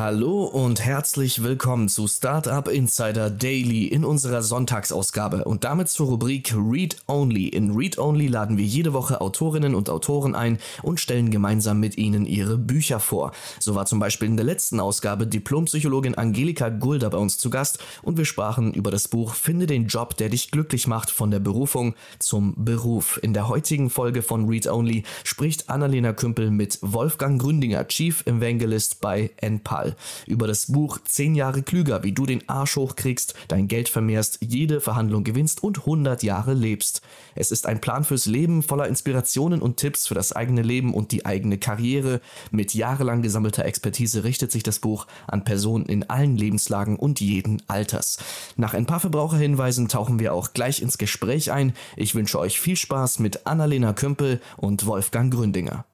Hallo 0.00 0.44
und 0.44 0.80
herzlich 0.80 1.42
willkommen 1.42 1.90
zu 1.90 2.08
Startup 2.08 2.66
Insider 2.66 3.28
Daily 3.28 3.84
in 3.84 4.06
unserer 4.06 4.42
Sonntagsausgabe 4.42 5.44
und 5.44 5.64
damit 5.64 5.90
zur 5.90 6.06
Rubrik 6.06 6.54
Read 6.56 6.96
Only. 7.06 7.48
In 7.48 7.72
Read 7.72 7.98
Only 7.98 8.26
laden 8.26 8.56
wir 8.56 8.64
jede 8.64 8.94
Woche 8.94 9.20
Autorinnen 9.20 9.74
und 9.74 9.90
Autoren 9.90 10.34
ein 10.34 10.58
und 10.82 11.00
stellen 11.00 11.30
gemeinsam 11.30 11.80
mit 11.80 11.98
ihnen 11.98 12.24
ihre 12.24 12.56
Bücher 12.56 12.98
vor. 12.98 13.32
So 13.58 13.74
war 13.74 13.84
zum 13.84 13.98
Beispiel 13.98 14.28
in 14.28 14.38
der 14.38 14.46
letzten 14.46 14.80
Ausgabe 14.80 15.26
Diplompsychologin 15.26 16.14
Angelika 16.14 16.70
Gulda 16.70 17.10
bei 17.10 17.18
uns 17.18 17.36
zu 17.36 17.50
Gast 17.50 17.78
und 18.00 18.16
wir 18.16 18.24
sprachen 18.24 18.72
über 18.72 18.90
das 18.90 19.06
Buch 19.06 19.34
Finde 19.34 19.66
den 19.66 19.86
Job, 19.86 20.16
der 20.16 20.30
dich 20.30 20.50
glücklich 20.50 20.86
macht 20.86 21.10
von 21.10 21.30
der 21.30 21.40
Berufung 21.40 21.94
zum 22.18 22.54
Beruf. 22.56 23.20
In 23.22 23.34
der 23.34 23.48
heutigen 23.48 23.90
Folge 23.90 24.22
von 24.22 24.48
Read 24.48 24.66
Only 24.66 25.02
spricht 25.24 25.68
Annalena 25.68 26.14
Kümpel 26.14 26.50
mit 26.50 26.78
Wolfgang 26.80 27.38
Gründinger, 27.38 27.86
Chief 27.86 28.24
Evangelist 28.26 29.02
bei 29.02 29.32
NPAL 29.42 29.89
über 30.26 30.46
das 30.46 30.66
Buch 30.66 30.98
10 31.04 31.34
Jahre 31.34 31.62
klüger, 31.62 32.02
wie 32.02 32.12
du 32.12 32.26
den 32.26 32.48
Arsch 32.48 32.76
hochkriegst, 32.76 33.34
dein 33.48 33.68
Geld 33.68 33.88
vermehrst, 33.88 34.38
jede 34.40 34.80
Verhandlung 34.80 35.24
gewinnst 35.24 35.62
und 35.62 35.80
100 35.80 36.22
Jahre 36.22 36.54
lebst. 36.54 37.02
Es 37.34 37.50
ist 37.50 37.66
ein 37.66 37.80
Plan 37.80 38.04
fürs 38.04 38.26
Leben 38.26 38.62
voller 38.62 38.88
Inspirationen 38.88 39.62
und 39.62 39.76
Tipps 39.76 40.06
für 40.06 40.14
das 40.14 40.32
eigene 40.32 40.62
Leben 40.62 40.94
und 40.94 41.12
die 41.12 41.26
eigene 41.26 41.58
Karriere. 41.58 42.20
Mit 42.50 42.74
jahrelang 42.74 43.22
gesammelter 43.22 43.64
Expertise 43.64 44.24
richtet 44.24 44.52
sich 44.52 44.62
das 44.62 44.78
Buch 44.78 45.06
an 45.26 45.44
Personen 45.44 45.86
in 45.86 46.08
allen 46.08 46.36
Lebenslagen 46.36 46.96
und 46.96 47.20
jeden 47.20 47.62
Alters. 47.68 48.18
Nach 48.56 48.74
ein 48.74 48.86
paar 48.86 49.00
Verbraucherhinweisen 49.00 49.88
tauchen 49.88 50.18
wir 50.18 50.34
auch 50.34 50.52
gleich 50.52 50.82
ins 50.82 50.98
Gespräch 50.98 51.52
ein. 51.52 51.72
Ich 51.96 52.14
wünsche 52.14 52.38
euch 52.38 52.60
viel 52.60 52.76
Spaß 52.76 53.18
mit 53.18 53.46
Annalena 53.46 53.92
Kümpel 53.92 54.40
und 54.56 54.86
Wolfgang 54.86 55.32
Gründinger. 55.32 55.84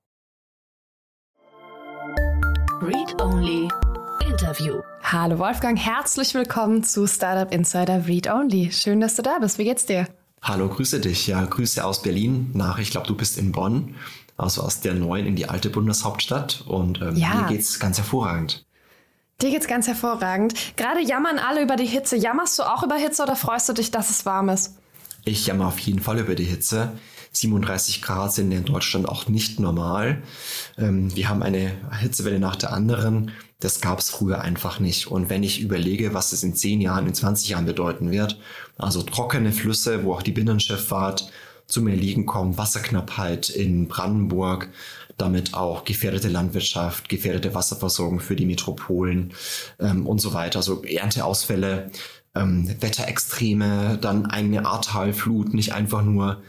Read 2.83 3.21
Only 3.21 3.66
Interview. 4.47 4.81
Hallo 5.03 5.41
Wolfgang, 5.41 5.77
herzlich 5.77 6.33
willkommen 6.33 6.85
zu 6.85 7.09
Startup 7.09 7.53
Insider 7.53 8.07
Read 8.07 8.31
Only. 8.31 8.71
Schön, 8.71 9.01
dass 9.01 9.17
du 9.17 9.23
da 9.23 9.41
bist. 9.41 9.59
Wie 9.59 9.65
geht's 9.65 9.87
dir? 9.87 10.07
Hallo, 10.41 10.69
grüße 10.69 11.01
dich. 11.01 11.27
Ja, 11.27 11.45
Grüße 11.45 11.85
aus 11.85 12.01
Berlin 12.03 12.53
nach, 12.55 12.79
ich 12.79 12.93
glaube, 12.93 13.09
du 13.09 13.17
bist 13.17 13.39
in 13.39 13.51
Bonn, 13.51 13.97
also 14.37 14.63
aus 14.63 14.79
der 14.79 14.95
neuen 14.95 15.27
in 15.27 15.35
die 15.35 15.49
alte 15.49 15.69
Bundeshauptstadt. 15.69 16.63
Und 16.69 17.03
ähm, 17.03 17.17
ja. 17.17 17.35
mir 17.35 17.49
geht's 17.49 17.81
ganz 17.81 17.99
hervorragend. 17.99 18.65
Dir 19.43 19.51
geht's 19.51 19.67
ganz 19.67 19.89
hervorragend. 19.89 20.55
Gerade 20.77 21.01
jammern 21.01 21.41
alle 21.41 21.61
über 21.61 21.75
die 21.75 21.85
Hitze. 21.85 22.15
Jammerst 22.15 22.57
du 22.61 22.63
auch 22.63 22.85
über 22.85 22.95
Hitze 22.95 23.25
oder 23.25 23.35
freust 23.35 23.69
du 23.69 23.73
dich, 23.73 23.91
dass 23.91 24.11
es 24.11 24.27
warm 24.27 24.49
ist? 24.51 24.77
Ich 25.25 25.45
jammer 25.49 25.67
auf 25.67 25.81
jeden 25.81 25.99
Fall 25.99 26.21
über 26.21 26.37
die 26.37 26.45
Hitze. 26.45 26.93
37 27.33 28.01
Grad 28.01 28.33
sind 28.33 28.53
in 28.53 28.65
Deutschland 28.65 29.09
auch 29.09 29.27
nicht 29.27 29.59
normal. 29.59 30.23
Ähm, 30.79 31.15
wir 31.17 31.29
haben 31.29 31.43
eine 31.43 31.73
Hitzewelle 32.01 32.39
nach 32.39 32.55
der 32.55 32.73
anderen. 32.73 33.33
Das 33.61 33.81
gab 33.81 33.99
es 33.99 34.11
früher 34.11 34.43
einfach 34.43 34.81
nicht. 34.81 35.07
Und 35.07 35.31
wenn 35.31 35.43
ich 35.43 35.61
überlege, 35.61 36.13
was 36.13 36.33
es 36.33 36.43
in 36.43 36.55
10 36.55 36.81
Jahren, 36.81 37.07
in 37.07 37.15
20 37.15 37.49
Jahren 37.49 37.65
bedeuten 37.65 38.11
wird, 38.11 38.39
also 38.77 39.03
trockene 39.03 39.53
Flüsse, 39.53 40.05
wo 40.05 40.13
auch 40.13 40.23
die 40.23 40.33
Binnenschifffahrt 40.33 41.31
zum 41.67 41.89
Erliegen 41.89 42.27
kommt, 42.27 42.59
Wasserknappheit 42.59 43.49
in 43.49 43.89
Brandenburg, 43.89 44.69
damit 45.17 45.55
auch 45.55 45.85
gefährdete 45.85 46.29
Landwirtschaft, 46.29 47.09
gefährdete 47.09 47.55
Wasserversorgung 47.55 48.21
für 48.21 48.37
die 48.37 48.47
Metropolen 48.47 49.33
ähm, 49.81 50.07
und 50.07 50.21
so 50.21 50.35
weiter, 50.35 50.59
also 50.59 50.83
Ernteausfälle, 50.85 51.91
ähm, 52.35 52.69
Wetterextreme, 52.81 53.99
dann 54.01 54.27
eine 54.27 54.67
Ahrtalflut, 54.67 55.55
nicht 55.55 55.73
einfach 55.73 56.03
nur 56.03 56.43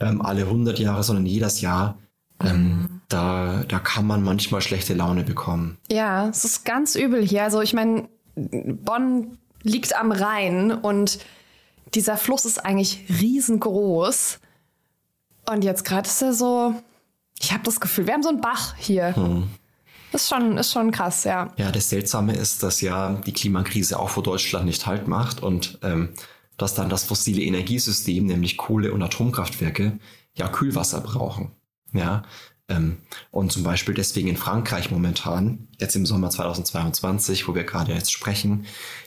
ähm, 0.00 0.22
alle 0.22 0.42
100 0.42 0.78
Jahre, 0.78 1.02
sondern 1.02 1.26
jedes 1.26 1.60
Jahr. 1.60 1.98
Ähm, 2.40 2.93
da, 3.14 3.62
da 3.68 3.78
kann 3.78 4.06
man 4.06 4.22
manchmal 4.22 4.60
schlechte 4.60 4.92
Laune 4.92 5.22
bekommen. 5.22 5.78
Ja, 5.90 6.28
es 6.28 6.44
ist 6.44 6.64
ganz 6.64 6.96
übel 6.96 7.24
hier. 7.24 7.44
Also 7.44 7.60
ich 7.60 7.72
meine, 7.72 8.08
Bonn 8.34 9.38
liegt 9.62 9.94
am 9.96 10.10
Rhein 10.10 10.72
und 10.72 11.20
dieser 11.94 12.16
Fluss 12.16 12.44
ist 12.44 12.64
eigentlich 12.64 13.04
riesengroß. 13.08 14.40
Und 15.48 15.62
jetzt 15.62 15.84
gerade 15.84 16.08
ist 16.08 16.22
er 16.22 16.32
so, 16.32 16.74
ich 17.40 17.52
habe 17.52 17.62
das 17.62 17.80
Gefühl, 17.80 18.06
wir 18.06 18.14
haben 18.14 18.22
so 18.22 18.30
einen 18.30 18.40
Bach 18.40 18.74
hier. 18.76 19.14
Hm. 19.14 19.48
Ist 20.12 20.28
schon, 20.28 20.58
ist 20.58 20.72
schon 20.72 20.90
krass, 20.90 21.24
ja. 21.24 21.52
Ja, 21.56 21.70
das 21.70 21.90
Seltsame 21.90 22.34
ist, 22.34 22.62
dass 22.62 22.80
ja 22.80 23.14
die 23.26 23.32
Klimakrise 23.32 23.98
auch 23.98 24.10
vor 24.10 24.22
Deutschland 24.22 24.66
nicht 24.66 24.86
halt 24.86 25.06
macht 25.06 25.42
und 25.42 25.78
ähm, 25.82 26.10
dass 26.56 26.74
dann 26.74 26.88
das 26.88 27.04
fossile 27.04 27.42
Energiesystem, 27.42 28.26
nämlich 28.26 28.56
Kohle- 28.56 28.92
und 28.92 29.02
Atomkraftwerke, 29.02 29.98
ja 30.34 30.48
Kühlwasser 30.48 31.00
brauchen. 31.00 31.52
Ja, 31.92 32.22
und 33.30 33.52
zum 33.52 33.62
Beispiel 33.62 33.94
deswegen 33.94 34.28
in 34.28 34.36
Frankreich 34.36 34.90
momentan, 34.90 35.68
jetzt 35.78 35.96
im 35.96 36.06
Sommer 36.06 36.30
2022, 36.30 37.46
wo 37.46 37.54
wir 37.54 37.64
gerade 37.64 37.92
jetzt 37.92 38.12
sprechen, 38.12 38.64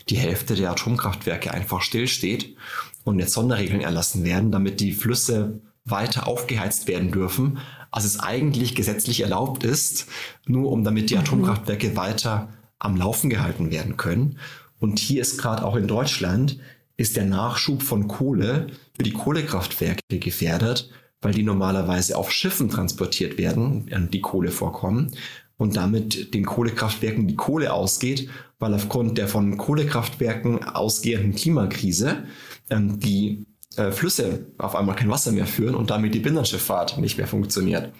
die 0.09 0.17
Hälfte 0.17 0.55
der 0.55 0.71
Atomkraftwerke 0.71 1.51
einfach 1.51 1.81
stillsteht 1.81 2.55
und 3.03 3.19
jetzt 3.19 3.33
Sonderregeln 3.33 3.81
erlassen 3.81 4.23
werden, 4.23 4.51
damit 4.51 4.79
die 4.79 4.91
Flüsse 4.91 5.61
weiter 5.85 6.27
aufgeheizt 6.27 6.87
werden 6.87 7.11
dürfen, 7.11 7.59
als 7.89 8.05
es 8.05 8.19
eigentlich 8.19 8.75
gesetzlich 8.75 9.21
erlaubt 9.21 9.63
ist, 9.63 10.07
nur 10.45 10.71
um 10.71 10.83
damit 10.83 11.09
die 11.09 11.15
mhm. 11.15 11.21
Atomkraftwerke 11.21 11.95
weiter 11.95 12.49
am 12.77 12.95
Laufen 12.95 13.29
gehalten 13.29 13.71
werden 13.71 13.97
können. 13.97 14.37
Und 14.79 14.99
hier 14.99 15.21
ist 15.21 15.39
gerade 15.39 15.65
auch 15.65 15.75
in 15.75 15.87
Deutschland 15.87 16.59
ist 16.97 17.15
der 17.15 17.25
Nachschub 17.25 17.83
von 17.83 18.07
Kohle 18.07 18.67
für 18.95 19.03
die 19.03 19.13
Kohlekraftwerke 19.13 20.19
gefährdet, 20.19 20.89
weil 21.21 21.33
die 21.33 21.43
normalerweise 21.43 22.17
auf 22.17 22.31
Schiffen 22.31 22.69
transportiert 22.69 23.37
werden, 23.37 24.09
die 24.11 24.21
Kohle 24.21 24.51
vorkommen 24.51 25.11
und 25.57 25.75
damit 25.75 26.33
den 26.33 26.45
Kohlekraftwerken 26.45 27.27
die 27.27 27.35
Kohle 27.35 27.73
ausgeht, 27.73 28.29
weil 28.59 28.73
aufgrund 28.73 29.17
der 29.17 29.27
von 29.27 29.57
Kohlekraftwerken 29.57 30.63
ausgehenden 30.63 31.35
Klimakrise 31.35 32.25
ähm, 32.69 32.99
die 32.99 33.47
äh, 33.75 33.91
Flüsse 33.91 34.51
auf 34.57 34.75
einmal 34.75 34.95
kein 34.95 35.09
Wasser 35.09 35.31
mehr 35.31 35.47
führen 35.47 35.75
und 35.75 35.89
damit 35.89 36.13
die 36.13 36.19
Binnenschifffahrt 36.19 36.97
nicht 36.99 37.17
mehr 37.17 37.27
funktioniert. 37.27 37.91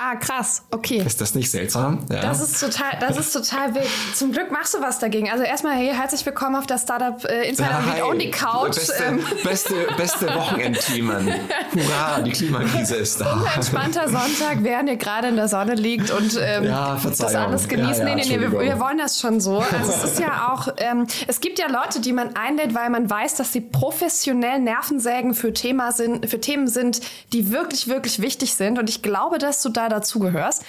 Ah, 0.00 0.14
krass, 0.14 0.62
okay. 0.70 1.02
Ist 1.04 1.20
das 1.20 1.34
nicht 1.34 1.50
seltsam? 1.50 2.06
Ja. 2.08 2.20
Das 2.20 2.40
ist 2.40 2.60
total, 2.60 2.96
das 3.00 3.18
ist 3.18 3.32
total 3.32 3.74
wild. 3.74 3.88
Zum 4.14 4.30
Glück 4.30 4.52
machst 4.52 4.72
du 4.74 4.80
was 4.80 5.00
dagegen. 5.00 5.28
Also 5.28 5.42
erstmal, 5.42 5.74
hey, 5.74 5.92
herzlich 5.92 6.24
willkommen 6.24 6.54
auf 6.54 6.68
der 6.68 6.78
Startup 6.78 7.24
äh, 7.24 7.48
Insider 7.48 7.82
Read 7.84 8.04
Only 8.04 8.30
Couch. 8.30 8.76
Beste, 8.76 9.02
ähm. 9.02 9.24
beste, 9.42 9.74
beste 9.96 10.26
Wochenendteamen. 10.32 11.26
Hurra, 11.74 12.20
die 12.20 12.30
Klimakrise 12.30 12.94
ist 12.94 13.20
da. 13.20 13.42
Ein 13.42 13.56
entspannter 13.56 14.08
Sonntag, 14.08 14.58
während 14.62 14.88
ihr 14.88 14.96
gerade 14.98 15.28
in 15.28 15.36
der 15.36 15.48
Sonne 15.48 15.74
liegt 15.74 16.12
und 16.12 16.38
ähm, 16.40 16.64
ja, 16.64 16.96
das 17.02 17.20
alles 17.34 17.66
genießen. 17.66 18.06
Ja, 18.06 18.08
ja, 18.10 18.14
nee, 18.14 18.22
nee, 18.22 18.36
nee, 18.36 18.40
wir, 18.40 18.52
wir, 18.52 18.78
wollen 18.78 18.98
das 18.98 19.18
schon 19.18 19.40
so. 19.40 19.58
Also 19.58 19.92
es 19.92 20.04
ist 20.04 20.20
ja 20.20 20.54
auch, 20.54 20.68
ähm, 20.76 21.08
es 21.26 21.40
gibt 21.40 21.58
ja 21.58 21.66
Leute, 21.66 22.00
die 22.00 22.12
man 22.12 22.36
einlädt, 22.36 22.72
weil 22.72 22.88
man 22.90 23.10
weiß, 23.10 23.34
dass 23.34 23.52
sie 23.52 23.62
professionell 23.62 24.60
Nervensägen 24.60 25.34
für, 25.34 25.52
Thema 25.52 25.90
sind, 25.90 26.30
für 26.30 26.40
Themen 26.40 26.68
sind, 26.68 27.00
die 27.32 27.50
wirklich, 27.50 27.88
wirklich 27.88 28.22
wichtig 28.22 28.54
sind. 28.54 28.78
Und 28.78 28.88
ich 28.88 29.02
glaube, 29.02 29.38
dass 29.38 29.60
du 29.60 29.70
da 29.70 29.87
dazugehörst. 29.88 30.62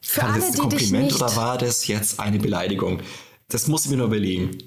Für 0.00 0.22
war 0.22 0.32
alle, 0.32 0.40
das 0.40 0.50
ein 0.50 0.58
Kompliment 0.58 1.04
nicht, 1.04 1.16
oder 1.16 1.36
war 1.36 1.58
das 1.58 1.86
jetzt 1.86 2.20
eine 2.20 2.38
Beleidigung? 2.38 3.00
Das 3.48 3.68
muss 3.68 3.84
ich 3.84 3.90
mir 3.90 3.96
nur 3.96 4.06
überlegen. 4.06 4.58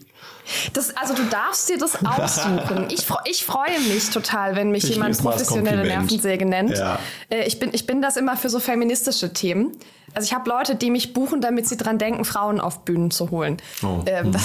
Das, 0.74 0.96
also 0.96 1.14
du 1.14 1.24
darfst 1.26 1.70
dir 1.70 1.78
das 1.78 1.98
aussuchen. 2.04 2.88
Ich, 2.90 3.06
ich 3.26 3.46
freue 3.46 3.80
mich 3.90 4.10
total, 4.10 4.56
wenn 4.56 4.72
mich 4.72 4.86
ich 4.86 4.92
jemand 4.92 5.18
professionelle 5.18 5.84
Nervensäge 5.84 6.46
nennt. 6.46 6.78
Ja. 6.78 7.00
Äh, 7.30 7.44
ich, 7.46 7.60
bin, 7.60 7.72
ich 7.74 7.86
bin 7.86 8.02
das 8.02 8.18
immer 8.18 8.38
für 8.38 8.50
so 8.50 8.60
feministische 8.60 9.34
Themen. 9.34 9.78
Also 10.14 10.28
ich 10.28 10.34
habe 10.34 10.50
Leute, 10.50 10.76
die 10.76 10.90
mich 10.90 11.14
buchen, 11.14 11.42
damit 11.42 11.68
sie 11.68 11.76
dran 11.76 11.98
denken, 11.98 12.24
Frauen 12.24 12.62
auf 12.62 12.86
Bühnen 12.86 13.12
zu 13.12 13.30
holen. 13.30 13.58
Oh. 13.84 14.04
Ähm, 14.06 14.34
hm. 14.34 14.36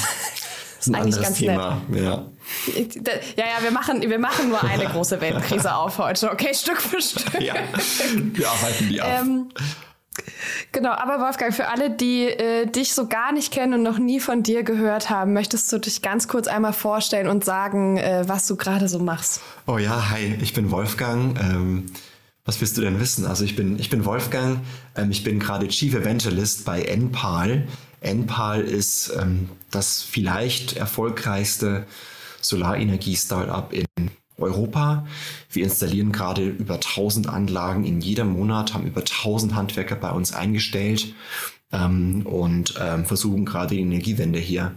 das, 0.83 0.89
ist 0.89 0.95
ein 0.95 1.03
eigentlich 1.03 1.23
ganz 1.23 1.39
Thema. 1.39 1.83
Nett. 1.89 2.03
Ja. 2.03 2.27
ja, 3.37 3.45
ja, 3.45 3.63
wir 3.63 3.71
machen, 3.71 4.03
wir 4.03 4.19
machen 4.19 4.49
nur 4.49 4.63
eine 4.63 4.85
große 4.85 5.21
Weltkrise 5.21 5.75
auf 5.75 5.99
heute, 5.99 6.31
okay, 6.31 6.53
Stück 6.55 6.81
für 6.81 7.01
Stück. 7.01 7.41
Ja, 7.41 7.55
wir 8.15 8.49
arbeiten 8.49 8.89
die 8.89 9.01
ab. 9.01 9.21
Ähm, 9.23 9.49
genau, 10.73 10.91
aber 10.91 11.21
Wolfgang, 11.21 11.55
für 11.55 11.69
alle, 11.69 11.91
die 11.91 12.25
äh, 12.25 12.67
dich 12.67 12.95
so 12.95 13.07
gar 13.07 13.33
nicht 13.33 13.53
kennen 13.53 13.75
und 13.75 13.83
noch 13.83 13.99
nie 13.99 14.19
von 14.19 14.43
dir 14.43 14.65
gehört 14.65 15.09
haben, 15.09 15.33
möchtest 15.33 15.73
du 15.73 15.79
dich 15.79 16.03
ganz 16.03 16.27
kurz 16.27 16.49
einmal 16.49 16.73
vorstellen 16.73 17.29
und 17.29 17.45
sagen, 17.45 17.99
äh, 17.99 18.25
was 18.27 18.47
du 18.47 18.57
gerade 18.57 18.89
so 18.89 18.99
machst? 18.99 19.41
Oh 19.67 19.79
ja, 19.79 20.11
hi, 20.11 20.37
ich 20.43 20.53
bin 20.53 20.71
Wolfgang. 20.71 21.39
Ähm, 21.41 21.87
was 22.45 22.61
willst 22.61 22.77
du 22.77 22.81
denn 22.81 22.99
wissen? 22.99 23.25
Also 23.25 23.45
ich 23.45 23.55
bin, 23.55 23.79
ich 23.79 23.89
bin 23.89 24.05
Wolfgang, 24.05 24.59
ähm, 24.97 25.13
ich 25.13 25.23
bin 25.23 25.39
gerade 25.39 25.69
Chief 25.69 25.95
Evangelist 25.95 26.65
bei 26.65 26.83
NPAL. 26.83 27.69
NPAL 28.03 28.63
ist 28.63 29.13
ähm, 29.19 29.49
das 29.71 30.03
vielleicht 30.03 30.77
erfolgreichste 30.77 31.87
Solarenergie-Startup 32.41 33.73
in 33.73 34.11
Europa. 34.37 35.07
Wir 35.51 35.65
installieren 35.65 36.13
gerade 36.13 36.47
über 36.47 36.75
1000 36.75 37.29
Anlagen 37.29 37.85
in 37.85 38.01
jedem 38.01 38.33
Monat, 38.33 38.75
haben 38.75 38.87
über 38.87 39.01
1000 39.01 39.55
Handwerker 39.55 39.97
bei 39.97 40.11
uns 40.11 40.33
eingestellt 40.33 41.15
ähm, 41.71 42.27
und 42.27 42.75
ähm, 42.81 43.05
versuchen 43.05 43.45
gerade 43.45 43.75
die 43.75 43.81
Energiewende 43.81 44.39
hier 44.39 44.75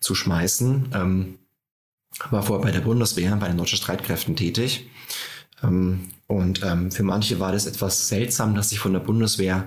zu 0.00 0.14
schmeißen. 0.14 0.90
Ähm, 0.94 1.38
war 2.30 2.42
vorher 2.42 2.64
bei 2.64 2.72
der 2.72 2.80
Bundeswehr, 2.80 3.34
bei 3.36 3.48
den 3.48 3.58
deutschen 3.58 3.78
Streitkräften 3.78 4.36
tätig. 4.36 4.88
Ähm, 5.62 6.10
und 6.26 6.62
ähm, 6.62 6.90
für 6.90 7.02
manche 7.02 7.40
war 7.40 7.52
das 7.52 7.66
etwas 7.66 8.08
seltsam, 8.08 8.54
dass 8.54 8.72
ich 8.72 8.78
von 8.78 8.92
der 8.92 9.00
Bundeswehr 9.00 9.64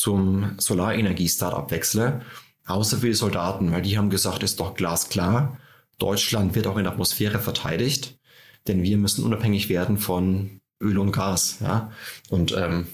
zum 0.00 0.52
Solarenergie-Startup 0.56 1.70
wechsle. 1.70 2.22
Außer 2.66 2.98
für 2.98 3.08
die 3.08 3.14
Soldaten, 3.14 3.70
weil 3.70 3.82
die 3.82 3.98
haben 3.98 4.10
gesagt, 4.10 4.42
ist 4.42 4.60
doch 4.60 4.74
glasklar, 4.74 5.58
Deutschland 5.98 6.54
wird 6.54 6.66
auch 6.66 6.78
in 6.78 6.84
der 6.84 6.92
Atmosphäre 6.92 7.38
verteidigt, 7.38 8.18
denn 8.66 8.82
wir 8.82 8.96
müssen 8.96 9.24
unabhängig 9.24 9.68
werden 9.68 9.98
von 9.98 10.60
Öl 10.80 10.98
und 10.98 11.12
Gas. 11.12 11.58
Ja? 11.60 11.92
Und 12.30 12.52
ähm, 12.52 12.86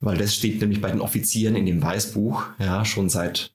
weil 0.00 0.18
das 0.18 0.34
steht 0.34 0.60
nämlich 0.60 0.80
bei 0.80 0.90
den 0.90 1.00
Offizieren 1.00 1.56
in 1.56 1.66
dem 1.66 1.82
Weißbuch 1.82 2.44
ja 2.58 2.84
schon 2.84 3.08
seit 3.08 3.52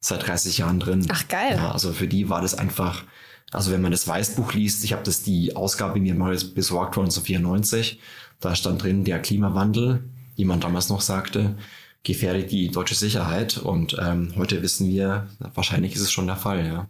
seit 0.00 0.26
30 0.26 0.58
Jahren 0.58 0.80
drin. 0.80 1.06
Ach 1.10 1.28
geil. 1.28 1.54
Ja, 1.54 1.70
also 1.70 1.92
für 1.92 2.08
die 2.08 2.28
war 2.28 2.42
das 2.42 2.54
einfach 2.54 3.04
also 3.52 3.70
wenn 3.70 3.82
man 3.82 3.92
das 3.92 4.08
Weißbuch 4.08 4.54
liest, 4.54 4.82
ich 4.82 4.94
habe 4.94 5.02
das 5.04 5.22
die 5.22 5.54
Ausgabe 5.54 6.00
mir 6.00 6.14
mal 6.14 6.34
besorgt 6.54 6.94
von 6.94 7.04
1994, 7.04 8.00
da 8.40 8.56
stand 8.56 8.82
drin, 8.82 9.04
der 9.04 9.20
Klimawandel, 9.20 10.04
wie 10.36 10.46
man 10.46 10.58
damals 10.58 10.88
noch 10.88 11.02
sagte, 11.02 11.56
gefährdet 12.02 12.50
die 12.50 12.70
deutsche 12.70 12.94
Sicherheit. 12.94 13.58
Und 13.58 13.96
ähm, 14.00 14.32
heute 14.36 14.62
wissen 14.62 14.88
wir, 14.88 15.28
wahrscheinlich 15.54 15.94
ist 15.94 16.02
es 16.02 16.12
schon 16.12 16.26
der 16.26 16.36
Fall, 16.36 16.66
ja. 16.66 16.88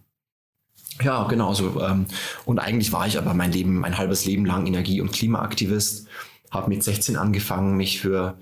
Ja, 1.02 1.24
genau. 1.24 1.48
Also, 1.48 1.80
ähm, 1.82 2.06
und 2.44 2.58
eigentlich 2.58 2.92
war 2.92 3.06
ich 3.06 3.16
aber 3.16 3.34
mein 3.34 3.52
Leben, 3.52 3.78
mein 3.78 3.96
halbes 3.96 4.24
Leben 4.24 4.44
lang 4.44 4.66
Energie- 4.66 5.00
und 5.00 5.12
Klimaaktivist. 5.12 6.06
Habe 6.50 6.68
mit 6.68 6.84
16 6.84 7.16
angefangen, 7.16 7.78
mich 7.78 8.00
für 8.00 8.36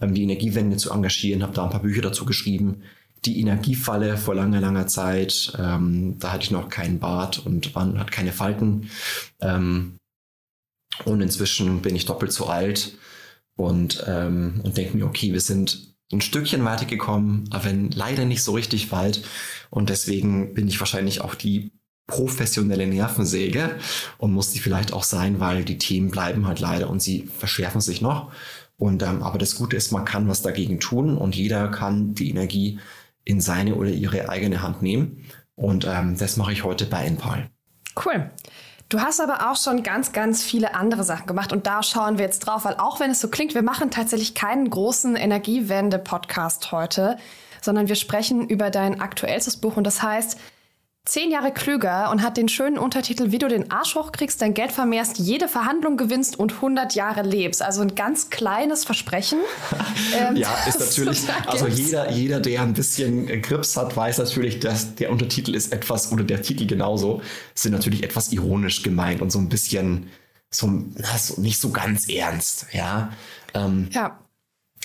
ähm, 0.00 0.14
die 0.14 0.22
Energiewende 0.22 0.78
zu 0.78 0.90
engagieren, 0.90 1.42
habe 1.42 1.52
da 1.52 1.64
ein 1.64 1.70
paar 1.70 1.82
Bücher 1.82 2.00
dazu 2.00 2.24
geschrieben 2.24 2.82
die 3.24 3.40
Energiefalle 3.40 4.16
vor 4.16 4.34
langer, 4.34 4.60
langer 4.60 4.86
Zeit. 4.86 5.52
Ähm, 5.58 6.18
da 6.18 6.32
hatte 6.32 6.44
ich 6.44 6.50
noch 6.50 6.68
keinen 6.68 6.98
Bart 6.98 7.44
und 7.44 7.74
man 7.74 7.98
hat 7.98 8.10
keine 8.10 8.32
Falten. 8.32 8.90
Ähm, 9.40 9.96
und 11.04 11.20
inzwischen 11.20 11.82
bin 11.82 11.96
ich 11.96 12.06
doppelt 12.06 12.32
so 12.32 12.46
alt 12.46 12.96
und, 13.56 14.04
ähm, 14.06 14.60
und 14.64 14.76
denke 14.76 14.96
mir, 14.96 15.06
okay, 15.06 15.32
wir 15.32 15.40
sind 15.40 15.94
ein 16.12 16.20
Stückchen 16.20 16.64
weitergekommen, 16.64 17.48
aber 17.50 17.72
leider 17.72 18.24
nicht 18.24 18.42
so 18.42 18.52
richtig 18.52 18.90
weit. 18.92 19.22
Und 19.70 19.90
deswegen 19.90 20.54
bin 20.54 20.68
ich 20.68 20.80
wahrscheinlich 20.80 21.20
auch 21.20 21.34
die 21.34 21.72
professionelle 22.06 22.88
Nervensäge 22.88 23.76
und 24.18 24.32
muss 24.32 24.50
die 24.50 24.58
vielleicht 24.58 24.92
auch 24.92 25.04
sein, 25.04 25.38
weil 25.38 25.64
die 25.64 25.78
Themen 25.78 26.10
bleiben 26.10 26.46
halt 26.46 26.58
leider 26.58 26.90
und 26.90 27.00
sie 27.00 27.28
verschärfen 27.38 27.80
sich 27.80 28.00
noch. 28.00 28.32
Und 28.76 29.02
ähm, 29.02 29.22
aber 29.22 29.38
das 29.38 29.54
Gute 29.54 29.76
ist, 29.76 29.92
man 29.92 30.04
kann 30.04 30.26
was 30.26 30.42
dagegen 30.42 30.80
tun 30.80 31.16
und 31.16 31.36
jeder 31.36 31.68
kann 31.68 32.14
die 32.14 32.30
Energie 32.30 32.80
in 33.24 33.40
seine 33.40 33.76
oder 33.76 33.90
ihre 33.90 34.28
eigene 34.28 34.62
Hand 34.62 34.82
nehmen. 34.82 35.24
Und 35.54 35.86
ähm, 35.86 36.16
das 36.18 36.36
mache 36.36 36.52
ich 36.52 36.64
heute 36.64 36.86
bei 36.86 37.04
Enpal. 37.04 37.50
Cool. 38.04 38.30
Du 38.90 39.00
hast 39.00 39.20
aber 39.20 39.48
auch 39.48 39.56
schon 39.56 39.84
ganz, 39.84 40.10
ganz 40.10 40.42
viele 40.42 40.74
andere 40.74 41.04
Sachen 41.04 41.28
gemacht 41.28 41.52
und 41.52 41.64
da 41.64 41.80
schauen 41.80 42.18
wir 42.18 42.24
jetzt 42.24 42.40
drauf, 42.40 42.64
weil 42.64 42.74
auch 42.74 42.98
wenn 42.98 43.12
es 43.12 43.20
so 43.20 43.28
klingt, 43.28 43.54
wir 43.54 43.62
machen 43.62 43.92
tatsächlich 43.92 44.34
keinen 44.34 44.68
großen 44.68 45.14
Energiewende-Podcast 45.14 46.72
heute, 46.72 47.16
sondern 47.62 47.86
wir 47.86 47.94
sprechen 47.94 48.48
über 48.48 48.68
dein 48.68 49.00
aktuellstes 49.00 49.58
Buch 49.58 49.76
und 49.76 49.84
das 49.84 50.02
heißt 50.02 50.40
Zehn 51.06 51.30
Jahre 51.30 51.50
klüger 51.50 52.10
und 52.10 52.22
hat 52.22 52.36
den 52.36 52.48
schönen 52.48 52.76
Untertitel, 52.76 53.32
wie 53.32 53.38
du 53.38 53.48
den 53.48 53.70
Arsch 53.70 53.94
hochkriegst, 53.94 54.40
dein 54.42 54.52
Geld 54.52 54.70
vermehrst, 54.70 55.18
jede 55.18 55.48
Verhandlung 55.48 55.96
gewinnst 55.96 56.38
und 56.38 56.52
100 56.52 56.94
Jahre 56.94 57.22
lebst. 57.22 57.62
Also 57.62 57.80
ein 57.80 57.94
ganz 57.94 58.28
kleines 58.28 58.84
Versprechen. 58.84 59.38
ähm, 60.14 60.36
ja, 60.36 60.54
ist 60.68 60.78
natürlich, 60.98 61.22
also 61.46 61.66
jeder, 61.68 62.10
jeder, 62.10 62.40
der 62.40 62.60
ein 62.60 62.74
bisschen 62.74 63.26
Grips 63.40 63.78
hat, 63.78 63.96
weiß 63.96 64.18
natürlich, 64.18 64.60
dass 64.60 64.94
der 64.94 65.10
Untertitel 65.10 65.54
ist 65.54 65.72
etwas, 65.72 66.12
oder 66.12 66.22
der 66.22 66.42
Titel 66.42 66.66
genauso, 66.66 67.22
sind 67.54 67.72
natürlich 67.72 68.02
etwas 68.02 68.30
ironisch 68.30 68.82
gemeint 68.82 69.22
und 69.22 69.32
so 69.32 69.38
ein 69.38 69.48
bisschen, 69.48 70.10
so, 70.50 70.66
nicht 71.38 71.60
so 71.60 71.70
ganz 71.70 72.10
ernst, 72.10 72.66
ja. 72.72 73.10
Ähm, 73.54 73.88
ja. 73.92 74.18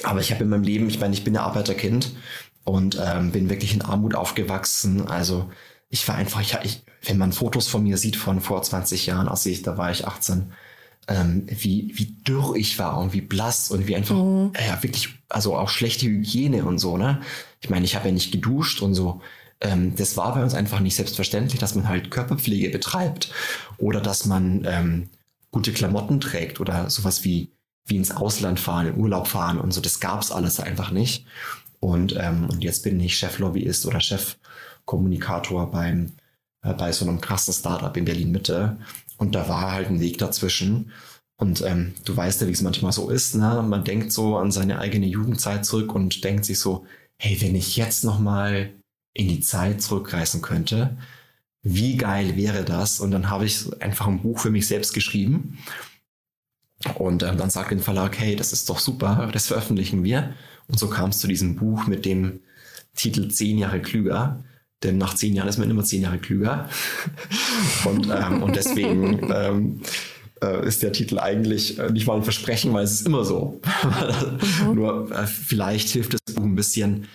Aber 0.03 0.21
ich 0.21 0.31
habe 0.31 0.45
in 0.45 0.49
meinem 0.49 0.63
Leben, 0.63 0.87
ich 0.87 0.99
meine, 0.99 1.13
ich 1.13 1.25
bin 1.25 1.35
ein 1.35 1.43
Arbeiterkind 1.43 2.15
und 2.63 2.97
ähm, 3.03 3.31
bin 3.31 3.49
wirklich 3.49 3.73
in 3.73 3.81
Armut 3.81 4.15
aufgewachsen, 4.15 5.07
also 5.07 5.49
ich 5.95 6.05
war 6.09 6.15
einfach, 6.15 6.41
ich, 6.41 6.57
ich, 6.63 6.83
wenn 7.03 7.17
man 7.17 7.31
Fotos 7.31 7.69
von 7.69 7.83
mir 7.83 7.97
sieht 7.97 8.17
von 8.17 8.41
vor 8.41 8.61
20 8.61 9.05
Jahren, 9.05 9.29
als 9.29 9.45
ich, 9.45 9.61
da 9.61 9.77
war 9.77 9.91
ich 9.91 10.05
18, 10.05 10.51
ähm, 11.07 11.47
wie, 11.47 11.93
wie 11.95 12.17
dürr 12.27 12.55
ich 12.55 12.77
war 12.77 12.97
und 12.97 13.13
wie 13.13 13.21
blass 13.21 13.71
und 13.71 13.87
wie 13.87 13.95
einfach, 13.95 14.15
mhm. 14.15 14.51
ja, 14.67 14.83
wirklich, 14.83 15.09
also 15.29 15.55
auch 15.55 15.69
schlechte 15.69 16.05
Hygiene 16.05 16.65
und 16.65 16.79
so, 16.79 16.97
ne? 16.97 17.21
Ich 17.61 17.69
meine, 17.69 17.85
ich 17.85 17.95
habe 17.95 18.09
ja 18.09 18.13
nicht 18.13 18.33
geduscht 18.33 18.81
und 18.81 18.93
so. 18.93 19.21
Ähm, 19.61 19.95
das 19.95 20.17
war 20.17 20.33
bei 20.33 20.43
uns 20.43 20.53
einfach 20.53 20.81
nicht 20.81 20.97
selbstverständlich, 20.97 21.61
dass 21.61 21.75
man 21.75 21.87
halt 21.87 22.11
Körperpflege 22.11 22.71
betreibt 22.71 23.31
oder 23.77 24.01
dass 24.01 24.25
man 24.25 24.65
ähm, 24.67 25.09
gute 25.51 25.71
Klamotten 25.71 26.19
trägt 26.19 26.59
oder 26.59 26.89
sowas 26.89 27.23
wie, 27.23 27.53
wie 27.85 27.95
ins 27.95 28.11
Ausland 28.11 28.59
fahren, 28.59 28.87
in 28.87 28.97
Urlaub 28.97 29.29
fahren 29.29 29.61
und 29.61 29.71
so. 29.71 29.79
Das 29.79 30.01
gab's 30.01 30.29
alles 30.29 30.59
einfach 30.59 30.91
nicht. 30.91 31.25
Und, 31.79 32.17
ähm, 32.19 32.49
und 32.49 32.65
jetzt 32.65 32.83
bin 32.83 32.99
ich 32.99 33.17
Cheflobbyist 33.17 33.85
oder 33.85 34.01
Chef 34.01 34.35
Kommunikator 34.85 35.69
beim, 35.71 36.13
äh, 36.63 36.73
bei 36.73 36.91
so 36.91 37.07
einem 37.07 37.21
krassen 37.21 37.53
Startup 37.53 37.95
in 37.97 38.05
Berlin 38.05 38.31
Mitte. 38.31 38.77
Und 39.17 39.35
da 39.35 39.47
war 39.49 39.71
halt 39.71 39.89
ein 39.89 39.99
Weg 39.99 40.17
dazwischen. 40.17 40.91
Und 41.37 41.61
ähm, 41.61 41.93
du 42.05 42.15
weißt 42.15 42.41
ja, 42.41 42.47
wie 42.47 42.51
es 42.51 42.61
manchmal 42.61 42.91
so 42.91 43.09
ist. 43.09 43.35
Ne? 43.35 43.63
Man 43.67 43.83
denkt 43.83 44.11
so 44.11 44.37
an 44.37 44.51
seine 44.51 44.79
eigene 44.79 45.07
Jugendzeit 45.07 45.65
zurück 45.65 45.93
und 45.93 46.23
denkt 46.23 46.45
sich 46.45 46.59
so, 46.59 46.85
hey, 47.17 47.39
wenn 47.41 47.55
ich 47.55 47.75
jetzt 47.75 48.03
noch 48.03 48.19
mal 48.19 48.71
in 49.13 49.27
die 49.27 49.41
Zeit 49.41 49.81
zurückreisen 49.81 50.41
könnte, 50.41 50.97
wie 51.61 51.97
geil 51.97 52.35
wäre 52.35 52.63
das? 52.63 52.99
Und 52.99 53.11
dann 53.11 53.29
habe 53.29 53.45
ich 53.45 53.81
einfach 53.81 54.07
ein 54.07 54.21
Buch 54.21 54.39
für 54.39 54.51
mich 54.51 54.67
selbst 54.67 54.93
geschrieben. 54.93 55.57
Und 56.95 57.23
ähm, 57.23 57.37
dann 57.37 57.49
sagt 57.49 57.71
der 57.71 57.79
Verlag, 57.79 58.19
hey, 58.19 58.35
das 58.35 58.53
ist 58.53 58.69
doch 58.69 58.79
super, 58.79 59.29
das 59.33 59.47
veröffentlichen 59.47 60.03
wir. 60.03 60.35
Und 60.67 60.77
so 60.79 60.89
kam 60.89 61.09
es 61.09 61.19
zu 61.19 61.27
diesem 61.27 61.55
Buch 61.55 61.87
mit 61.87 62.05
dem 62.05 62.41
Titel 62.95 63.29
Zehn 63.29 63.57
Jahre 63.57 63.81
klüger. 63.81 64.43
Denn 64.83 64.97
nach 64.97 65.15
zehn 65.15 65.33
Jahren 65.33 65.47
ist 65.47 65.57
man 65.57 65.69
immer 65.69 65.83
zehn 65.83 66.01
Jahre 66.01 66.17
klüger. 66.17 66.69
und, 67.85 68.09
ähm, 68.09 68.43
und 68.43 68.55
deswegen 68.55 69.31
ähm, 69.33 69.81
äh, 70.41 70.67
ist 70.67 70.83
der 70.83 70.91
Titel 70.91 71.19
eigentlich 71.19 71.79
äh, 71.79 71.91
nicht 71.91 72.07
mal 72.07 72.15
ein 72.15 72.23
Versprechen, 72.23 72.73
weil 72.73 72.83
es 72.83 72.93
ist 72.93 73.07
immer 73.07 73.23
so. 73.25 73.61
mhm. 74.63 74.75
Nur 74.75 75.11
äh, 75.11 75.25
vielleicht 75.27 75.89
hilft 75.89 76.13
das 76.13 76.35
Buch 76.35 76.43
ein 76.43 76.55
bisschen 76.55 77.07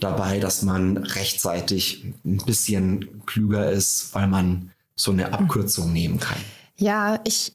dabei, 0.00 0.40
dass 0.40 0.62
man 0.62 0.96
rechtzeitig 0.96 2.04
ein 2.24 2.38
bisschen 2.38 3.24
klüger 3.26 3.70
ist, 3.70 4.14
weil 4.14 4.26
man 4.26 4.70
so 4.96 5.12
eine 5.12 5.32
Abkürzung 5.32 5.92
nehmen 5.92 6.18
kann. 6.18 6.38
Ja, 6.76 7.20
ich 7.24 7.52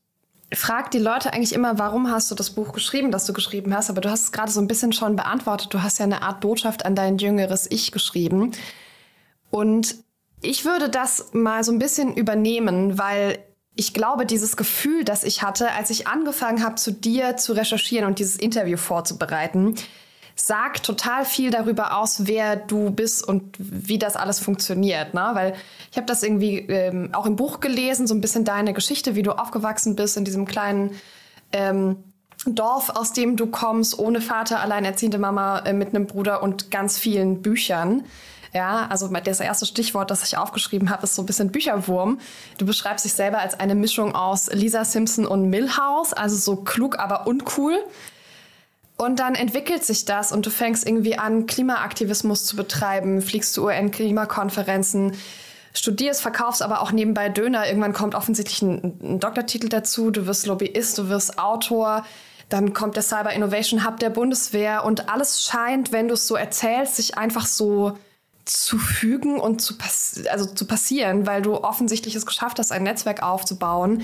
frage 0.53 0.89
die 0.91 0.99
Leute 0.99 1.33
eigentlich 1.33 1.53
immer, 1.53 1.77
warum 1.77 2.09
hast 2.09 2.31
du 2.31 2.35
das 2.35 2.49
Buch 2.49 2.73
geschrieben, 2.73 3.11
das 3.11 3.25
du 3.25 3.33
geschrieben 3.33 3.73
hast, 3.73 3.89
aber 3.89 4.01
du 4.01 4.09
hast 4.09 4.23
es 4.23 4.31
gerade 4.31 4.51
so 4.51 4.59
ein 4.59 4.67
bisschen 4.67 4.93
schon 4.93 5.15
beantwortet. 5.15 5.73
Du 5.73 5.83
hast 5.83 5.99
ja 5.99 6.05
eine 6.05 6.21
Art 6.21 6.41
Botschaft 6.41 6.85
an 6.85 6.95
dein 6.95 7.17
jüngeres 7.17 7.67
Ich 7.69 7.91
geschrieben. 7.91 8.51
Und 9.51 9.95
ich 10.41 10.65
würde 10.65 10.89
das 10.89 11.33
mal 11.33 11.63
so 11.63 11.71
ein 11.71 11.79
bisschen 11.79 12.15
übernehmen, 12.15 12.97
weil 12.97 13.39
ich 13.75 13.93
glaube, 13.93 14.25
dieses 14.25 14.57
Gefühl, 14.57 15.03
das 15.03 15.23
ich 15.23 15.41
hatte, 15.41 15.71
als 15.71 15.89
ich 15.89 16.07
angefangen 16.07 16.63
habe, 16.63 16.75
zu 16.75 16.91
dir 16.91 17.37
zu 17.37 17.53
recherchieren 17.53 18.05
und 18.05 18.19
dieses 18.19 18.35
Interview 18.35 18.77
vorzubereiten, 18.77 19.75
sagt 20.35 20.85
total 20.85 21.25
viel 21.25 21.51
darüber 21.51 21.97
aus, 21.97 22.25
wer 22.25 22.55
du 22.55 22.91
bist 22.91 23.27
und 23.27 23.55
wie 23.57 23.99
das 23.99 24.15
alles 24.15 24.39
funktioniert. 24.39 25.13
Ne? 25.13 25.29
Weil 25.33 25.53
ich 25.91 25.97
habe 25.97 26.07
das 26.07 26.23
irgendwie 26.23 26.59
ähm, 26.59 27.09
auch 27.13 27.25
im 27.25 27.35
Buch 27.35 27.59
gelesen, 27.59 28.07
so 28.07 28.15
ein 28.15 28.21
bisschen 28.21 28.45
deine 28.45 28.73
Geschichte, 28.73 29.15
wie 29.15 29.23
du 29.23 29.31
aufgewachsen 29.31 29.95
bist 29.95 30.17
in 30.17 30.25
diesem 30.25 30.45
kleinen 30.45 30.91
ähm, 31.51 31.97
Dorf, 32.45 32.89
aus 32.89 33.11
dem 33.11 33.35
du 33.35 33.47
kommst, 33.47 33.99
ohne 33.99 34.21
Vater, 34.21 34.61
alleinerziehende 34.61 35.17
Mama 35.17 35.59
äh, 35.59 35.73
mit 35.73 35.89
einem 35.89 36.07
Bruder 36.07 36.41
und 36.41 36.71
ganz 36.71 36.97
vielen 36.97 37.41
Büchern. 37.41 38.05
Ja, 38.53 38.87
also 38.89 39.07
das 39.07 39.39
erste 39.39 39.65
Stichwort, 39.65 40.09
das 40.09 40.23
ich 40.23 40.37
aufgeschrieben 40.37 40.89
habe, 40.89 41.03
ist 41.03 41.15
so 41.15 41.21
ein 41.21 41.25
bisschen 41.25 41.51
Bücherwurm. 41.51 42.19
Du 42.57 42.65
beschreibst 42.65 43.05
dich 43.05 43.13
selber 43.13 43.39
als 43.39 43.59
eine 43.59 43.75
Mischung 43.75 44.15
aus 44.15 44.51
Lisa 44.51 44.85
Simpson 44.85 45.25
und 45.25 45.49
Millhouse, 45.49 46.13
also 46.13 46.35
so 46.35 46.63
klug, 46.63 46.97
aber 46.97 47.27
uncool. 47.27 47.77
Und 48.97 49.19
dann 49.19 49.35
entwickelt 49.35 49.85
sich 49.85 50.05
das 50.05 50.31
und 50.31 50.45
du 50.45 50.49
fängst 50.49 50.85
irgendwie 50.85 51.17
an, 51.17 51.45
Klimaaktivismus 51.45 52.45
zu 52.45 52.55
betreiben, 52.55 53.21
fliegst 53.21 53.53
zu 53.53 53.63
UN-Klimakonferenzen, 53.63 55.13
studierst, 55.73 56.21
verkaufst 56.21 56.61
aber 56.61 56.81
auch 56.81 56.91
nebenbei 56.91 57.29
Döner. 57.29 57.67
Irgendwann 57.67 57.93
kommt 57.93 58.15
offensichtlich 58.15 58.61
ein, 58.61 58.99
ein 59.01 59.19
Doktortitel 59.19 59.69
dazu, 59.69 60.11
du 60.11 60.25
wirst 60.25 60.47
Lobbyist, 60.47 60.97
du 60.97 61.07
wirst 61.07 61.39
Autor. 61.39 62.03
Dann 62.49 62.73
kommt 62.73 62.95
der 62.95 63.03
Cyber 63.03 63.31
Innovation 63.31 63.85
Hub 63.85 63.99
der 63.99 64.09
Bundeswehr 64.09 64.83
und 64.83 65.07
alles 65.07 65.43
scheint, 65.43 65.91
wenn 65.91 66.07
du 66.07 66.15
es 66.15 66.27
so 66.27 66.35
erzählst, 66.35 66.95
sich 66.95 67.17
einfach 67.17 67.45
so 67.45 67.97
zu 68.49 68.77
fügen 68.77 69.39
und 69.39 69.61
zu, 69.61 69.77
pass 69.77 70.21
also 70.29 70.45
zu 70.45 70.65
passieren, 70.65 71.27
weil 71.27 71.41
du 71.41 71.55
offensichtlich 71.55 72.15
es 72.15 72.25
geschafft 72.25 72.59
hast, 72.59 72.71
ein 72.71 72.83
Netzwerk 72.83 73.23
aufzubauen, 73.23 74.03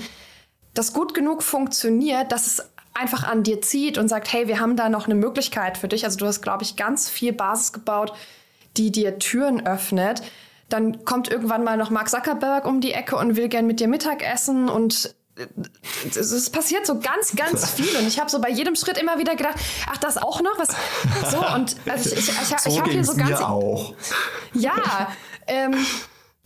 das 0.74 0.92
gut 0.92 1.14
genug 1.14 1.42
funktioniert, 1.42 2.32
dass 2.32 2.46
es 2.46 2.62
einfach 2.94 3.24
an 3.24 3.42
dir 3.42 3.60
zieht 3.60 3.98
und 3.98 4.08
sagt, 4.08 4.32
hey, 4.32 4.48
wir 4.48 4.60
haben 4.60 4.76
da 4.76 4.88
noch 4.88 5.06
eine 5.06 5.14
Möglichkeit 5.14 5.76
für 5.78 5.88
dich. 5.88 6.04
Also 6.04 6.18
du 6.18 6.26
hast, 6.26 6.42
glaube 6.42 6.62
ich, 6.62 6.76
ganz 6.76 7.10
viel 7.10 7.32
Basis 7.32 7.72
gebaut, 7.72 8.12
die 8.76 8.90
dir 8.90 9.18
Türen 9.18 9.66
öffnet. 9.66 10.22
dann 10.68 11.04
kommt 11.04 11.30
irgendwann 11.30 11.62
mal 11.62 11.76
noch 11.76 11.90
Mark 11.90 12.08
Zuckerberg 12.08 12.66
um 12.66 12.80
die 12.80 12.92
Ecke 12.92 13.16
und 13.16 13.36
will 13.36 13.48
gern 13.48 13.66
mit 13.66 13.78
dir 13.78 13.88
Mittagessen 13.88 14.68
und 14.68 15.14
es 16.14 16.50
passiert 16.50 16.86
so 16.86 16.98
ganz, 17.00 17.34
ganz 17.36 17.70
viel 17.76 17.94
und 17.96 18.06
ich 18.06 18.18
habe 18.18 18.30
so 18.30 18.40
bei 18.40 18.50
jedem 18.50 18.74
Schritt 18.74 18.98
immer 18.98 19.18
wieder 19.18 19.36
gedacht, 19.36 19.56
ach, 19.88 19.98
das 19.98 20.16
auch 20.16 20.40
noch 20.40 20.58
was. 20.58 20.68
So 21.30 21.38
und 21.54 21.76
also 21.88 22.10
ich, 22.10 22.18
ich, 22.18 22.28
ich, 22.28 22.58
so 22.58 22.70
ich 22.70 22.80
habe 22.80 22.90
hier 22.90 23.04
so 23.04 23.14
ganz. 23.14 23.40
auch. 23.40 23.94
Ja, 24.54 25.12
ähm, 25.46 25.74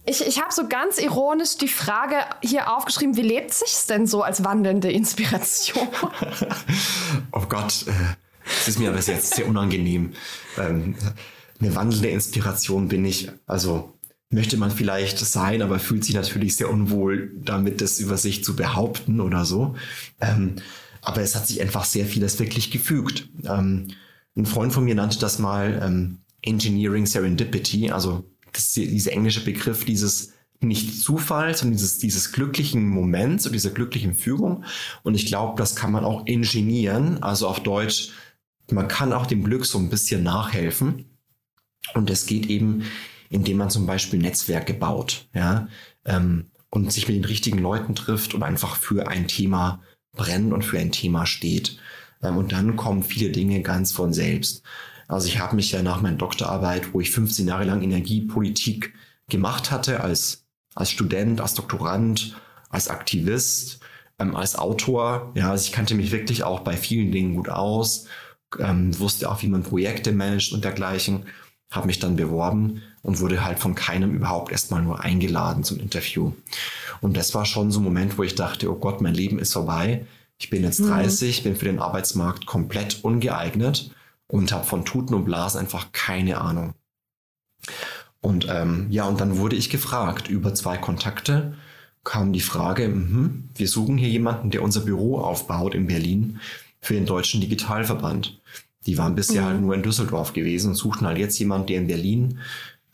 ich, 0.05 0.27
ich 0.27 0.41
habe 0.41 0.53
so 0.53 0.67
ganz 0.67 0.99
ironisch 0.99 1.57
die 1.57 1.69
Frage 1.69 2.17
hier 2.43 2.75
aufgeschrieben, 2.75 3.17
wie 3.17 3.23
lebt 3.23 3.55
sich's 3.55 3.87
denn 3.87 4.07
so 4.07 4.23
als 4.23 4.45
wandelnde 4.45 4.91
Inspiration? 4.91 5.89
oh 7.33 7.45
Gott, 7.49 7.85
äh, 7.87 7.93
das 8.45 8.69
ist 8.69 8.79
mir 8.79 8.91
aber 8.91 8.99
jetzt 8.99 9.35
sehr 9.35 9.47
unangenehm. 9.47 10.15
Ähm, 10.59 10.97
eine 11.61 11.75
wandelnde 11.77 12.09
Inspiration 12.09 12.89
bin 12.89 13.05
ich, 13.05 13.31
also 13.47 13.93
möchte 14.31 14.57
man 14.57 14.71
vielleicht 14.71 15.19
sein, 15.19 15.61
aber 15.61 15.79
fühlt 15.79 16.05
sich 16.05 16.15
natürlich 16.15 16.57
sehr 16.57 16.71
unwohl 16.71 17.33
damit, 17.37 17.81
das 17.81 17.99
über 17.99 18.17
sich 18.17 18.45
zu 18.45 18.55
behaupten 18.55 19.21
oder 19.21 19.45
so. 19.45 19.75
Ähm, 20.21 20.57
aber 21.03 21.21
es 21.23 21.35
hat 21.35 21.47
sich 21.47 21.61
einfach 21.61 21.85
sehr 21.85 22.07
vieles 22.07 22.39
wirklich 22.39 22.71
gefügt. 22.71 23.29
Ähm, 23.45 23.89
ein 24.37 24.47
Freund 24.47 24.73
von 24.73 24.85
mir 24.85 24.95
nannte 24.95 25.19
das 25.19 25.39
mal 25.39 25.81
ähm, 25.83 26.19
Engineering 26.43 27.07
Serendipity, 27.07 27.91
also 27.91 28.25
dieser 28.77 29.13
englische 29.13 29.45
Begriff 29.45 29.85
dieses 29.85 30.33
nicht 30.61 31.01
Zufall, 31.01 31.57
sondern 31.57 31.79
dieses, 31.79 31.99
dieses 31.99 32.33
glücklichen 32.33 32.87
Moments 32.87 33.47
und 33.47 33.53
dieser 33.53 33.71
glücklichen 33.71 34.15
Fügung. 34.15 34.65
Und 35.03 35.15
ich 35.15 35.27
glaube, 35.27 35.57
das 35.57 35.75
kann 35.75 35.91
man 35.91 36.05
auch 36.05 36.27
ingenieren, 36.27 37.23
also 37.23 37.49
auf 37.49 37.63
Deutsch, 37.63 38.11
man 38.71 38.87
kann 38.87 39.13
auch 39.13 39.27
dem 39.27 39.43
Glück 39.43 39.67
so 39.67 39.79
ein 39.79 39.89
bisschen 39.89 40.23
nachhelfen. 40.23 41.07
Und 41.95 42.11
es 42.11 42.27
geht 42.27 42.47
eben 42.47 42.85
indem 43.31 43.57
man 43.57 43.71
zum 43.71 43.87
Beispiel 43.87 44.19
Netzwerke 44.19 44.75
baut, 44.75 45.29
ja, 45.33 45.69
ähm, 46.05 46.51
und 46.69 46.93
sich 46.93 47.09
mit 47.09 47.17
den 47.17 47.25
richtigen 47.25 47.59
Leuten 47.59 47.95
trifft 47.95 48.35
und 48.35 48.43
einfach 48.43 48.77
für 48.77 49.09
ein 49.09 49.27
Thema 49.27 49.81
brennt 50.13 50.53
und 50.53 50.65
für 50.65 50.79
ein 50.79 50.93
Thema 50.93 51.25
steht. 51.27 51.79
Ähm, 52.23 52.37
und 52.37 52.53
dann 52.53 52.77
kommen 52.77 53.03
viele 53.03 53.31
Dinge 53.31 53.63
ganz 53.63 53.93
von 53.93 54.13
selbst. 54.13 54.63
Also 55.09 55.27
ich 55.27 55.39
habe 55.39 55.57
mich 55.57 55.73
ja 55.73 55.83
nach 55.83 56.03
meiner 56.03 56.17
Doktorarbeit, 56.17 56.93
wo 56.93 57.01
ich 57.01 57.11
15 57.11 57.49
Jahre 57.49 57.65
lang 57.65 57.83
Energiepolitik 57.83 58.95
gemacht 59.29 59.71
hatte, 59.71 60.01
als, 60.01 60.45
als 60.75 60.91
Student, 60.91 61.41
als 61.41 61.55
Doktorand, 61.55 62.37
als 62.69 62.89
Aktivist, 62.89 63.81
ähm, 64.19 64.37
als 64.37 64.57
Autor, 64.57 65.33
ja, 65.35 65.51
also 65.51 65.65
ich 65.65 65.73
kannte 65.73 65.95
mich 65.95 66.13
wirklich 66.13 66.43
auch 66.45 66.61
bei 66.61 66.77
vielen 66.77 67.13
Dingen 67.13 67.37
gut 67.37 67.49
aus, 67.49 68.07
ähm, 68.59 68.97
wusste 68.99 69.31
auch, 69.31 69.43
wie 69.43 69.49
man 69.49 69.63
Projekte 69.63 70.13
managt 70.13 70.53
und 70.53 70.65
dergleichen 70.65 71.27
habe 71.71 71.87
mich 71.87 72.01
dann 72.01 72.17
beworben 72.17 72.83
und 73.03 73.21
wurde 73.21 73.45
halt 73.45 73.59
von 73.59 73.75
keinem 73.75 74.15
überhaupt 74.15 74.53
erstmal 74.53 74.83
nur 74.83 75.01
eingeladen 75.01 75.65
zum 75.65 75.79
Interview. 75.79 76.33
Und 77.01 77.17
das 77.17 77.35
war 77.35 77.47
schon 77.47 77.71
so 77.71 77.81
ein 77.81 77.85
Moment, 77.85 78.19
wo 78.19 78.23
ich 78.23 78.35
dachte, 78.35 78.71
oh 78.71 78.77
Gott, 78.77 79.01
mein 79.01 79.15
Leben 79.15 79.39
ist 79.39 79.53
vorbei. 79.53 80.07
Ich 80.39 80.51
bin 80.51 80.63
jetzt 80.63 80.81
30, 80.81 81.41
mhm. 81.41 81.45
bin 81.45 81.57
für 81.57 81.65
den 81.67 81.79
Arbeitsmarkt 81.79 82.47
komplett 82.47 83.05
ungeeignet 83.05 83.91
und 84.27 84.53
habe 84.53 84.65
von 84.65 84.85
Tuten 84.85 85.15
und 85.15 85.25
Blasen 85.25 85.61
einfach 85.61 85.93
keine 85.93 86.41
Ahnung. 86.41 86.75
Und 88.21 88.47
ähm, 88.51 88.87
ja, 88.91 89.05
und 89.05 89.21
dann 89.21 89.39
wurde 89.39 89.57
ich 89.57 89.71
gefragt 89.71 90.29
über 90.29 90.55
zwei 90.55 90.77
Kontakte, 90.77 91.55
kam 92.05 92.33
die 92.33 92.41
Frage, 92.41 92.89
mh, 92.89 93.31
wir 93.55 93.69
suchen 93.69 93.99
hier 93.99 94.09
jemanden, 94.09 94.51
der 94.51 94.63
unser 94.63 94.81
Büro 94.81 95.19
aufbaut 95.19 95.75
in 95.75 95.87
Berlin 95.87 96.41
für 96.81 96.95
den 96.95 97.07
Deutschen 97.07 97.41
Digitalverband. 97.41 98.41
Die 98.87 98.97
waren 98.97 99.15
bisher 99.15 99.43
halt 99.43 99.53
mhm. 99.53 99.57
halt 99.57 99.65
nur 99.65 99.75
in 99.75 99.83
Düsseldorf 99.83 100.33
gewesen 100.33 100.69
und 100.69 100.75
suchten 100.75 101.07
halt 101.07 101.19
jetzt 101.19 101.39
jemanden, 101.39 101.67
der 101.67 101.79
in 101.79 101.87
Berlin 101.87 102.39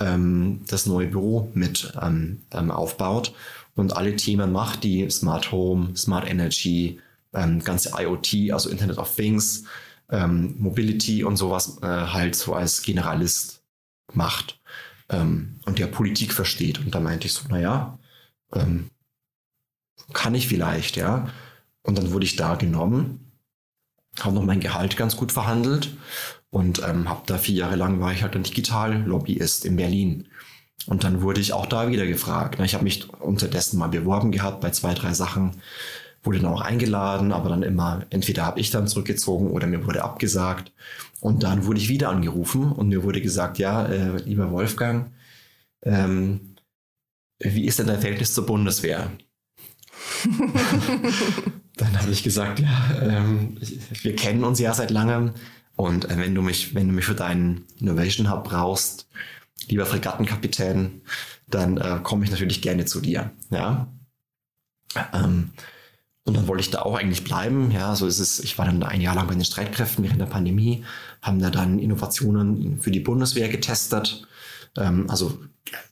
ähm, 0.01 0.63
das 0.69 0.87
neue 0.87 1.07
Büro 1.09 1.51
mit 1.55 1.93
ähm, 2.01 2.43
ähm, 2.53 2.71
aufbaut 2.71 3.35
und 3.75 3.97
alle 3.97 4.17
Themen 4.17 4.53
macht, 4.53 4.85
die 4.85 5.09
Smart 5.11 5.53
Home, 5.53 5.97
Smart 5.97 6.29
Energy, 6.29 7.01
ähm, 7.33 7.63
ganze 7.63 7.93
IoT, 7.99 8.53
also 8.53 8.71
Internet 8.71 8.99
of 8.99 9.15
Things, 9.15 9.65
ähm, 10.11 10.55
Mobility 10.59 11.25
und 11.25 11.37
sowas 11.37 11.79
äh, 11.83 11.87
halt 11.87 12.37
so 12.37 12.55
als 12.55 12.83
Generalist 12.83 13.63
macht 14.13 14.61
ähm, 15.09 15.61
und 15.65 15.79
der 15.79 15.89
Politik 15.89 16.33
versteht. 16.33 16.79
Und 16.79 16.95
da 16.95 17.01
meinte 17.01 17.27
ich 17.27 17.33
so, 17.33 17.49
naja, 17.49 17.99
ähm, 18.53 18.91
kann 20.13 20.35
ich 20.35 20.49
vielleicht, 20.49 20.97
ja. 20.97 21.29
Und 21.83 21.99
dann 21.99 22.13
wurde 22.13 22.25
ich 22.25 22.37
da 22.37 22.55
genommen 22.55 23.27
habe 24.25 24.35
noch 24.35 24.43
mein 24.43 24.61
Gehalt 24.61 24.97
ganz 24.97 25.17
gut 25.17 25.33
verhandelt 25.33 25.97
und 26.51 26.83
ähm, 26.87 27.09
habe 27.09 27.23
da 27.27 27.39
vier 27.39 27.57
Jahre 27.57 27.77
lang 27.77 28.01
war 28.01 28.13
ich 28.13 28.23
halt 28.23 28.35
ein 28.37 28.43
Digitallobbyist 28.43 29.65
in 29.65 29.77
Berlin. 29.77 30.29
Und 30.87 31.05
dann 31.05 31.21
wurde 31.21 31.41
ich 31.41 31.53
auch 31.53 31.67
da 31.67 31.89
wieder 31.89 32.07
gefragt. 32.07 32.61
Ich 32.61 32.75
habe 32.75 32.85
mich 32.85 33.11
unterdessen 33.11 33.79
mal 33.79 33.89
beworben 33.89 34.31
gehabt 34.31 34.61
bei 34.61 34.71
zwei, 34.71 34.95
drei 34.95 35.13
Sachen, 35.15 35.61
wurde 36.23 36.39
dann 36.41 36.53
auch 36.53 36.61
eingeladen, 36.61 37.33
aber 37.33 37.49
dann 37.49 37.63
immer, 37.63 38.07
entweder 38.11 38.45
habe 38.47 38.61
ich 38.61 38.71
dann 38.71 38.87
zurückgezogen 38.87 39.51
oder 39.51 39.67
mir 39.67 39.85
wurde 39.87 40.05
abgesagt. 40.05 40.73
Und 41.21 41.43
dann 41.43 41.65
wurde 41.65 41.81
ich 41.81 41.89
wieder 41.89 42.11
angerufen 42.11 42.71
und 42.73 42.89
mir 42.89 43.03
wurde 43.03 43.21
gesagt, 43.21 43.59
ja, 43.59 43.87
äh, 43.87 44.19
lieber 44.19 44.51
Wolfgang, 44.51 45.11
ähm, 45.83 46.57
wie 47.41 47.67
ist 47.67 47.79
denn 47.79 47.87
dein 47.87 48.01
Verhältnis 48.01 48.33
zur 48.33 48.47
Bundeswehr? 48.47 49.11
dann 51.77 52.01
habe 52.01 52.11
ich 52.11 52.23
gesagt, 52.23 52.61
ja, 52.61 53.01
ähm, 53.03 53.59
wir 54.03 54.15
kennen 54.15 54.45
uns 54.45 54.61
ja 54.61 54.73
seit 54.73 54.91
langem 54.91 55.33
und 55.77 56.11
äh, 56.11 56.19
wenn 56.19 56.35
du 56.35 56.43
mich, 56.43 56.75
wenn 56.75 56.89
du 56.89 56.95
mich 56.95 57.05
für 57.05 57.15
deinen 57.15 57.65
Innovation 57.79 58.31
Hub 58.31 58.45
brauchst, 58.45 59.09
lieber 59.69 59.87
Fregattenkapitän, 59.87 61.03
dann 61.49 61.77
äh, 61.77 62.01
komme 62.03 62.25
ich 62.25 62.31
natürlich 62.31 62.63
gerne 62.63 62.87
zu 62.87 63.01
dir. 63.01 63.31
Ja. 63.51 63.89
Ähm, 65.13 65.51
und 66.25 66.37
dann 66.37 66.49
wollte 66.49 66.63
ich 66.63 66.71
da 66.71 66.83
auch 66.83 66.99
eigentlich 66.99 67.23
bleiben. 67.23 67.71
Ja, 67.71 67.95
so 67.95 68.07
ist 68.07 68.19
es. 68.19 68.41
Ich 68.41 68.59
war 68.59 68.67
dann 68.67 68.83
ein 68.83 69.01
Jahr 69.01 69.15
lang 69.15 69.29
bei 69.29 69.35
den 69.35 69.45
Streitkräften 69.45 70.03
während 70.03 70.21
der 70.21 70.27
Pandemie, 70.27 70.85
haben 71.23 71.41
da 71.41 71.51
dann 71.51 71.79
Innovationen 71.79 72.81
für 72.81 72.91
die 72.91 73.01
Bundeswehr 73.01 73.49
getestet. 73.49 74.27
Ähm, 74.77 75.09
also 75.09 75.39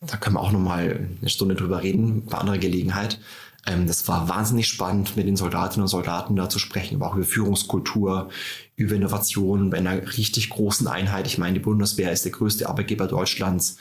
da 0.00 0.16
können 0.16 0.36
wir 0.36 0.40
auch 0.40 0.52
noch 0.52 0.60
mal 0.60 1.08
eine 1.20 1.30
Stunde 1.30 1.54
drüber 1.54 1.82
reden 1.82 2.26
bei 2.26 2.38
anderer 2.38 2.58
Gelegenheit. 2.58 3.20
Ähm, 3.66 3.86
das 3.86 4.06
war 4.08 4.28
wahnsinnig 4.28 4.68
spannend, 4.68 5.16
mit 5.16 5.26
den 5.26 5.36
Soldatinnen 5.36 5.82
und 5.82 5.88
Soldaten 5.88 6.36
da 6.36 6.48
zu 6.48 6.58
sprechen, 6.58 6.96
aber 6.96 7.08
auch 7.08 7.16
über 7.16 7.24
Führungskultur, 7.24 8.28
über 8.76 8.94
Innovation 8.94 9.70
bei 9.70 9.78
einer 9.78 10.16
richtig 10.16 10.50
großen 10.50 10.86
Einheit. 10.86 11.26
Ich 11.26 11.38
meine, 11.38 11.54
die 11.54 11.60
Bundeswehr 11.64 12.12
ist 12.12 12.24
der 12.24 12.32
größte 12.32 12.68
Arbeitgeber 12.68 13.06
Deutschlands. 13.06 13.76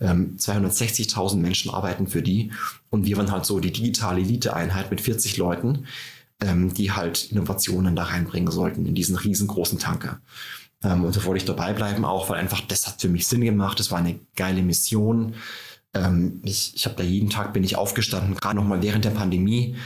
260.000 0.00 1.34
ähm, 1.34 1.42
Menschen 1.42 1.70
arbeiten 1.70 2.06
für 2.06 2.22
die. 2.22 2.52
Und 2.88 3.04
wir 3.04 3.18
waren 3.18 3.30
halt 3.30 3.44
so 3.44 3.60
die 3.60 3.70
digitale 3.70 4.20
Elite-Einheit 4.20 4.90
mit 4.90 5.02
40 5.02 5.36
Leuten, 5.36 5.84
ähm, 6.40 6.72
die 6.72 6.92
halt 6.92 7.30
Innovationen 7.30 7.94
da 7.94 8.04
reinbringen 8.04 8.50
sollten 8.50 8.86
in 8.86 8.94
diesen 8.94 9.16
riesengroßen 9.16 9.78
Tanker. 9.78 10.20
und 10.82 11.14
da 11.14 11.24
wollte 11.24 11.36
ich 11.36 11.44
dabei 11.44 11.74
bleiben 11.74 12.06
auch, 12.06 12.30
weil 12.30 12.40
einfach 12.40 12.62
das 12.62 12.86
hat 12.86 13.02
für 13.02 13.10
mich 13.10 13.26
Sinn 13.28 13.42
gemacht. 13.42 13.78
Das 13.78 13.90
war 13.90 13.98
eine 13.98 14.18
geile 14.36 14.62
Mission. 14.62 15.34
Ähm, 15.94 16.40
ich 16.44 16.74
ich 16.74 16.84
habe 16.86 16.96
da 16.96 17.02
jeden 17.02 17.30
Tag 17.30 17.52
bin 17.52 17.64
ich 17.64 17.76
aufgestanden, 17.76 18.34
gerade 18.36 18.56
noch 18.56 18.64
mal 18.64 18.82
während 18.82 19.04
der 19.04 19.10
Pandemie, 19.10 19.76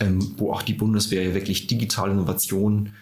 ähm, 0.00 0.34
wo 0.36 0.52
auch 0.52 0.62
die 0.62 0.74
Bundeswehr 0.74 1.34
wirklich 1.34 1.66
digitale 1.66 2.12
Innovation 2.12 2.92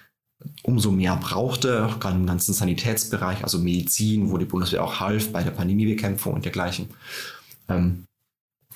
umso 0.63 0.91
mehr 0.91 1.17
brauchte, 1.17 1.87
auch 1.87 2.01
gerade 2.01 2.17
im 2.17 2.27
ganzen 2.27 2.55
Sanitätsbereich, 2.55 3.43
also 3.43 3.59
Medizin, 3.59 4.31
wo 4.31 4.39
die 4.39 4.47
Bundeswehr 4.47 4.83
auch 4.83 5.01
half 5.01 5.33
bei 5.33 5.43
der 5.43 5.51
Pandemiebekämpfung 5.51 6.35
und 6.35 6.45
dergleichen. 6.45 6.89
Ähm, 7.69 8.07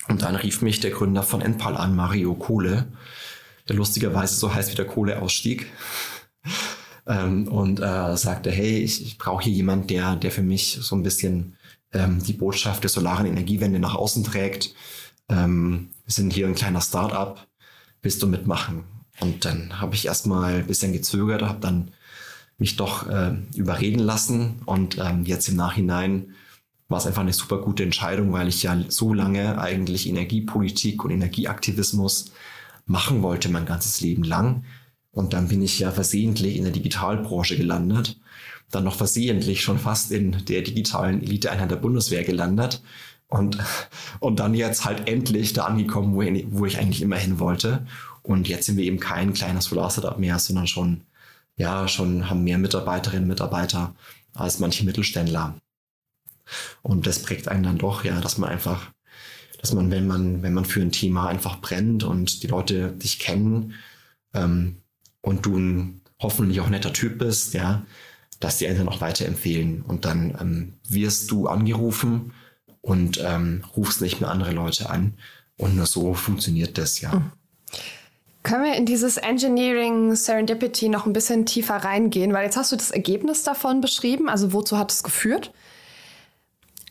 und 0.07 0.21
dann 0.21 0.35
rief 0.35 0.61
mich 0.61 0.79
der 0.79 0.91
Gründer 0.91 1.23
von 1.23 1.41
Enpal 1.41 1.75
an, 1.75 1.95
Mario 1.95 2.35
Kohle, 2.35 2.87
der 3.67 3.75
lustigerweise 3.75 4.35
so 4.35 4.53
heißt 4.53 4.71
wie 4.71 4.75
der 4.75 4.85
Kohleausstieg. 4.85 5.65
ähm, 7.07 7.47
und 7.47 7.79
äh, 7.79 8.15
sagte, 8.15 8.51
hey, 8.51 8.79
ich, 8.79 9.03
ich 9.03 9.17
brauche 9.17 9.43
hier 9.43 9.53
jemand, 9.53 9.89
der, 9.89 10.15
der 10.15 10.31
für 10.31 10.43
mich 10.43 10.77
so 10.81 10.95
ein 10.95 11.03
bisschen 11.03 11.57
ähm, 11.93 12.23
die 12.23 12.33
Botschaft 12.33 12.83
der 12.83 12.89
solaren 12.89 13.25
Energiewende 13.25 13.79
nach 13.79 13.95
außen 13.95 14.23
trägt. 14.23 14.73
Ähm, 15.29 15.89
wir 16.05 16.13
sind 16.13 16.33
hier 16.33 16.47
ein 16.47 16.55
kleiner 16.55 16.81
Start-up, 16.81 17.47
willst 18.01 18.21
du 18.21 18.27
mitmachen? 18.27 18.83
Und 19.19 19.45
dann 19.45 19.79
habe 19.79 19.95
ich 19.95 20.05
erstmal 20.05 20.55
ein 20.55 20.67
bisschen 20.67 20.93
gezögert, 20.93 21.41
habe 21.41 21.59
dann 21.59 21.91
mich 22.57 22.75
doch 22.75 23.07
äh, 23.09 23.35
überreden 23.55 23.99
lassen 23.99 24.61
und 24.65 24.97
ähm, 24.97 25.25
jetzt 25.25 25.47
im 25.49 25.55
Nachhinein 25.55 26.33
war 26.87 26.99
es 26.99 27.07
einfach 27.07 27.21
eine 27.21 27.33
super 27.33 27.57
gute 27.59 27.83
Entscheidung, 27.83 28.31
weil 28.31 28.47
ich 28.47 28.63
ja 28.63 28.77
so 28.89 29.13
lange 29.13 29.59
eigentlich 29.59 30.07
Energiepolitik 30.07 31.03
und 31.03 31.11
Energieaktivismus 31.11 32.31
machen 32.85 33.23
wollte, 33.23 33.49
mein 33.49 33.65
ganzes 33.65 34.01
Leben 34.01 34.23
lang. 34.23 34.65
Und 35.11 35.33
dann 35.33 35.47
bin 35.47 35.61
ich 35.61 35.79
ja 35.79 35.91
versehentlich 35.91 36.57
in 36.57 36.63
der 36.63 36.73
Digitalbranche 36.73 37.57
gelandet 37.57 38.19
dann 38.71 38.83
noch 38.83 38.95
versehentlich 38.95 39.61
schon 39.61 39.79
fast 39.79 40.11
in 40.11 40.45
der 40.45 40.61
digitalen 40.61 41.21
Eliteeinheit 41.21 41.71
der 41.71 41.75
Bundeswehr 41.77 42.23
gelandet 42.23 42.81
und, 43.27 43.57
und 44.19 44.39
dann 44.39 44.53
jetzt 44.53 44.85
halt 44.85 45.07
endlich 45.07 45.53
da 45.53 45.65
angekommen, 45.65 46.15
wo, 46.15 46.59
wo 46.59 46.65
ich 46.65 46.77
eigentlich 46.77 47.01
immer 47.01 47.17
hin 47.17 47.39
wollte. 47.39 47.85
Und 48.21 48.47
jetzt 48.47 48.65
sind 48.65 48.77
wir 48.77 48.85
eben 48.85 48.99
kein 48.99 49.33
kleines 49.33 49.65
Solar-Startup 49.65 50.17
mehr, 50.17 50.39
sondern 50.39 50.67
schon, 50.67 51.01
ja, 51.57 51.87
schon 51.87 52.29
haben 52.29 52.43
mehr 52.43 52.57
Mitarbeiterinnen 52.57 53.23
und 53.23 53.29
Mitarbeiter 53.29 53.93
als 54.33 54.59
manche 54.59 54.85
Mittelständler. 54.85 55.55
Und 56.81 57.07
das 57.07 57.21
prägt 57.21 57.47
einen 57.47 57.63
dann 57.63 57.77
doch, 57.77 58.03
ja, 58.03 58.19
dass 58.21 58.37
man 58.37 58.49
einfach, 58.49 58.91
dass 59.61 59.73
man, 59.73 59.89
wenn 59.91 60.07
man, 60.07 60.43
wenn 60.43 60.53
man 60.53 60.65
für 60.65 60.81
ein 60.81 60.91
Thema 60.91 61.27
einfach 61.27 61.61
brennt 61.61 62.03
und 62.03 62.43
die 62.43 62.47
Leute 62.47 62.91
dich 62.91 63.19
kennen 63.19 63.73
ähm, 64.33 64.77
und 65.21 65.45
du 65.45 65.57
ein 65.57 66.01
hoffentlich 66.19 66.61
auch 66.61 66.69
netter 66.69 66.93
Typ 66.93 67.17
bist, 67.17 67.53
ja, 67.53 67.85
dass 68.39 68.57
die 68.57 68.65
Eltern 68.65 68.89
auch 68.89 69.01
weiterempfehlen. 69.01 69.81
Und 69.81 70.05
dann 70.05 70.37
ähm, 70.39 70.73
wirst 70.87 71.31
du 71.31 71.47
angerufen 71.47 72.33
und 72.81 73.19
ähm, 73.23 73.63
rufst 73.75 74.01
nicht 74.01 74.21
mehr 74.21 74.29
andere 74.29 74.51
Leute 74.51 74.89
an. 74.89 75.13
Und 75.57 75.75
nur 75.75 75.85
so 75.85 76.13
funktioniert 76.13 76.77
das, 76.77 77.01
ja. 77.01 77.15
Mhm. 77.15 77.31
Können 78.43 78.63
wir 78.63 78.75
in 78.75 78.85
dieses 78.85 79.17
Engineering 79.17 80.15
Serendipity 80.15 80.87
noch 80.87 81.07
ein 81.07 81.13
bisschen 81.13 81.47
tiefer 81.47 81.77
reingehen? 81.77 82.31
Weil 82.31 82.45
jetzt 82.45 82.57
hast 82.57 82.71
du 82.71 82.75
das 82.75 82.91
Ergebnis 82.91 83.41
davon 83.41 83.81
beschrieben, 83.81 84.29
also 84.29 84.53
wozu 84.53 84.77
hat 84.77 84.91
es 84.91 85.01
geführt? 85.01 85.51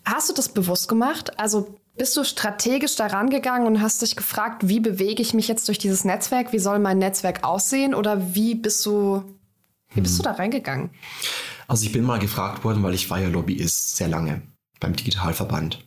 Hast 0.05 0.29
du 0.29 0.33
das 0.33 0.49
bewusst 0.49 0.89
gemacht? 0.89 1.39
Also 1.39 1.77
bist 1.97 2.17
du 2.17 2.25
strategisch 2.25 2.97
daran 2.97 3.31
gegangen 3.31 3.69
und 3.69 3.81
hast 3.81 4.03
dich 4.03 4.17
gefragt, 4.17 4.69
wie 4.69 4.81
bewege 4.81 5.23
ich 5.23 5.33
mich 5.33 5.47
jetzt 5.47 5.69
durch 5.69 5.79
dieses 5.79 6.05
Netzwerk? 6.05 6.53
Wie 6.53 6.59
soll 6.59 6.81
mein 6.81 6.99
Netzwerk 6.99 7.45
aussehen? 7.45 7.95
Oder 7.95 8.35
wie 8.35 8.57
bist 8.57 8.85
du, 8.85 9.23
wie 9.95 10.01
bist 10.01 10.19
hm. 10.19 10.19
du 10.19 10.23
da 10.25 10.33
reingegangen? 10.33 10.91
Also 11.67 11.87
ich 11.87 11.93
bin 11.93 12.05
mal 12.05 12.19
gefragt 12.19 12.65
worden, 12.65 12.83
weil 12.83 12.95
ich 12.95 13.09
war 13.11 13.21
ja 13.21 13.29
Lobbyist 13.29 13.97
sehr 13.97 14.09
lange 14.09 14.43
beim 14.81 14.95
Digitalverband. 14.95 15.85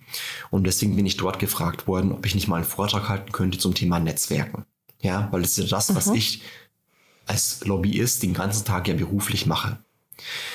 Und 0.49 0.65
deswegen 0.65 0.95
bin 0.95 1.05
ich 1.05 1.17
dort 1.17 1.39
gefragt 1.39 1.87
worden, 1.87 2.11
ob 2.11 2.25
ich 2.25 2.35
nicht 2.35 2.47
mal 2.47 2.55
einen 2.57 2.65
Vortrag 2.65 3.09
halten 3.09 3.31
könnte 3.31 3.57
zum 3.59 3.75
Thema 3.75 3.99
Netzwerken. 3.99 4.65
Ja, 5.01 5.27
weil 5.31 5.41
das 5.41 5.51
ist 5.51 5.57
ja 5.57 5.77
das, 5.77 5.93
was 5.95 6.07
mhm. 6.07 6.15
ich 6.15 6.41
als 7.27 7.63
Lobbyist 7.65 8.23
den 8.23 8.33
ganzen 8.33 8.65
Tag 8.65 8.87
ja 8.87 8.95
beruflich 8.95 9.45
mache. 9.45 9.77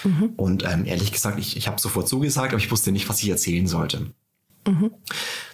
Mhm. 0.02 0.32
Und 0.36 0.64
ähm, 0.64 0.84
ehrlich 0.84 1.12
gesagt, 1.12 1.38
ich, 1.38 1.56
ich 1.56 1.68
habe 1.68 1.80
sofort 1.80 2.08
zugesagt, 2.08 2.52
aber 2.52 2.62
ich 2.62 2.70
wusste 2.70 2.90
nicht, 2.90 3.08
was 3.08 3.22
ich 3.22 3.28
erzählen 3.28 3.68
sollte. 3.68 4.12
Mhm. 4.66 4.90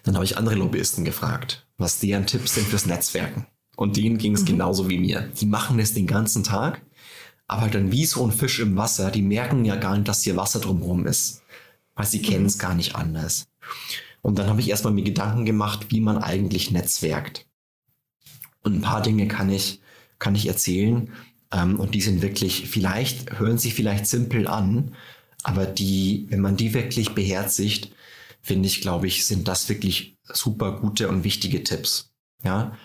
Dann 0.04 0.14
habe 0.14 0.24
ich 0.24 0.38
andere 0.38 0.54
Lobbyisten 0.54 1.04
gefragt, 1.04 1.66
was 1.76 1.98
deren 1.98 2.26
Tipps 2.26 2.54
sind 2.54 2.66
fürs 2.66 2.86
Netzwerken. 2.86 3.46
Und 3.76 3.96
denen 3.96 4.18
ging 4.18 4.34
es 4.34 4.42
mhm. 4.42 4.46
genauso 4.46 4.88
wie 4.88 4.98
mir. 4.98 5.30
Die 5.38 5.46
machen 5.46 5.78
es 5.78 5.94
den 5.94 6.06
ganzen 6.06 6.42
Tag, 6.42 6.80
aber 7.48 7.62
halt 7.62 7.74
dann 7.74 7.90
wie 7.90 8.04
so 8.04 8.24
ein 8.24 8.32
Fisch 8.32 8.60
im 8.60 8.76
Wasser, 8.76 9.10
die 9.10 9.22
merken 9.22 9.64
ja 9.64 9.76
gar 9.76 9.96
nicht, 9.96 10.06
dass 10.06 10.22
hier 10.22 10.36
Wasser 10.36 10.60
drumherum 10.60 11.06
ist. 11.06 11.42
Weil 11.94 12.06
sie 12.06 12.22
kennen 12.22 12.46
es 12.46 12.56
mhm. 12.56 12.60
gar 12.60 12.74
nicht 12.74 12.94
anders. 12.94 13.48
Und 14.20 14.38
dann 14.38 14.48
habe 14.48 14.60
ich 14.60 14.68
erstmal 14.68 14.92
mir 14.92 15.02
Gedanken 15.02 15.46
gemacht, 15.46 15.86
wie 15.88 16.00
man 16.00 16.18
eigentlich 16.18 16.70
netzwerkt. 16.70 17.46
Und 18.62 18.76
ein 18.76 18.82
paar 18.82 19.02
Dinge 19.02 19.26
kann 19.26 19.50
ich, 19.50 19.80
kann 20.18 20.34
ich 20.34 20.46
erzählen. 20.46 21.10
Ähm, 21.50 21.80
und 21.80 21.94
die 21.94 22.02
sind 22.02 22.20
wirklich, 22.20 22.68
vielleicht, 22.68 23.38
hören 23.38 23.58
sich 23.58 23.74
vielleicht 23.74 24.06
simpel 24.06 24.46
an, 24.46 24.94
aber 25.42 25.64
die, 25.64 26.26
wenn 26.28 26.40
man 26.40 26.56
die 26.56 26.74
wirklich 26.74 27.14
beherzigt, 27.14 27.94
finde 28.42 28.68
ich, 28.68 28.82
glaube 28.82 29.06
ich, 29.06 29.26
sind 29.26 29.48
das 29.48 29.68
wirklich 29.68 30.18
super 30.24 30.78
gute 30.80 31.08
und 31.08 31.24
wichtige 31.24 31.64
Tipps. 31.64 32.10
Ja. 32.42 32.76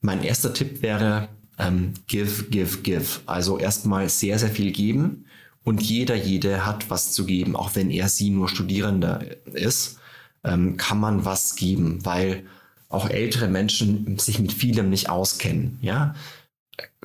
Mein 0.00 0.22
erster 0.22 0.52
Tipp 0.52 0.82
wäre, 0.82 1.30
ähm, 1.58 1.94
give, 2.06 2.44
give, 2.44 2.78
give. 2.78 3.20
Also 3.26 3.58
erstmal 3.58 4.08
sehr, 4.08 4.38
sehr 4.38 4.50
viel 4.50 4.72
geben. 4.72 5.26
Und 5.64 5.80
jeder, 5.82 6.16
jede 6.16 6.66
hat 6.66 6.90
was 6.90 7.12
zu 7.12 7.24
geben, 7.24 7.54
auch 7.54 7.74
wenn 7.74 7.90
er 7.90 8.08
sie 8.08 8.30
nur 8.30 8.48
Studierender 8.48 9.24
ist, 9.52 9.98
ähm, 10.44 10.76
kann 10.76 10.98
man 10.98 11.24
was 11.24 11.54
geben, 11.54 12.04
weil 12.04 12.44
auch 12.88 13.08
ältere 13.08 13.48
Menschen 13.48 14.18
sich 14.18 14.38
mit 14.38 14.52
vielem 14.52 14.90
nicht 14.90 15.08
auskennen. 15.08 15.78
Ja, 15.80 16.14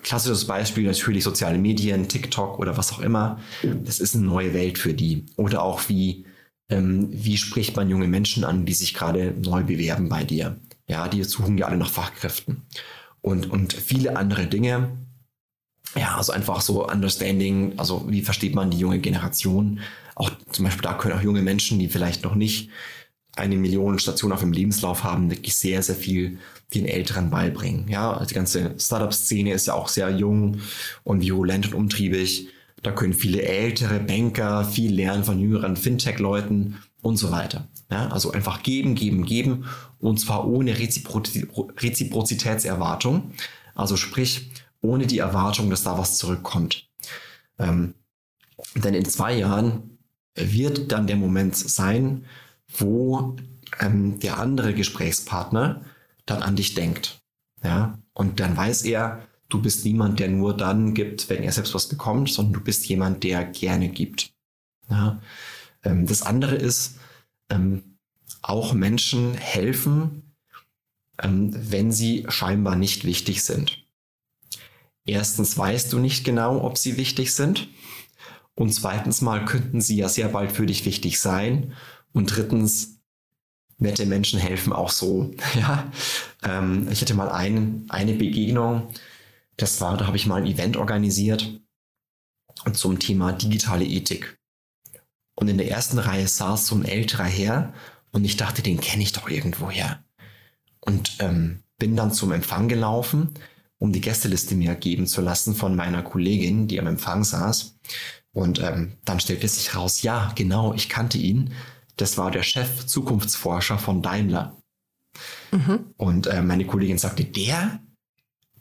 klassisches 0.01 0.45
Beispiel 0.45 0.85
natürlich 0.85 1.23
soziale 1.23 1.57
Medien, 1.57 2.07
TikTok 2.07 2.59
oder 2.59 2.77
was 2.77 2.91
auch 2.91 2.99
immer. 2.99 3.39
Das 3.83 3.99
ist 3.99 4.15
eine 4.15 4.25
neue 4.25 4.53
Welt 4.53 4.79
für 4.79 4.93
die. 4.93 5.25
Oder 5.35 5.61
auch 5.61 5.87
wie 5.87 6.25
ähm, 6.69 7.09
wie 7.11 7.37
spricht 7.37 7.75
man 7.75 7.89
junge 7.89 8.07
Menschen 8.07 8.43
an, 8.43 8.65
die 8.65 8.73
sich 8.73 8.93
gerade 8.93 9.33
neu 9.41 9.63
bewerben 9.63 10.09
bei 10.09 10.23
dir. 10.23 10.59
Ja, 10.87 11.07
die 11.07 11.23
suchen 11.23 11.57
ja 11.57 11.67
alle 11.67 11.77
nach 11.77 11.89
Fachkräften 11.89 12.63
und 13.21 13.49
und 13.49 13.73
viele 13.73 14.15
andere 14.15 14.47
Dinge. 14.47 14.89
Ja, 15.95 16.15
also 16.15 16.33
einfach 16.33 16.61
so 16.61 16.87
Understanding, 16.87 17.73
also 17.77 18.05
wie 18.07 18.21
versteht 18.21 18.53
man 18.53 18.71
die 18.71 18.77
junge 18.77 18.99
Generation? 18.99 19.79
Auch 20.15 20.31
zum 20.51 20.65
Beispiel 20.65 20.83
da 20.83 20.93
können 20.93 21.17
auch 21.17 21.21
junge 21.21 21.41
Menschen, 21.41 21.79
die 21.79 21.87
vielleicht 21.87 22.23
noch 22.23 22.35
nicht 22.35 22.69
eine 23.35 23.55
Million 23.55 23.99
Stationen 23.99 24.33
auf 24.33 24.41
dem 24.41 24.51
Lebenslauf 24.51 25.03
haben, 25.03 25.29
wirklich 25.29 25.55
sehr, 25.55 25.81
sehr 25.83 25.95
viel 25.95 26.39
den 26.73 26.85
Älteren 26.85 27.29
beibringen. 27.29 27.87
Ja, 27.87 28.23
die 28.25 28.33
ganze 28.33 28.75
Startup-Szene 28.77 29.53
ist 29.53 29.67
ja 29.67 29.73
auch 29.73 29.87
sehr 29.87 30.09
jung 30.09 30.59
und 31.03 31.21
virulent 31.21 31.67
und 31.67 31.73
umtriebig. 31.73 32.49
Da 32.83 32.91
können 32.91 33.13
viele 33.13 33.41
ältere 33.41 33.99
Banker 33.99 34.65
viel 34.65 34.93
lernen 34.93 35.23
von 35.23 35.39
jüngeren 35.39 35.77
Fintech-Leuten 35.77 36.77
und 37.01 37.17
so 37.17 37.31
weiter. 37.31 37.67
Ja, 37.89 38.09
also 38.09 38.31
einfach 38.31 38.63
geben, 38.63 38.95
geben, 38.95 39.25
geben 39.25 39.65
und 39.99 40.19
zwar 40.19 40.45
ohne 40.45 40.77
Reziprozitätserwartung. 40.77 43.31
Also 43.75 43.95
sprich, 43.95 44.51
ohne 44.81 45.07
die 45.07 45.19
Erwartung, 45.19 45.69
dass 45.69 45.83
da 45.83 45.97
was 45.97 46.17
zurückkommt. 46.17 46.89
Ähm, 47.57 47.93
denn 48.75 48.93
in 48.93 49.05
zwei 49.05 49.37
Jahren 49.37 49.97
wird 50.35 50.91
dann 50.91 51.07
der 51.07 51.15
Moment 51.15 51.55
sein, 51.55 52.25
wo 52.77 53.37
ähm, 53.79 54.19
der 54.19 54.39
andere 54.39 54.73
Gesprächspartner 54.73 55.85
dann 56.25 56.43
an 56.43 56.55
dich 56.55 56.73
denkt. 56.73 57.19
Ja, 57.63 57.97
und 58.13 58.39
dann 58.39 58.55
weiß 58.55 58.83
er, 58.83 59.27
du 59.49 59.61
bist 59.61 59.85
niemand, 59.85 60.19
der 60.19 60.27
nur 60.27 60.55
dann 60.55 60.93
gibt, 60.93 61.29
wenn 61.29 61.43
er 61.43 61.51
selbst 61.51 61.73
was 61.73 61.87
bekommt, 61.87 62.29
sondern 62.29 62.53
du 62.53 62.61
bist 62.61 62.87
jemand, 62.87 63.23
der 63.23 63.45
gerne 63.45 63.89
gibt. 63.89 64.31
Ja, 64.89 65.19
ähm, 65.83 66.05
das 66.05 66.21
andere 66.21 66.55
ist, 66.55 66.96
ähm, 67.49 67.97
auch 68.41 68.73
Menschen 68.73 69.33
helfen, 69.33 70.33
ähm, 71.21 71.51
wenn 71.53 71.91
sie 71.91 72.25
scheinbar 72.29 72.75
nicht 72.75 73.03
wichtig 73.05 73.43
sind. 73.43 73.85
Erstens 75.05 75.57
weißt 75.57 75.93
du 75.93 75.99
nicht 75.99 76.25
genau, 76.25 76.63
ob 76.63 76.77
sie 76.77 76.97
wichtig 76.97 77.33
sind. 77.33 77.69
Und 78.55 78.73
zweitens 78.73 79.21
mal 79.21 79.45
könnten 79.45 79.81
sie 79.81 79.97
ja 79.97 80.09
sehr 80.09 80.29
bald 80.29 80.51
für 80.51 80.65
dich 80.65 80.85
wichtig 80.85 81.19
sein. 81.19 81.73
Und 82.11 82.35
drittens, 82.35 82.99
nette 83.77 84.05
Menschen 84.05 84.39
helfen 84.39 84.73
auch 84.73 84.89
so. 84.89 85.31
Ja, 85.55 85.91
ähm, 86.43 86.87
ich 86.91 87.01
hatte 87.01 87.13
mal 87.13 87.29
ein, 87.29 87.85
eine 87.89 88.13
Begegnung, 88.13 88.89
das 89.57 89.81
war, 89.81 89.97
da 89.97 90.05
habe 90.05 90.17
ich 90.17 90.27
mal 90.27 90.41
ein 90.41 90.45
Event 90.47 90.77
organisiert 90.77 91.59
zum 92.73 92.99
Thema 92.99 93.33
digitale 93.33 93.85
Ethik. 93.85 94.37
Und 95.39 95.47
in 95.47 95.57
der 95.57 95.69
ersten 95.69 95.99
Reihe 95.99 96.27
saß 96.27 96.65
so 96.65 96.75
ein 96.75 96.83
älterer 96.83 97.25
Herr 97.25 97.73
und 98.11 98.25
ich 98.25 98.37
dachte, 98.37 98.63
den 98.63 98.81
kenne 98.81 99.03
ich 99.03 99.11
doch 99.11 99.29
irgendwoher. 99.29 100.03
Und 100.79 101.17
ähm, 101.19 101.61
bin 101.77 101.95
dann 101.95 102.11
zum 102.11 102.31
Empfang 102.31 102.67
gelaufen, 102.67 103.35
um 103.77 103.93
die 103.93 104.01
Gästeliste 104.01 104.55
mir 104.55 104.73
geben 104.73 105.05
zu 105.05 105.21
lassen 105.21 105.53
von 105.53 105.75
meiner 105.75 106.01
Kollegin, 106.01 106.67
die 106.67 106.79
am 106.79 106.87
Empfang 106.87 107.23
saß. 107.23 107.77
Und 108.31 108.59
ähm, 108.59 108.93
dann 109.05 109.19
stellte 109.19 109.47
sich 109.47 109.75
raus, 109.75 110.01
ja, 110.01 110.31
genau, 110.33 110.73
ich 110.73 110.89
kannte 110.89 111.19
ihn. 111.19 111.53
Das 111.97 112.17
war 112.17 112.31
der 112.31 112.43
Chef 112.43 112.87
Zukunftsforscher 112.87 113.77
von 113.77 114.01
Daimler. 114.01 114.57
Mhm. 115.51 115.93
Und 115.97 116.25
äh, 116.27 116.41
meine 116.41 116.65
Kollegin 116.65 116.97
sagte, 116.97 117.23
der? 117.23 117.79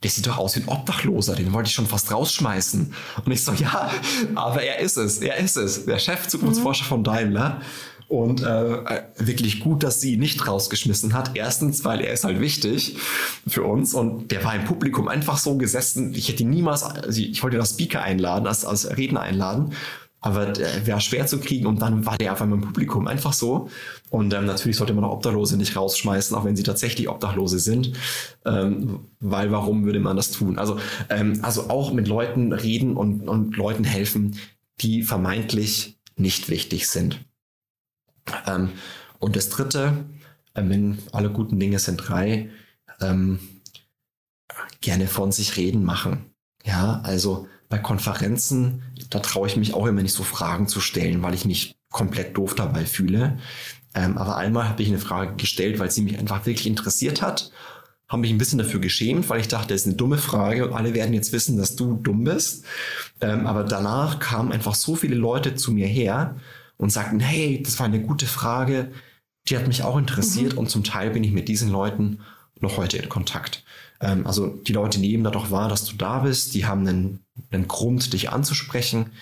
Der 0.03 0.11
sieht 0.11 0.27
doch 0.27 0.39
aus 0.39 0.57
wie 0.57 0.61
ein 0.61 0.69
Obdachloser, 0.69 1.35
den 1.35 1.53
wollte 1.53 1.69
ich 1.69 1.75
schon 1.75 1.87
fast 1.87 2.13
rausschmeißen. 2.13 2.93
Und 3.25 3.33
ich 3.33 3.43
so, 3.43 3.53
ja, 3.53 3.91
aber 4.35 4.63
er 4.63 4.81
ist 4.81 4.97
es, 4.97 5.19
er 5.19 5.37
ist 5.39 5.57
es, 5.57 5.87
der 5.87 5.99
Chef 5.99 6.29
Zukunftsforscher 6.29 6.85
mhm. 6.85 6.89
von 6.89 7.05
Daimler. 7.05 7.61
Und 8.09 8.41
äh, 8.41 9.03
wirklich 9.17 9.59
gut, 9.59 9.83
dass 9.83 10.01
sie 10.01 10.13
ihn 10.13 10.21
nicht 10.21 10.47
rausgeschmissen 10.47 11.13
hat. 11.13 11.33
Erstens, 11.35 11.85
weil 11.85 12.01
er 12.01 12.13
ist 12.13 12.23
halt 12.23 12.39
wichtig 12.39 12.97
für 13.49 13.65
uns 13.65 13.95
und 13.95 14.31
der 14.31 14.45
war 14.45 14.55
im 14.55 14.65
Publikum 14.65 15.09
einfach 15.09 15.39
so 15.39 15.57
gesessen. 15.57 16.15
Ich 16.15 16.29
hätte 16.29 16.45
niemals, 16.45 16.85
also 16.85 17.21
ich 17.21 17.43
wollte 17.43 17.57
das 17.57 17.71
Speaker 17.71 18.03
einladen, 18.03 18.47
als, 18.47 18.65
als 18.65 18.97
Redner 18.97 19.23
einladen 19.23 19.73
aber 20.21 20.47
der 20.47 20.87
wäre 20.87 21.01
schwer 21.01 21.27
zu 21.27 21.39
kriegen 21.39 21.67
und 21.67 21.83
dann 21.83 22.07
war 22.07 22.19
der 22.19 22.33
auf 22.33 22.43
einmal 22.43 22.59
im 22.59 22.65
Publikum 22.65 23.07
einfach 23.07 23.33
so. 23.33 23.69
Und 24.11 24.33
ähm, 24.35 24.47
natürlich 24.47 24.77
sollte 24.77 24.95
man 24.95 25.05
auch 25.05 25.13
Obdachlose 25.13 25.57
nicht 25.57 25.77
rausschmeißen, 25.77 26.37
auch 26.37 26.45
wenn 26.45 26.57
sie 26.57 26.63
tatsächlich 26.63 27.09
Obdachlose 27.09 27.59
sind, 27.59 27.93
ähm, 28.45 29.01
weil 29.21 29.53
warum 29.53 29.85
würde 29.85 30.01
man 30.01 30.17
das 30.17 30.33
tun? 30.33 30.59
Also, 30.59 30.79
ähm, 31.11 31.41
also 31.43 31.71
auch 31.71 31.93
mit 31.93 32.09
Leuten 32.09 32.53
reden 32.53 32.97
und, 32.97 33.29
und 33.29 33.57
Leuten 33.57 33.85
helfen, 33.85 34.39
die 34.81 35.03
vermeintlich 35.03 35.99
nicht 36.17 36.49
wichtig 36.49 36.89
sind. 36.89 37.21
Ähm, 38.47 38.71
und 39.19 39.37
das 39.37 39.49
Dritte, 39.49 40.05
ähm, 40.55 40.71
wenn 40.71 40.99
alle 41.13 41.31
guten 41.31 41.61
Dinge 41.61 41.79
sind 41.79 41.99
drei, 41.99 42.51
ähm, 43.01 43.39
gerne 44.81 45.07
von 45.07 45.33
sich 45.33 45.57
reden 45.57 45.85
machen. 45.85 46.31
Ja, 46.65 47.01
also 47.05 47.47
bei 47.69 47.79
Konferenzen, 47.79 48.83
da 49.11 49.19
traue 49.19 49.49
ich 49.49 49.57
mich 49.57 49.75
auch 49.75 49.87
immer 49.87 50.03
nicht 50.03 50.15
so 50.15 50.23
Fragen 50.23 50.69
zu 50.69 50.81
stellen, 50.81 51.23
weil 51.23 51.35
ich 51.35 51.45
mich 51.45 51.77
komplett 51.91 52.37
doof 52.37 52.55
dabei 52.55 52.85
fühle. 52.85 53.39
Ähm, 53.95 54.19
aber 54.19 54.37
einmal 54.37 54.69
habe 54.69 54.83
ich 54.83 54.89
eine 54.89 54.99
Frage 54.99 55.37
gestellt, 55.37 55.79
weil 55.79 55.91
sie 55.91 56.03
mich 56.03 56.19
einfach 56.19 56.47
wirklich 56.47 56.67
interessiert 56.67 57.23
hat. 57.23 57.51
Habe 58.09 58.21
mich 58.21 58.31
ein 58.31 58.39
bisschen 58.39 58.59
dafür 58.59 58.79
geschämt, 58.79 59.29
weil 59.31 59.41
ich 59.41 59.49
dachte, 59.49 59.69
das 59.69 59.83
ist 59.83 59.87
eine 59.87 59.97
dumme 59.97 60.19
Frage 60.19 60.69
und 60.69 60.77
alle 60.77 60.95
werden 60.95 61.15
jetzt 61.15 61.33
wissen, 61.33 61.57
dass 61.57 61.75
du 61.75 61.95
dumm 61.95 62.25
bist. 62.25 62.65
Ähm, 63.21 63.47
aber 63.47 63.65
danach 63.65 64.21
kamen 64.21 64.53
einfach 64.53 64.75
so 64.75 64.95
viele 64.95 65.17
Leute 65.17 65.55
zu 65.57 65.73
mir 65.73 65.87
her 65.87 66.37
und 66.77 66.93
sagten, 66.93 67.21
hey, 67.21 67.63
das 67.65 67.79
war 67.79 67.87
eine 67.87 68.01
gute 68.01 68.27
Frage, 68.27 68.93
die 69.49 69.57
hat 69.57 69.67
mich 69.67 69.83
auch 69.83 69.97
interessiert 69.97 70.53
mhm. 70.53 70.59
und 70.61 70.71
zum 70.71 70.85
Teil 70.85 71.11
bin 71.11 71.25
ich 71.25 71.33
mit 71.33 71.49
diesen 71.49 71.71
Leuten 71.71 72.21
noch 72.61 72.77
heute 72.77 72.99
in 72.99 73.09
Kontakt. 73.09 73.65
Ähm, 74.01 74.27
also 74.27 74.49
die 74.49 74.73
Leute 74.73 75.01
nehmen 75.01 75.25
da 75.25 75.31
doch 75.31 75.51
wahr, 75.51 75.69
dass 75.69 75.85
du 75.85 75.97
da 75.97 76.21
bist, 76.21 76.55
die 76.55 76.67
haben 76.67 76.87
einen, 76.87 77.21
einen 77.51 77.69
Grund, 77.69 78.13
dich 78.13 78.31
anzusprechen, 78.31 79.13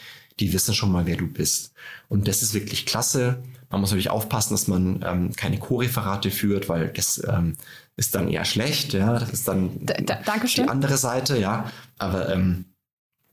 die 0.40 0.52
wissen 0.52 0.74
schon 0.74 0.90
mal, 0.90 1.06
wer 1.06 1.16
du 1.16 1.26
bist. 1.26 1.72
Und 2.08 2.26
das 2.28 2.42
ist 2.42 2.54
wirklich 2.54 2.86
klasse. 2.86 3.42
Man 3.70 3.80
muss 3.80 3.90
natürlich 3.90 4.10
aufpassen, 4.10 4.54
dass 4.54 4.68
man 4.68 5.04
ähm, 5.06 5.32
keine 5.36 5.58
Co-Referate 5.58 6.30
führt, 6.30 6.68
weil 6.68 6.88
das 6.88 7.22
ähm, 7.28 7.56
ist 7.96 8.14
dann 8.14 8.28
eher 8.28 8.44
schlecht. 8.44 8.92
Ja, 8.92 9.18
das 9.18 9.30
ist 9.30 9.48
dann 9.48 9.70
da, 9.80 9.94
da, 9.94 10.38
die 10.38 10.62
andere 10.62 10.96
Seite. 10.96 11.38
Ja, 11.38 11.70
aber 11.98 12.28
ähm, 12.30 12.66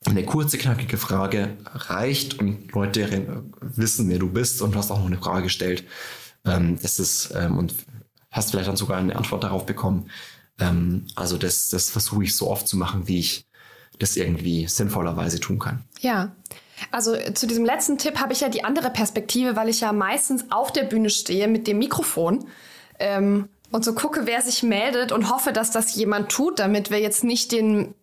eine 0.05 0.23
kurze, 0.23 0.57
knackige 0.57 0.97
Frage 0.97 1.57
reicht 1.65 2.39
und 2.39 2.71
Leute 2.71 3.43
wissen, 3.61 4.09
wer 4.09 4.19
du 4.19 4.29
bist 4.29 4.61
und 4.61 4.73
du 4.73 4.79
hast 4.79 4.91
auch 4.91 4.99
noch 4.99 5.05
eine 5.05 5.17
Frage 5.17 5.43
gestellt. 5.43 5.83
Ähm, 6.45 6.79
das 6.81 6.99
ist 6.99 7.33
ähm, 7.35 7.57
und 7.57 7.75
hast 8.31 8.51
vielleicht 8.51 8.69
dann 8.69 8.77
sogar 8.77 8.97
eine 8.97 9.15
Antwort 9.15 9.43
darauf 9.43 9.65
bekommen. 9.65 10.09
Ähm, 10.59 11.07
also 11.15 11.37
das, 11.37 11.69
das 11.69 11.89
versuche 11.89 12.23
ich 12.23 12.35
so 12.35 12.49
oft 12.49 12.67
zu 12.67 12.77
machen, 12.77 13.07
wie 13.07 13.19
ich 13.19 13.45
das 13.99 14.15
irgendwie 14.15 14.67
sinnvollerweise 14.67 15.39
tun 15.39 15.59
kann. 15.59 15.83
Ja. 15.99 16.31
Also 16.89 17.15
zu 17.33 17.45
diesem 17.45 17.65
letzten 17.65 17.99
Tipp 17.99 18.19
habe 18.19 18.33
ich 18.33 18.41
ja 18.41 18.49
die 18.49 18.63
andere 18.63 18.89
Perspektive, 18.89 19.55
weil 19.55 19.69
ich 19.69 19.81
ja 19.81 19.93
meistens 19.93 20.45
auf 20.49 20.71
der 20.73 20.83
Bühne 20.83 21.11
stehe 21.11 21.47
mit 21.47 21.67
dem 21.67 21.77
Mikrofon 21.77 22.45
ähm, 22.97 23.49
und 23.71 23.85
so 23.85 23.93
gucke, 23.93 24.25
wer 24.25 24.41
sich 24.41 24.63
meldet 24.63 25.11
und 25.11 25.29
hoffe, 25.29 25.53
dass 25.53 25.69
das 25.69 25.93
jemand 25.93 26.29
tut, 26.29 26.57
damit 26.57 26.89
wir 26.89 26.99
jetzt 26.99 27.23
nicht 27.23 27.51
den 27.51 27.93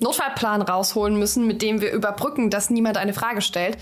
Notfallplan 0.00 0.60
rausholen 0.60 1.18
müssen, 1.18 1.46
mit 1.46 1.62
dem 1.62 1.80
wir 1.80 1.92
überbrücken, 1.92 2.50
dass 2.50 2.68
niemand 2.68 2.98
eine 2.98 3.14
Frage 3.14 3.40
stellt. 3.40 3.78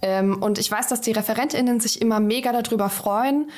Ähm, 0.00 0.42
und 0.42 0.58
ich 0.58 0.70
weiß, 0.70 0.88
dass 0.88 1.02
die 1.02 1.12
ReferentInnen 1.12 1.78
sich 1.78 2.00
immer 2.00 2.18
mega 2.18 2.52
darüber 2.52 2.88
freuen. 2.88 3.50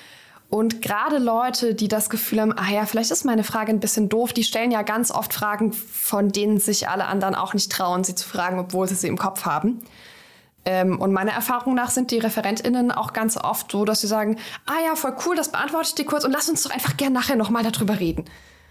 Und 0.54 0.82
gerade 0.82 1.18
Leute, 1.18 1.74
die 1.74 1.88
das 1.88 2.08
Gefühl 2.08 2.40
haben, 2.40 2.52
ah 2.56 2.70
ja, 2.70 2.86
vielleicht 2.86 3.10
ist 3.10 3.24
meine 3.24 3.42
Frage 3.42 3.72
ein 3.72 3.80
bisschen 3.80 4.08
doof, 4.08 4.32
die 4.32 4.44
stellen 4.44 4.70
ja 4.70 4.82
ganz 4.82 5.10
oft 5.10 5.34
Fragen, 5.34 5.72
von 5.72 6.28
denen 6.28 6.60
sich 6.60 6.88
alle 6.88 7.06
anderen 7.06 7.34
auch 7.34 7.54
nicht 7.54 7.72
trauen, 7.72 8.04
sie 8.04 8.14
zu 8.14 8.28
fragen, 8.28 8.60
obwohl 8.60 8.86
sie 8.86 8.94
sie 8.94 9.08
im 9.08 9.18
Kopf 9.18 9.46
haben. 9.46 9.82
Ähm, 10.64 11.00
und 11.00 11.12
meiner 11.12 11.32
Erfahrung 11.32 11.74
nach 11.74 11.90
sind 11.90 12.12
die 12.12 12.18
ReferentInnen 12.18 12.92
auch 12.92 13.12
ganz 13.12 13.36
oft 13.36 13.72
so, 13.72 13.84
dass 13.84 14.02
sie 14.02 14.06
sagen, 14.06 14.38
ah 14.66 14.80
ja, 14.86 14.94
voll 14.94 15.16
cool, 15.26 15.34
das 15.34 15.50
beantworte 15.50 15.88
ich 15.88 15.94
dir 15.96 16.04
kurz 16.04 16.24
und 16.24 16.30
lass 16.30 16.48
uns 16.48 16.62
doch 16.62 16.70
einfach 16.70 16.96
gern 16.96 17.12
nachher 17.12 17.34
nochmal 17.34 17.64
darüber 17.64 17.98
reden. 17.98 18.24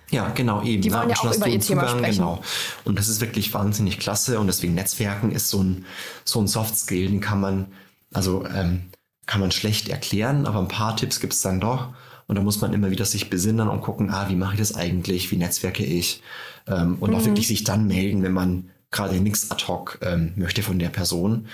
Ja, 0.09 0.29
genau, 0.29 0.63
eben. 0.63 0.81
Die 0.81 0.93
wollen 0.93 1.09
ja, 1.09 1.17
ja 1.21 1.29
auch 1.29 1.35
über 1.35 1.49
ihr 1.49 1.59
Thema 1.59 1.81
Zugang, 1.81 1.97
sprechen. 1.97 2.19
Genau. 2.19 2.41
Und 2.85 2.97
das 2.97 3.09
ist 3.09 3.19
wirklich 3.19 3.53
wahnsinnig 3.53 3.99
klasse 3.99 4.39
und 4.39 4.47
deswegen 4.47 4.73
Netzwerken 4.73 5.33
ist 5.33 5.49
so 5.49 5.61
ein, 5.61 5.85
so 6.23 6.39
ein 6.39 6.47
Soft 6.47 6.77
Skill, 6.77 7.09
den 7.09 7.19
kann 7.19 7.41
man, 7.41 7.73
also 8.13 8.45
ähm, 8.45 8.89
kann 9.25 9.41
man 9.41 9.51
schlecht 9.51 9.89
erklären, 9.89 10.45
aber 10.45 10.59
ein 10.59 10.67
paar 10.67 10.95
Tipps 10.97 11.19
gibt 11.19 11.33
es 11.33 11.41
dann 11.41 11.59
doch. 11.59 11.93
Und 12.27 12.37
da 12.37 12.41
muss 12.41 12.61
man 12.61 12.73
immer 12.73 12.89
wieder 12.89 13.05
sich 13.05 13.29
besinnen 13.29 13.67
und 13.67 13.81
gucken, 13.81 14.09
ah, 14.09 14.29
wie 14.29 14.35
mache 14.35 14.53
ich 14.53 14.59
das 14.59 14.75
eigentlich, 14.75 15.31
wie 15.31 15.37
netzwerke 15.37 15.83
ich? 15.83 16.21
Ähm, 16.67 16.97
und 16.99 17.11
mhm. 17.11 17.15
auch 17.15 17.25
wirklich 17.25 17.47
sich 17.47 17.63
dann 17.63 17.87
melden, 17.87 18.23
wenn 18.23 18.31
man 18.31 18.69
gerade 18.91 19.19
nichts 19.19 19.51
ad 19.51 19.65
hoc 19.67 19.99
ähm, 20.01 20.33
möchte 20.35 20.63
von 20.63 20.79
der 20.79 20.89
Person. 20.89 21.47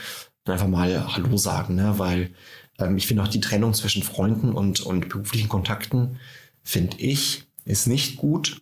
Und 0.45 0.53
einfach 0.53 0.67
mal 0.67 1.15
Hallo 1.15 1.37
sagen, 1.37 1.75
ne? 1.75 1.95
weil 1.97 2.31
ähm, 2.77 2.97
ich 2.97 3.07
finde 3.07 3.23
auch 3.23 3.27
die 3.27 3.41
Trennung 3.41 3.73
zwischen 3.73 4.03
Freunden 4.03 4.53
und, 4.53 4.81
und 4.81 5.09
beruflichen 5.09 5.49
Kontakten, 5.49 6.19
finde 6.63 6.97
ich, 6.97 7.43
ist 7.65 7.87
nicht 7.87 8.17
gut, 8.17 8.61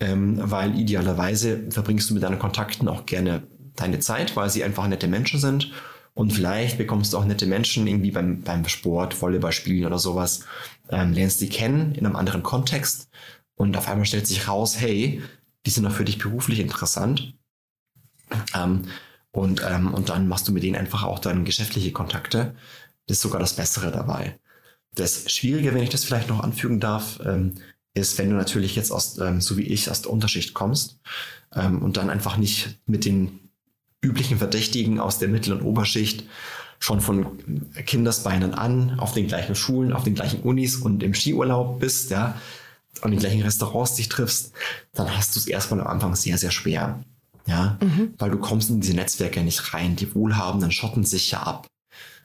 ähm, 0.00 0.38
weil 0.40 0.78
idealerweise 0.78 1.70
verbringst 1.70 2.10
du 2.10 2.14
mit 2.14 2.22
deinen 2.22 2.38
Kontakten 2.38 2.88
auch 2.88 3.06
gerne 3.06 3.42
deine 3.76 4.00
Zeit, 4.00 4.36
weil 4.36 4.50
sie 4.50 4.64
einfach 4.64 4.86
nette 4.86 5.08
Menschen 5.08 5.40
sind. 5.40 5.72
Und 6.18 6.32
vielleicht 6.32 6.78
bekommst 6.78 7.12
du 7.12 7.16
auch 7.16 7.24
nette 7.24 7.46
Menschen 7.46 7.86
irgendwie 7.86 8.10
beim, 8.10 8.42
beim 8.42 8.66
Sport, 8.66 9.22
Volleyball 9.22 9.52
spielen 9.52 9.86
oder 9.86 10.00
sowas, 10.00 10.40
ähm, 10.88 11.12
lernst 11.12 11.40
die 11.40 11.48
kennen 11.48 11.94
in 11.94 12.04
einem 12.04 12.16
anderen 12.16 12.42
Kontext 12.42 13.08
und 13.54 13.76
auf 13.76 13.88
einmal 13.88 14.04
stellt 14.04 14.26
sich 14.26 14.48
raus, 14.48 14.80
hey, 14.80 15.22
die 15.64 15.70
sind 15.70 15.86
auch 15.86 15.92
für 15.92 16.04
dich 16.04 16.18
beruflich 16.18 16.58
interessant. 16.58 17.34
Ähm, 18.52 18.86
und, 19.30 19.62
ähm, 19.64 19.94
und 19.94 20.08
dann 20.08 20.26
machst 20.26 20.48
du 20.48 20.52
mit 20.52 20.64
denen 20.64 20.74
einfach 20.74 21.04
auch 21.04 21.20
dann 21.20 21.44
geschäftliche 21.44 21.92
Kontakte. 21.92 22.56
Das 23.06 23.18
ist 23.18 23.22
sogar 23.22 23.38
das 23.38 23.54
Bessere 23.54 23.92
dabei. 23.92 24.40
Das 24.96 25.30
Schwierige, 25.30 25.72
wenn 25.72 25.84
ich 25.84 25.90
das 25.90 26.02
vielleicht 26.02 26.30
noch 26.30 26.42
anfügen 26.42 26.80
darf, 26.80 27.20
ähm, 27.24 27.54
ist, 27.94 28.18
wenn 28.18 28.30
du 28.30 28.34
natürlich 28.34 28.74
jetzt 28.74 28.90
aus, 28.90 29.18
ähm, 29.18 29.40
so 29.40 29.56
wie 29.56 29.68
ich, 29.68 29.88
aus 29.88 30.02
der 30.02 30.10
Unterschicht 30.10 30.52
kommst 30.52 30.98
ähm, 31.54 31.80
und 31.80 31.96
dann 31.96 32.10
einfach 32.10 32.38
nicht 32.38 32.80
mit 32.86 33.04
den 33.04 33.47
üblichen 34.00 34.38
Verdächtigen 34.38 35.00
aus 35.00 35.18
der 35.18 35.28
Mittel- 35.28 35.52
und 35.52 35.62
Oberschicht 35.62 36.24
schon 36.78 37.00
von 37.00 37.38
Kindesbeinen 37.86 38.54
an 38.54 39.00
auf 39.00 39.12
den 39.12 39.26
gleichen 39.26 39.54
Schulen, 39.54 39.92
auf 39.92 40.04
den 40.04 40.14
gleichen 40.14 40.40
Unis 40.42 40.76
und 40.76 41.02
im 41.02 41.14
Skiurlaub 41.14 41.80
bist, 41.80 42.10
ja, 42.10 42.40
in 43.04 43.10
den 43.10 43.20
gleichen 43.20 43.42
Restaurants 43.42 43.94
dich 43.94 44.08
triffst, 44.08 44.52
dann 44.92 45.16
hast 45.16 45.34
du 45.34 45.40
es 45.40 45.46
erstmal 45.46 45.80
am 45.80 45.86
Anfang 45.86 46.14
sehr, 46.14 46.38
sehr 46.38 46.50
schwer. 46.50 47.02
Ja, 47.46 47.78
mhm. 47.80 48.12
weil 48.18 48.30
du 48.30 48.38
kommst 48.38 48.68
in 48.68 48.82
diese 48.82 48.94
Netzwerke 48.94 49.40
nicht 49.40 49.72
rein. 49.72 49.96
Die 49.96 50.14
Wohlhabenden 50.14 50.70
schotten 50.70 51.04
sich 51.04 51.30
ja 51.30 51.42
ab. 51.42 51.66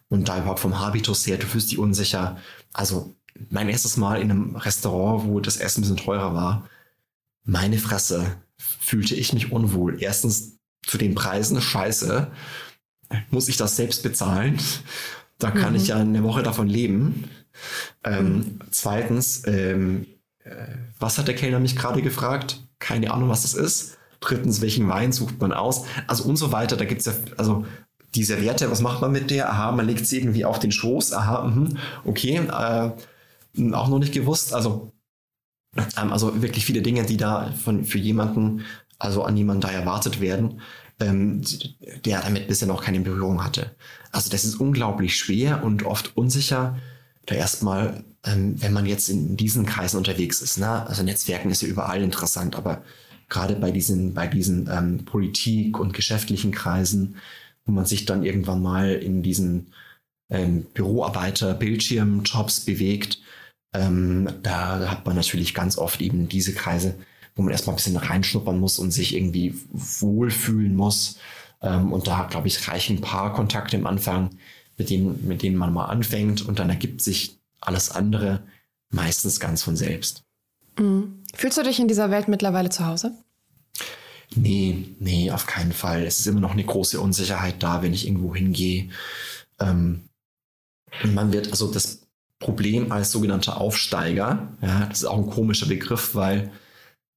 Und 0.10 0.28
da 0.28 0.38
überhaupt 0.38 0.60
vom 0.60 0.80
Habitus 0.80 1.26
her, 1.26 1.38
du 1.38 1.48
fühlst 1.48 1.72
dich 1.72 1.80
unsicher. 1.80 2.38
Also 2.74 3.16
mein 3.50 3.70
erstes 3.70 3.96
Mal 3.96 4.22
in 4.22 4.32
einem 4.32 4.56
Restaurant, 4.58 5.26
wo 5.26 5.40
das 5.40 5.58
Essen 5.58 5.80
ein 5.80 5.84
bisschen 5.84 6.06
teurer 6.06 6.34
war, 6.34 6.68
meine 7.46 7.78
Fresse, 7.78 8.36
fühlte 8.58 9.16
ich 9.16 9.32
mich 9.32 9.52
unwohl. 9.52 10.02
Erstens 10.02 10.53
zu 10.86 10.98
den 10.98 11.16
Preisen, 11.16 11.62
scheiße, 11.62 12.32
muss 13.30 13.50
ich 13.50 13.58
das 13.58 13.76
selbst 13.76 14.04
bezahlen? 14.04 14.60
Da 15.40 15.52
kann 15.52 15.72
mhm. 15.72 15.80
ich 15.80 15.88
ja 15.88 15.98
eine 15.98 16.24
Woche 16.24 16.44
davon 16.44 16.68
leben. 16.68 17.30
Ähm. 18.04 18.60
Zweitens, 18.72 19.44
ähm, 19.46 20.08
äh, 20.44 20.52
was 21.00 21.18
hat 21.18 21.28
der 21.28 21.36
Kellner 21.36 21.60
mich 21.60 21.76
gerade 21.76 22.02
gefragt? 22.02 22.62
Keine 22.80 23.12
Ahnung, 23.12 23.30
was 23.30 23.44
das 23.44 23.54
ist. 23.54 23.98
Drittens, 24.20 24.62
welchen 24.62 24.88
Wein 24.88 25.12
sucht 25.12 25.40
man 25.42 25.52
aus? 25.52 25.86
Also 26.08 26.24
und 26.24 26.38
so 26.38 26.52
weiter. 26.52 26.78
Da 26.78 26.86
gibt 26.86 27.02
es 27.02 27.08
ja, 27.08 27.14
also 27.38 27.66
diese 28.16 28.42
Werte, 28.42 28.70
was 28.72 28.82
macht 28.82 29.02
man 29.02 29.12
mit 29.12 29.32
der? 29.32 29.52
Aha, 29.52 29.72
man 29.72 29.88
legt 29.88 30.06
sie 30.06 30.20
irgendwie 30.20 30.46
auf 30.46 30.60
den 30.60 30.72
Schoß. 30.72 31.14
Aha, 31.14 31.46
mh, 31.46 31.70
okay. 32.06 32.38
Äh, 32.38 33.74
auch 33.74 33.88
noch 33.88 34.00
nicht 34.00 34.14
gewusst. 34.14 34.54
Also, 34.54 34.92
ähm, 35.76 36.12
also 36.12 36.42
wirklich 36.42 36.66
viele 36.66 36.82
Dinge, 36.82 37.04
die 37.04 37.18
da 37.18 37.52
von, 37.52 37.86
für 37.86 37.98
jemanden, 37.98 38.62
also 39.04 39.24
an 39.24 39.36
jemanden 39.36 39.62
da 39.62 39.70
erwartet 39.70 40.22
werden, 40.22 40.62
ähm, 41.00 41.42
der 42.06 42.22
damit 42.22 42.48
bisher 42.48 42.68
noch 42.68 42.84
keine 42.84 43.02
Berührung 43.02 43.44
hatte. 43.44 43.72
Also 44.12 44.30
das 44.30 44.46
ist 44.46 44.56
unglaublich 44.56 45.18
schwer 45.18 45.64
und 45.64 45.84
oft 45.84 46.16
unsicher, 46.16 46.78
da 47.26 47.36
erstmal, 47.36 48.04
ähm, 48.26 48.62
wenn 48.62 48.74
man 48.74 48.86
jetzt 48.86 49.10
in 49.10 49.36
diesen 49.38 49.66
Kreisen 49.66 49.98
unterwegs 49.98 50.42
ist. 50.42 50.58
Ne? 50.58 50.88
Also 50.88 51.04
Netzwerken 51.04 51.50
ist 51.50 51.62
ja 51.62 51.68
überall 51.68 52.02
interessant, 52.02 52.56
aber 52.56 52.84
gerade 53.30 53.56
bei 53.56 53.72
diesen, 53.72 54.14
bei 54.14 54.28
diesen 54.28 54.70
ähm, 54.72 55.06
Politik- 55.06 55.80
und 55.80 55.94
geschäftlichen 55.94 56.52
Kreisen, 56.52 57.18
wo 57.66 57.72
man 57.72 57.86
sich 57.86 58.06
dann 58.06 58.24
irgendwann 58.24 58.62
mal 58.62 58.92
in 58.92 59.24
diesen 59.24 59.74
ähm, 60.30 60.66
Büroarbeiter, 60.74 61.54
Bildschirmjobs 61.54 62.62
bewegt, 62.62 63.20
ähm, 63.74 64.30
da 64.44 64.90
hat 64.90 65.06
man 65.06 65.16
natürlich 65.16 65.54
ganz 65.54 65.78
oft 65.78 66.02
eben 66.02 66.30
diese 66.30 66.54
Kreise, 66.54 66.96
wo 67.36 67.42
man 67.42 67.52
erstmal 67.52 67.74
ein 67.74 67.78
bisschen 67.78 67.98
reinschnuppern 67.98 68.60
muss 68.60 68.80
und 68.80 68.92
sich 68.92 69.16
irgendwie 69.16 69.56
wohlfühlen 69.72 70.76
muss. 70.76 71.18
Ähm, 71.62 71.92
und 71.92 72.08
da, 72.08 72.28
glaube 72.30 72.48
ich, 72.48 72.68
reichen 72.68 72.98
ein 72.98 73.02
paar 73.02 73.34
Kontakte 73.34 73.78
am 73.78 73.88
Anfang, 73.88 74.32
mit 74.78 74.90
denen, 74.90 75.28
mit 75.28 75.42
denen 75.42 75.56
man 75.56 75.74
mal 75.74 75.86
anfängt 75.86 76.42
und 76.42 76.60
dann 76.60 76.70
ergibt 76.70 77.02
sich 77.02 77.40
alles 77.62 77.92
andere 77.92 78.44
meistens 78.90 79.40
ganz 79.40 79.64
von 79.64 79.76
selbst. 79.76 80.24
Mhm. 80.78 81.24
Fühlst 81.34 81.58
du 81.58 81.64
dich 81.64 81.80
in 81.80 81.88
dieser 81.88 82.12
Welt 82.12 82.28
mittlerweile 82.28 82.70
zu 82.70 82.86
Hause? 82.86 83.14
Nee, 84.36 84.86
nee, 85.00 85.32
auf 85.32 85.46
keinen 85.46 85.74
Fall. 85.74 86.04
Es 86.04 86.20
ist 86.20 86.28
immer 86.28 86.40
noch 86.40 86.52
eine 86.52 86.64
große 86.64 87.00
Unsicherheit 87.00 87.62
da, 87.62 87.82
wenn 87.82 87.94
ich 87.94 88.08
irgendwo 88.08 88.36
hingehe. 88.36 88.90
Ähm, 89.60 90.10
man 91.04 91.34
wird, 91.34 91.52
also 91.52 91.72
das 91.72 92.02
Problem 92.40 92.92
als 92.92 93.12
sogenannter 93.12 93.60
Aufsteiger. 93.60 94.50
Ja, 94.62 94.86
das 94.88 95.00
ist 95.00 95.06
auch 95.06 95.18
ein 95.18 95.30
komischer 95.30 95.68
Begriff, 95.68 96.14
weil 96.16 96.52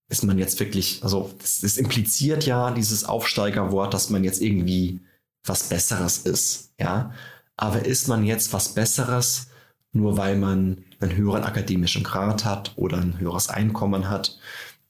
ist 0.09 0.25
man 0.25 0.39
jetzt 0.39 0.61
wirklich, 0.61 1.03
also 1.03 1.35
das 1.41 1.77
impliziert 1.77 2.47
ja 2.47 2.71
dieses 2.71 3.05
Aufsteigerwort, 3.05 3.93
dass 3.93 4.11
man 4.11 4.25
jetzt 4.25 4.41
irgendwie 4.41 5.01
was 5.45 5.69
Besseres 5.69 6.19
ist. 6.19 6.73
Ja, 6.79 7.13
aber 7.57 7.85
ist 7.85 8.09
man 8.09 8.25
jetzt 8.25 8.53
was 8.53 8.75
Besseres, 8.75 9.49
nur 9.93 10.17
weil 10.17 10.37
man 10.37 10.85
einen 11.01 11.17
höheren 11.17 11.45
akademischen 11.45 12.05
Grad 12.05 12.45
hat 12.45 12.73
oder 12.77 12.99
ein 12.99 13.19
höheres 13.19 13.49
Einkommen 13.49 14.09
hat 14.09 14.39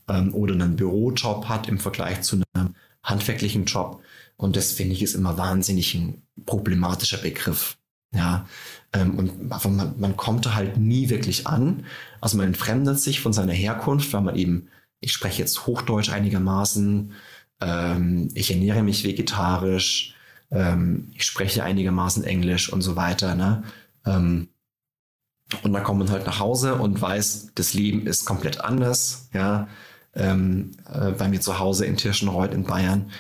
ähm, 0.09 0.35
oder 0.35 0.55
einen 0.55 0.77
Bürojob 0.77 1.49
hat 1.49 1.69
im 1.69 1.79
Vergleich 1.79 2.23
zu 2.23 2.43
einem 2.55 2.75
handwerklichen 3.03 3.65
Job? 3.65 4.03
Und 4.37 4.57
das 4.57 4.73
finde 4.73 4.95
ich 4.95 5.03
ist 5.03 5.15
immer 5.15 5.39
wahnsinnig 5.39 5.95
ein 5.95 6.23
problematischer 6.45 7.19
Begriff. 7.19 7.79
Ja, 8.15 8.47
ähm, 8.93 9.19
und 9.19 9.49
man, 9.49 9.95
man 9.99 10.17
kommt 10.17 10.55
halt 10.55 10.77
nie 10.77 11.09
wirklich 11.09 11.47
an. 11.47 11.85
Also 12.21 12.37
man 12.37 12.47
entfremdet 12.47 13.01
sich 13.01 13.21
von 13.21 13.33
seiner 13.33 13.53
Herkunft, 13.53 14.13
weil 14.13 14.23
man 14.23 14.37
eben, 14.37 14.69
ich 15.01 15.13
spreche 15.13 15.43
jetzt 15.43 15.67
Hochdeutsch 15.67 16.11
einigermaßen, 16.11 17.13
ähm, 17.61 18.29
ich 18.35 18.51
ernähre 18.51 18.83
mich 18.83 19.05
vegetarisch, 19.05 20.15
ähm, 20.51 21.11
ich 21.15 21.25
spreche 21.25 21.65
einigermaßen 21.65 22.25
Englisch 22.25 22.73
und 22.73 22.83
so 22.83 22.97
weiter. 22.97 23.35
Ne? 23.35 23.65
Ähm, 24.05 24.49
und 25.63 25.73
dann 25.73 25.85
kommt 25.85 26.01
man 26.01 26.11
halt 26.11 26.27
nach 26.27 26.41
Hause 26.41 26.75
und 26.75 27.01
weiß, 27.01 27.53
das 27.55 27.75
Leben 27.75 28.07
ist 28.07 28.25
komplett 28.25 28.61
anders. 28.61 29.29
Ja, 29.33 29.69
ähm, 30.15 30.73
äh, 30.93 31.13
bei 31.13 31.29
mir 31.29 31.41
zu 31.41 31.59
Hause 31.59 31.87
in 31.87 31.97
Tirschenreuth 31.97 32.53
in 32.53 32.65
Bayern, 32.65 33.11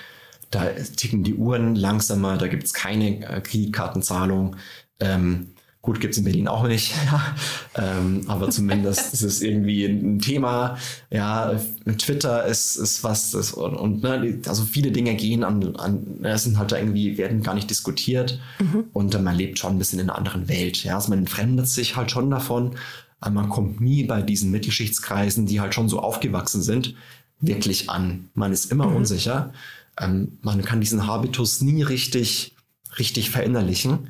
da 0.50 0.64
ticken 0.64 1.24
die 1.24 1.34
Uhren 1.34 1.74
langsamer, 1.74 2.38
da 2.38 2.48
gibt 2.48 2.64
es 2.64 2.72
keine 2.72 3.26
äh, 3.26 3.40
Kreditkartenzahlung. 3.40 4.56
Ähm, 5.00 5.54
Gut, 5.86 6.00
gibt 6.00 6.14
es 6.14 6.18
in 6.18 6.24
Berlin 6.24 6.48
auch 6.48 6.66
nicht, 6.66 6.94
ähm, 7.76 8.22
aber 8.26 8.50
zumindest 8.50 9.14
ist 9.14 9.22
es 9.22 9.40
irgendwie 9.40 9.84
ein 9.84 10.18
Thema. 10.18 10.78
Ja, 11.12 11.60
Twitter 11.96 12.44
ist, 12.44 12.74
ist 12.74 13.04
was, 13.04 13.34
ist, 13.34 13.52
und, 13.52 13.76
und 13.76 14.02
ne, 14.02 14.40
also 14.48 14.64
viele 14.64 14.90
Dinge 14.90 15.14
gehen 15.14 15.44
an, 15.44 15.76
an 15.76 16.38
sind 16.38 16.58
halt 16.58 16.72
irgendwie, 16.72 17.18
werden 17.18 17.40
gar 17.40 17.54
nicht 17.54 17.70
diskutiert 17.70 18.40
mhm. 18.58 18.86
und 18.92 19.14
äh, 19.14 19.20
man 19.20 19.36
lebt 19.36 19.60
schon 19.60 19.76
ein 19.76 19.78
bisschen 19.78 20.00
in 20.00 20.10
einer 20.10 20.18
anderen 20.18 20.48
Welt. 20.48 20.82
Ja, 20.82 20.96
also 20.96 21.10
man 21.10 21.20
entfremdet 21.20 21.68
sich 21.68 21.94
halt 21.94 22.10
schon 22.10 22.32
davon, 22.32 22.72
aber 23.20 23.36
man 23.36 23.48
kommt 23.48 23.80
nie 23.80 24.02
bei 24.02 24.22
diesen 24.22 24.50
Mittelschichtskreisen, 24.50 25.46
die 25.46 25.60
halt 25.60 25.72
schon 25.72 25.88
so 25.88 26.00
aufgewachsen 26.00 26.62
sind, 26.62 26.96
wirklich 27.38 27.88
an. 27.90 28.28
Man 28.34 28.50
ist 28.50 28.72
immer 28.72 28.88
mhm. 28.88 28.96
unsicher. 28.96 29.52
Ähm, 30.00 30.38
man 30.42 30.62
kann 30.62 30.80
diesen 30.80 31.06
Habitus 31.06 31.60
nie 31.60 31.84
richtig, 31.84 32.56
richtig 32.98 33.30
verinnerlichen. 33.30 34.08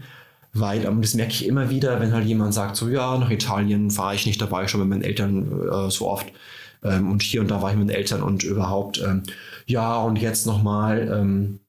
Weil 0.58 0.84
ähm, 0.84 1.02
das 1.02 1.14
merke 1.14 1.32
ich 1.32 1.46
immer 1.46 1.70
wieder, 1.70 2.00
wenn 2.00 2.12
halt 2.12 2.26
jemand 2.26 2.54
sagt, 2.54 2.76
so 2.76 2.88
ja, 2.88 3.16
nach 3.18 3.30
Italien 3.30 3.90
fahre 3.90 4.14
ich 4.14 4.26
nicht 4.26 4.40
dabei, 4.40 4.68
schon 4.68 4.80
mit 4.80 4.88
meinen 4.88 5.02
Eltern 5.02 5.60
äh, 5.68 5.90
so 5.90 6.08
oft. 6.08 6.26
Ähm, 6.82 7.10
und 7.10 7.22
hier 7.22 7.40
und 7.40 7.50
da 7.50 7.62
war 7.62 7.70
ich 7.70 7.76
mit 7.76 7.88
den 7.88 7.96
Eltern 7.96 8.22
und 8.22 8.42
überhaupt, 8.42 9.02
ähm, 9.02 9.22
ja, 9.66 9.96
und 9.96 10.16
jetzt 10.16 10.46
nochmal, 10.46 11.08
ähm, 11.12 11.60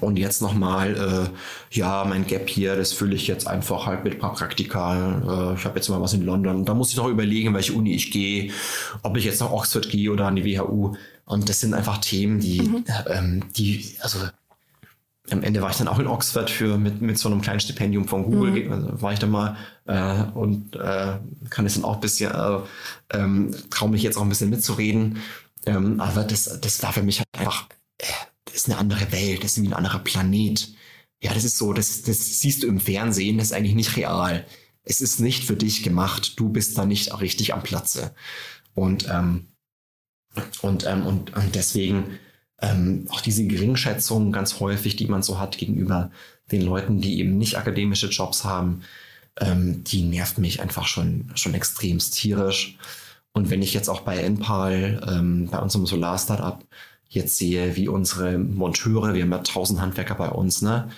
und 0.00 0.18
jetzt 0.18 0.42
nochmal, 0.42 0.96
äh, 0.96 1.76
ja, 1.76 2.04
mein 2.04 2.26
Gap 2.26 2.48
hier, 2.48 2.76
das 2.76 2.92
fülle 2.92 3.14
ich 3.14 3.28
jetzt 3.28 3.46
einfach 3.46 3.86
halt 3.86 4.02
mit 4.02 4.14
ein 4.14 4.18
paar 4.18 4.34
Praktika. 4.34 5.52
Äh, 5.52 5.54
ich 5.54 5.64
habe 5.64 5.76
jetzt 5.76 5.88
mal 5.88 6.00
was 6.00 6.12
in 6.12 6.24
London. 6.24 6.64
Da 6.64 6.74
muss 6.74 6.90
ich 6.90 6.96
noch 6.96 7.06
überlegen, 7.06 7.54
welche 7.54 7.72
Uni 7.72 7.94
ich 7.94 8.10
gehe, 8.10 8.50
ob 9.02 9.16
ich 9.16 9.24
jetzt 9.24 9.40
nach 9.40 9.52
Oxford 9.52 9.88
gehe 9.88 10.10
oder 10.10 10.26
an 10.26 10.36
die 10.36 10.44
WHU. 10.44 10.96
Und 11.24 11.48
das 11.48 11.60
sind 11.60 11.74
einfach 11.74 11.98
Themen, 11.98 12.40
die, 12.40 12.62
mhm. 12.62 12.84
ähm, 13.08 13.44
die, 13.56 13.96
also 14.00 14.18
am 15.30 15.42
Ende 15.42 15.60
war 15.62 15.70
ich 15.70 15.76
dann 15.76 15.88
auch 15.88 15.98
in 15.98 16.06
Oxford 16.06 16.50
für 16.50 16.78
mit, 16.78 17.00
mit 17.00 17.18
so 17.18 17.28
einem 17.28 17.40
kleinen 17.40 17.60
Stipendium 17.60 18.06
von 18.06 18.24
Google, 18.24 18.64
mhm. 18.64 18.72
also 18.72 19.02
war 19.02 19.12
ich 19.12 19.18
da 19.18 19.26
mal 19.26 19.56
äh, 19.86 20.22
und 20.36 20.76
äh, 20.76 21.18
kann 21.50 21.66
es 21.66 21.74
dann 21.74 21.84
auch 21.84 21.94
ein 21.94 22.00
bisschen, 22.00 22.32
äh, 22.32 22.58
ähm, 23.10 23.54
traue 23.70 23.90
mich 23.90 24.02
jetzt 24.02 24.16
auch 24.16 24.22
ein 24.22 24.28
bisschen 24.28 24.50
mitzureden. 24.50 25.18
Ähm, 25.64 26.00
aber 26.00 26.24
das, 26.24 26.60
das 26.60 26.82
war 26.82 26.92
für 26.92 27.02
mich 27.02 27.18
halt 27.18 27.28
einfach, 27.38 27.68
äh, 27.98 28.06
das 28.44 28.54
ist 28.54 28.70
eine 28.70 28.78
andere 28.78 29.10
Welt, 29.12 29.42
das 29.42 29.56
ist 29.56 29.62
wie 29.62 29.68
ein 29.68 29.72
anderer 29.72 29.98
Planet. 29.98 30.68
Ja, 31.20 31.34
das 31.34 31.44
ist 31.44 31.58
so, 31.58 31.72
das, 31.72 32.02
das 32.02 32.40
siehst 32.40 32.62
du 32.62 32.68
im 32.68 32.78
Fernsehen, 32.78 33.38
das 33.38 33.48
ist 33.48 33.52
eigentlich 33.52 33.74
nicht 33.74 33.96
real. 33.96 34.46
Es 34.84 35.00
ist 35.00 35.18
nicht 35.18 35.44
für 35.44 35.56
dich 35.56 35.82
gemacht, 35.82 36.38
du 36.38 36.48
bist 36.50 36.78
da 36.78 36.86
nicht 36.86 37.12
auch 37.12 37.20
richtig 37.20 37.52
am 37.52 37.62
Platze. 37.62 38.14
Und, 38.74 39.08
ähm, 39.10 39.48
und, 40.62 40.86
ähm, 40.86 41.04
und, 41.04 41.34
und 41.34 41.54
deswegen 41.54 42.18
ähm, 42.60 43.06
auch 43.10 43.20
diese 43.20 43.46
Geringschätzung 43.46 44.32
ganz 44.32 44.60
häufig, 44.60 44.96
die 44.96 45.06
man 45.06 45.22
so 45.22 45.38
hat 45.38 45.58
gegenüber 45.58 46.10
den 46.50 46.62
Leuten, 46.62 47.00
die 47.00 47.20
eben 47.20 47.38
nicht 47.38 47.58
akademische 47.58 48.08
Jobs 48.08 48.44
haben, 48.44 48.82
ähm, 49.38 49.84
die 49.84 50.02
nervt 50.02 50.38
mich 50.38 50.60
einfach 50.60 50.86
schon, 50.86 51.30
schon 51.34 51.54
extremst 51.54 52.14
tierisch. 52.14 52.76
Und 53.32 53.50
wenn 53.50 53.62
ich 53.62 53.74
jetzt 53.74 53.88
auch 53.88 54.00
bei 54.00 54.18
Enpal, 54.18 55.02
ähm, 55.06 55.48
bei 55.50 55.58
unserem 55.58 55.86
Solar-Startup, 55.86 56.64
jetzt 57.08 57.36
sehe, 57.36 57.76
wie 57.76 57.88
unsere 57.88 58.38
Monteure, 58.38 59.14
wir 59.14 59.22
haben 59.22 59.32
ja 59.32 59.38
tausend 59.38 59.80
Handwerker 59.80 60.14
bei 60.14 60.30
uns, 60.30 60.62
ne, 60.62 60.88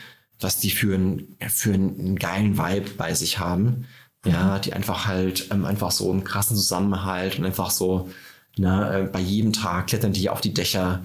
was 0.40 0.58
die 0.58 0.70
für, 0.70 0.94
ein, 0.94 1.36
für 1.48 1.72
einen 1.72 2.16
geilen 2.16 2.56
Vibe 2.56 2.90
bei 2.96 3.14
sich 3.14 3.38
haben. 3.38 3.86
Ja, 4.24 4.56
mhm. 4.56 4.60
die 4.62 4.72
einfach 4.72 5.06
halt, 5.06 5.48
ähm, 5.52 5.64
einfach 5.64 5.90
so 5.90 6.10
einen 6.10 6.24
krassen 6.24 6.56
Zusammenhalt 6.56 7.38
und 7.38 7.44
einfach 7.44 7.70
so, 7.70 8.08
ne, 8.56 9.04
äh, 9.04 9.08
bei 9.08 9.20
jedem 9.20 9.52
Tag 9.52 9.88
klettern 9.88 10.12
die 10.12 10.28
auf 10.28 10.40
die 10.40 10.54
Dächer, 10.54 11.02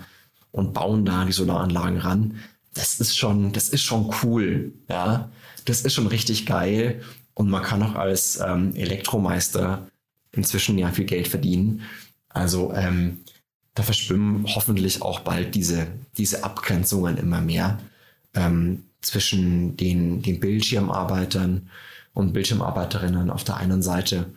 und 0.53 0.71
bauen 0.73 1.03
da 1.03 1.25
die 1.25 1.33
Solaranlagen 1.33 1.97
ran. 1.97 2.39
Das 2.73 3.01
ist 3.01 3.17
schon, 3.17 3.51
das 3.51 3.69
ist 3.69 3.81
schon 3.81 4.13
cool, 4.23 4.71
ja. 4.87 5.29
Das 5.65 5.81
ist 5.81 5.93
schon 5.93 6.07
richtig 6.07 6.45
geil 6.45 7.01
und 7.33 7.49
man 7.49 7.63
kann 7.63 7.83
auch 7.83 7.95
als 7.95 8.39
ähm, 8.39 8.75
Elektromeister 8.75 9.87
inzwischen 10.31 10.77
ja 10.77 10.91
viel 10.91 11.05
Geld 11.05 11.27
verdienen. 11.27 11.81
Also 12.29 12.73
ähm, 12.73 13.19
da 13.75 13.83
verschwimmen 13.83 14.45
hoffentlich 14.47 15.01
auch 15.01 15.21
bald 15.21 15.55
diese, 15.55 15.87
diese 16.17 16.43
Abgrenzungen 16.43 17.17
immer 17.17 17.41
mehr 17.41 17.79
ähm, 18.35 18.83
zwischen 19.01 19.75
den, 19.77 20.21
den 20.21 20.39
Bildschirmarbeitern 20.39 21.69
und 22.13 22.33
Bildschirmarbeiterinnen 22.33 23.29
auf 23.29 23.43
der 23.43 23.57
einen 23.57 23.81
Seite 23.81 24.31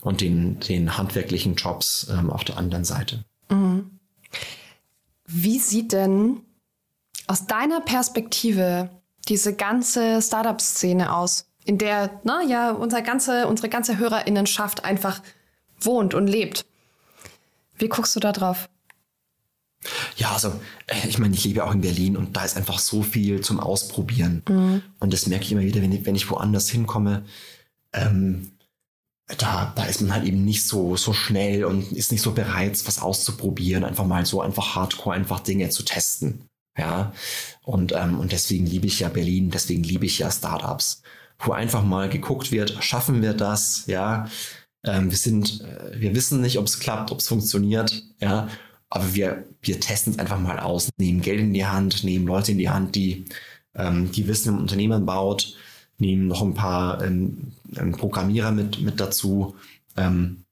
und 0.00 0.20
den, 0.20 0.60
den 0.60 0.96
handwerklichen 0.96 1.56
Jobs 1.56 2.08
ähm, 2.10 2.30
auf 2.30 2.44
der 2.44 2.58
anderen 2.58 2.84
Seite. 2.84 3.24
Wie 5.56 5.60
sieht 5.60 5.92
denn 5.92 6.42
aus 7.28 7.46
deiner 7.46 7.80
Perspektive 7.80 8.90
diese 9.26 9.54
ganze 9.54 10.20
Startup-Szene 10.20 11.16
aus, 11.16 11.46
in 11.64 11.78
der 11.78 12.20
na, 12.24 12.42
ja, 12.42 12.72
unser 12.72 13.00
ganze, 13.00 13.46
unsere 13.46 13.70
ganze 13.70 13.96
Hörerinnenschaft 13.96 14.84
einfach 14.84 15.22
wohnt 15.80 16.12
und 16.12 16.26
lebt? 16.26 16.66
Wie 17.78 17.88
guckst 17.88 18.14
du 18.14 18.20
da 18.20 18.32
drauf? 18.32 18.68
Ja, 20.18 20.32
also 20.32 20.48
äh, 20.88 21.08
ich 21.08 21.18
meine, 21.18 21.34
ich 21.34 21.44
lebe 21.44 21.64
auch 21.64 21.72
in 21.72 21.80
Berlin 21.80 22.18
und 22.18 22.36
da 22.36 22.44
ist 22.44 22.58
einfach 22.58 22.78
so 22.78 23.02
viel 23.02 23.40
zum 23.40 23.58
Ausprobieren. 23.58 24.42
Mhm. 24.46 24.82
Und 24.98 25.14
das 25.14 25.26
merke 25.26 25.46
ich 25.46 25.52
immer 25.52 25.62
wieder, 25.62 25.80
wenn 25.80 25.92
ich, 25.92 26.04
wenn 26.04 26.16
ich 26.16 26.28
woanders 26.28 26.68
hinkomme. 26.68 27.24
Ähm, 27.94 28.52
da, 29.38 29.72
da 29.74 29.84
ist 29.84 30.00
man 30.00 30.12
halt 30.12 30.24
eben 30.24 30.44
nicht 30.44 30.66
so, 30.66 30.96
so 30.96 31.12
schnell 31.12 31.64
und 31.64 31.92
ist 31.92 32.12
nicht 32.12 32.22
so 32.22 32.32
bereit, 32.32 32.80
was 32.86 33.00
auszuprobieren, 33.00 33.84
einfach 33.84 34.06
mal 34.06 34.24
so 34.24 34.40
einfach 34.40 34.76
hardcore 34.76 35.16
einfach 35.16 35.40
Dinge 35.40 35.68
zu 35.70 35.82
testen. 35.82 36.48
Ja. 36.78 37.12
Und, 37.62 37.92
ähm, 37.92 38.20
und 38.20 38.32
deswegen 38.32 38.66
liebe 38.66 38.86
ich 38.86 39.00
ja 39.00 39.08
Berlin, 39.08 39.50
deswegen 39.50 39.82
liebe 39.82 40.06
ich 40.06 40.18
ja 40.18 40.30
Startups, 40.30 41.02
wo 41.38 41.52
einfach 41.52 41.82
mal 41.82 42.08
geguckt 42.08 42.52
wird, 42.52 42.76
schaffen 42.84 43.22
wir 43.22 43.34
das, 43.34 43.84
ja. 43.86 44.28
Ähm, 44.84 45.10
wir 45.10 45.18
sind, 45.18 45.62
äh, 45.62 46.00
wir 46.00 46.14
wissen 46.14 46.40
nicht, 46.40 46.58
ob 46.58 46.66
es 46.66 46.78
klappt, 46.78 47.10
ob 47.10 47.18
es 47.18 47.28
funktioniert, 47.28 48.04
ja. 48.20 48.48
Aber 48.88 49.14
wir, 49.14 49.44
wir 49.60 49.80
testen 49.80 50.12
es 50.12 50.18
einfach 50.20 50.38
mal 50.38 50.60
aus, 50.60 50.90
nehmen 50.98 51.20
Geld 51.20 51.40
in 51.40 51.52
die 51.52 51.66
Hand, 51.66 52.04
nehmen 52.04 52.26
Leute 52.26 52.52
in 52.52 52.58
die 52.58 52.68
Hand, 52.70 52.94
die, 52.94 53.24
ähm, 53.74 54.12
die 54.12 54.28
wissen, 54.28 54.52
man 54.52 54.60
Unternehmen 54.60 55.04
baut, 55.04 55.56
nehmen 55.98 56.26
noch 56.26 56.42
ein 56.42 56.54
paar 56.54 57.02
ähm, 57.02 57.52
ähm, 57.76 57.92
Programmierer 57.92 58.52
mit, 58.52 58.80
mit 58.80 59.00
dazu 59.00 59.56
ähm, 59.96 60.44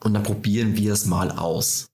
und 0.00 0.14
dann 0.14 0.22
probieren 0.22 0.76
wir 0.76 0.92
es 0.92 1.06
mal 1.06 1.30
aus. 1.30 1.88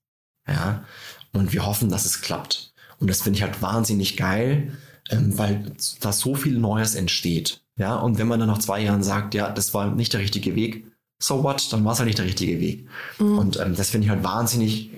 Ja, 0.48 0.84
und 1.32 1.52
wir 1.52 1.66
hoffen, 1.66 1.88
dass 1.88 2.06
es 2.06 2.20
klappt. 2.20 2.72
Und 2.98 3.10
das 3.10 3.22
finde 3.22 3.38
ich 3.38 3.42
halt 3.42 3.60
wahnsinnig 3.62 4.16
geil, 4.16 4.76
ähm, 5.10 5.36
weil 5.38 5.72
da 6.00 6.12
so 6.12 6.34
viel 6.34 6.58
Neues 6.58 6.94
entsteht. 6.94 7.62
Ja, 7.76 7.96
und 7.96 8.18
wenn 8.18 8.28
man 8.28 8.40
dann 8.40 8.48
nach 8.48 8.58
zwei 8.58 8.80
Jahren 8.80 9.02
sagt, 9.02 9.34
ja, 9.34 9.50
das 9.50 9.74
war 9.74 9.94
nicht 9.94 10.12
der 10.12 10.20
richtige 10.20 10.54
Weg, 10.54 10.86
so 11.18 11.42
what, 11.42 11.72
dann 11.72 11.84
war 11.84 11.92
es 11.92 11.98
halt 11.98 12.06
nicht 12.06 12.18
der 12.18 12.26
richtige 12.26 12.60
Weg. 12.60 12.88
Mhm. 13.18 13.38
Und 13.38 13.60
ähm, 13.60 13.74
das 13.74 13.90
finde 13.90 14.06
ich 14.06 14.10
halt 14.10 14.24
wahnsinnig 14.24 14.90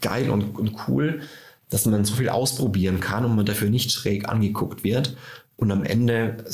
geil 0.00 0.30
und, 0.30 0.56
und 0.56 0.74
cool, 0.88 1.22
dass 1.68 1.86
man 1.86 2.04
so 2.04 2.14
viel 2.14 2.28
ausprobieren 2.28 3.00
kann 3.00 3.24
und 3.24 3.34
man 3.34 3.46
dafür 3.46 3.70
nicht 3.70 3.90
schräg 3.90 4.28
angeguckt 4.28 4.84
wird, 4.84 5.16
und 5.56 5.70
am 5.72 5.84
Ende 5.84 6.36
äh, 6.44 6.52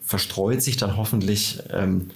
verstreut 0.00 0.62
sich 0.62 0.76
dann 0.76 0.96
hoffentlich 0.96 1.62
ähm, 1.70 2.10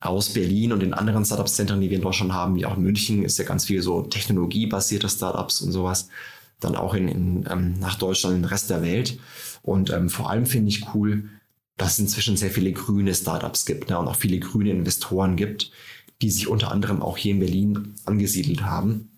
aus 0.00 0.30
Berlin 0.30 0.72
und 0.72 0.80
den 0.80 0.94
anderen 0.94 1.24
Startup-Zentren, 1.24 1.80
die 1.80 1.90
wir 1.90 1.96
in 1.96 2.02
Deutschland 2.02 2.32
haben, 2.32 2.56
wie 2.56 2.66
auch 2.66 2.76
München, 2.76 3.24
ist 3.24 3.38
ja 3.38 3.44
ganz 3.44 3.66
viel 3.66 3.80
so 3.82 4.02
technologiebasierte 4.02 5.08
Startups 5.08 5.62
und 5.62 5.72
sowas, 5.72 6.08
dann 6.60 6.76
auch 6.76 6.94
in, 6.94 7.08
in 7.08 7.48
ähm, 7.50 7.78
nach 7.78 7.96
Deutschland, 7.96 8.36
in 8.36 8.42
den 8.42 8.48
Rest 8.48 8.70
der 8.70 8.82
Welt. 8.82 9.18
Und 9.62 9.90
ähm, 9.90 10.10
vor 10.10 10.30
allem 10.30 10.46
finde 10.46 10.68
ich 10.68 10.94
cool, 10.94 11.30
dass 11.76 11.94
es 11.94 11.98
inzwischen 11.98 12.36
sehr 12.36 12.50
viele 12.50 12.72
grüne 12.72 13.14
Startups 13.14 13.64
gibt 13.64 13.90
ne, 13.90 13.98
und 13.98 14.06
auch 14.06 14.16
viele 14.16 14.38
grüne 14.38 14.70
Investoren 14.70 15.36
gibt, 15.36 15.70
die 16.22 16.30
sich 16.30 16.48
unter 16.48 16.70
anderem 16.70 17.02
auch 17.02 17.16
hier 17.16 17.32
in 17.32 17.40
Berlin 17.40 17.94
angesiedelt 18.04 18.62
haben. 18.62 19.10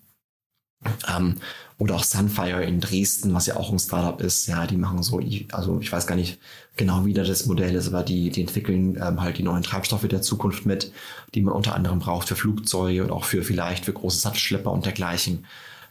Ähm, 1.07 1.35
oder 1.79 1.95
auch 1.95 2.03
Sunfire 2.03 2.63
in 2.63 2.79
Dresden, 2.79 3.33
was 3.33 3.45
ja 3.45 3.55
auch 3.55 3.71
ein 3.71 3.79
Startup 3.79 4.19
ist. 4.19 4.47
Ja, 4.47 4.65
die 4.65 4.77
machen 4.77 5.03
so, 5.03 5.21
also 5.51 5.79
ich 5.79 5.91
weiß 5.91 6.07
gar 6.07 6.15
nicht 6.15 6.39
genau, 6.75 7.05
wie 7.05 7.13
da 7.13 7.23
das 7.23 7.45
Modell 7.45 7.75
ist, 7.75 7.87
aber 7.87 8.03
die, 8.03 8.31
die 8.31 8.41
entwickeln 8.41 8.97
ähm, 9.01 9.21
halt 9.21 9.37
die 9.37 9.43
neuen 9.43 9.63
Treibstoffe 9.63 10.07
der 10.07 10.21
Zukunft 10.21 10.65
mit, 10.65 10.91
die 11.35 11.41
man 11.41 11.53
unter 11.53 11.75
anderem 11.75 11.99
braucht 11.99 12.29
für 12.29 12.35
Flugzeuge 12.35 13.03
und 13.03 13.11
auch 13.11 13.25
für 13.25 13.43
vielleicht 13.43 13.85
für 13.85 13.93
große 13.93 14.19
Satzschlepper 14.19 14.71
und 14.71 14.85
dergleichen. 14.85 15.45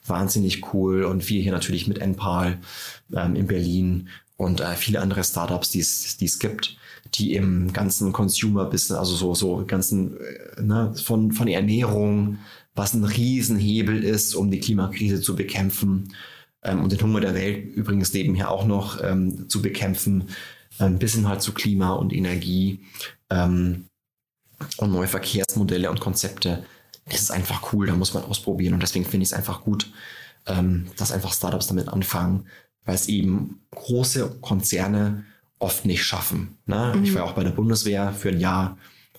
Wahnsinnig 0.07 0.73
cool. 0.73 1.05
Und 1.05 1.29
wir 1.29 1.41
hier 1.41 1.53
natürlich 1.53 1.87
mit 1.87 1.99
Enpal 1.99 2.59
ähm, 3.15 3.37
in 3.37 3.47
Berlin 3.47 4.09
und 4.37 4.61
äh, 4.61 4.75
viele 4.75 5.01
andere 5.01 5.23
Startups, 5.23 5.71
die 5.71 5.81
es, 5.81 6.17
die 6.17 6.27
es 6.27 6.39
gibt, 6.39 6.77
die 7.15 7.35
im 7.35 7.73
ganzen 7.73 8.13
Consumer-Business, 8.13 8.99
also 8.99 9.15
so, 9.15 9.35
so 9.35 9.65
ganzen, 9.67 10.17
äh, 10.21 10.63
ne, 10.63 10.93
von, 10.95 11.33
von 11.33 11.49
Ernährung, 11.49 12.39
was 12.77 12.95
ein 12.95 13.05
Riesenhebel 13.05 14.05
ist, 14.05 14.35
um 14.35 14.51
die 14.51 14.61
Klimakrise 14.61 15.21
zu 15.21 15.35
bekämpfen 15.35 16.15
ähm, 16.63 16.83
und 16.83 16.93
den 16.93 17.01
Hunger 17.01 17.21
der 17.21 17.35
Welt 17.35 17.75
übrigens 17.75 18.13
nebenher 18.13 18.51
auch 18.51 18.67
noch 18.67 19.03
ähm, 19.03 19.49
zu 19.49 19.63
bekämpfen, 19.63 20.29
ähm, 20.79 20.99
bis 20.99 21.15
hin 21.15 21.27
halt 21.27 21.43
zu 21.43 21.53
Klima 21.53 21.95
und 21.95 22.13
Energie 22.13 22.85
ähm, 23.31 23.87
und 24.77 24.93
neue 24.93 25.09
Verkehrsmodelle 25.09 25.91
und 25.91 26.01
Konzepte. 26.01 26.65
Das 27.07 27.23
ist 27.23 27.31
einfach 27.31 27.73
cool, 27.73 27.87
da 27.87 27.95
muss 27.95 28.15
man 28.15 28.25
ausprobieren 28.25 28.75
und 28.75 28.83
deswegen 28.83 29.07
finde 29.07 29.25
ich 29.25 29.31
es 29.31 29.33
einfach 29.33 29.63
gut, 29.63 29.91
ähm, 30.47 30.87
dass 30.97 31.13
einfach 31.13 31.33
Startups 31.33 31.69
damit 31.69 31.89
anfangen, 31.89 32.47
weil 32.85 32.95
es 32.95 33.09
eben 33.09 33.61
große 33.71 34.39
Konzerne 34.43 35.25
oft 35.59 35.87
nicht 35.87 36.05
schaffen. 36.05 36.59
Ne? 36.67 36.93
Mhm. 36.95 37.05
Ich 37.05 37.15
war 37.15 37.25
auch 37.25 37.33
bei 37.33 37.45
der 37.45 37.51
Bundeswehr 37.51 38.13
für 38.13 38.29
ein 38.29 38.41
Jahr 38.41 38.77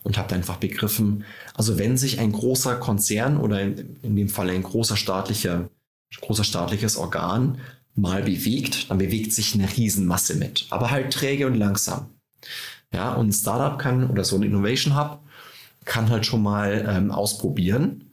und 0.07 0.17
habe 0.17 0.35
einfach 0.35 0.55
begriffen, 0.55 1.25
also 1.53 1.77
wenn 1.77 1.97
sich 1.97 2.21
ein 2.21 2.31
großer 2.31 2.77
Konzern 2.77 3.35
oder 3.35 3.61
in, 3.61 3.97
in 4.03 4.15
dem 4.15 4.29
Fall 4.29 4.49
ein 4.49 4.63
großer 4.63 4.95
staatlicher, 4.95 5.69
großer 6.21 6.45
staatliches 6.45 6.95
Organ 6.95 7.59
mal 7.93 8.23
bewegt, 8.23 8.89
dann 8.89 8.99
bewegt 8.99 9.33
sich 9.33 9.53
eine 9.53 9.67
Riesenmasse 9.69 10.35
mit, 10.35 10.65
aber 10.69 10.91
halt 10.91 11.11
träge 11.11 11.45
und 11.45 11.55
langsam. 11.55 12.05
Ja, 12.93 13.15
und 13.15 13.27
ein 13.27 13.33
Startup 13.33 13.77
kann 13.77 14.09
oder 14.09 14.23
so 14.23 14.37
ein 14.37 14.43
Innovation 14.43 14.95
Hub 14.95 15.19
kann 15.83 16.09
halt 16.09 16.25
schon 16.25 16.41
mal 16.41 16.85
ähm, 16.87 17.11
ausprobieren 17.11 18.09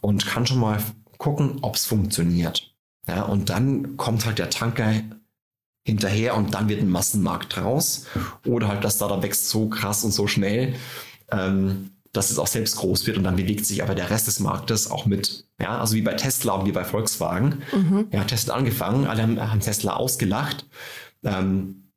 und 0.00 0.26
kann 0.26 0.44
schon 0.44 0.58
mal 0.58 0.82
gucken, 1.18 1.58
ob 1.62 1.76
es 1.76 1.86
funktioniert. 1.86 2.74
Ja, 3.06 3.22
und 3.22 3.48
dann 3.48 3.96
kommt 3.96 4.26
halt 4.26 4.40
der 4.40 4.50
Tanker 4.50 4.92
hinterher 5.86 6.36
und 6.36 6.52
dann 6.54 6.68
wird 6.68 6.80
ein 6.80 6.90
Massenmarkt 6.90 7.54
draus. 7.54 8.06
Oder 8.44 8.66
halt 8.66 8.82
das 8.82 8.96
Startup 8.96 9.22
wächst 9.22 9.48
so 9.48 9.68
krass 9.68 10.02
und 10.02 10.10
so 10.10 10.26
schnell, 10.26 10.74
ähm, 11.30 11.90
dass 12.12 12.30
es 12.30 12.38
auch 12.38 12.46
selbst 12.46 12.76
groß 12.76 13.06
wird 13.06 13.18
und 13.18 13.24
dann 13.24 13.36
bewegt 13.36 13.66
sich 13.66 13.82
aber 13.82 13.94
der 13.94 14.10
Rest 14.10 14.26
des 14.26 14.40
Marktes 14.40 14.90
auch 14.90 15.06
mit. 15.06 15.46
Ja, 15.60 15.78
also 15.78 15.94
wie 15.94 16.02
bei 16.02 16.14
Tesla 16.14 16.54
und 16.54 16.66
wie 16.66 16.72
bei 16.72 16.84
Volkswagen. 16.84 17.62
Mhm. 17.72 18.08
Ja, 18.12 18.24
Tesla 18.24 18.54
angefangen, 18.54 19.06
alle 19.06 19.22
haben, 19.22 19.40
haben 19.40 19.60
Tesla 19.60 19.94
ausgelacht. 19.94 20.66
Ähm, 21.22 21.90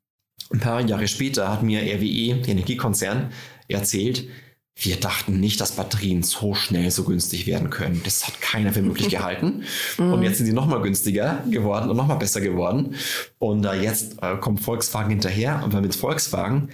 ein 0.51 0.59
paar 0.59 0.81
Jahre 0.81 1.07
später 1.07 1.49
hat 1.49 1.63
mir 1.63 1.81
RWE, 1.81 2.41
der 2.41 2.49
Energiekonzern, 2.49 3.31
erzählt, 3.67 4.27
wir 4.75 4.95
dachten 4.95 5.39
nicht, 5.39 5.61
dass 5.61 5.73
Batterien 5.73 6.23
so 6.23 6.55
schnell 6.55 6.89
so 6.91 7.03
günstig 7.03 7.45
werden 7.45 7.69
können. 7.69 8.01
Das 8.03 8.25
hat 8.25 8.41
keiner 8.41 8.73
für 8.73 8.81
möglich 8.81 9.09
gehalten. 9.09 9.63
und 9.97 10.17
mhm. 10.17 10.23
jetzt 10.23 10.37
sind 10.37 10.47
sie 10.47 10.53
nochmal 10.53 10.81
günstiger 10.81 11.43
geworden 11.49 11.89
und 11.89 11.97
nochmal 11.97 12.17
besser 12.17 12.41
geworden. 12.41 12.95
Und 13.37 13.65
äh, 13.65 13.73
jetzt 13.81 14.21
äh, 14.21 14.37
kommt 14.37 14.61
Volkswagen 14.61 15.09
hinterher. 15.09 15.61
Und 15.63 15.79
mit 15.81 15.95
Volkswagen 15.95 16.69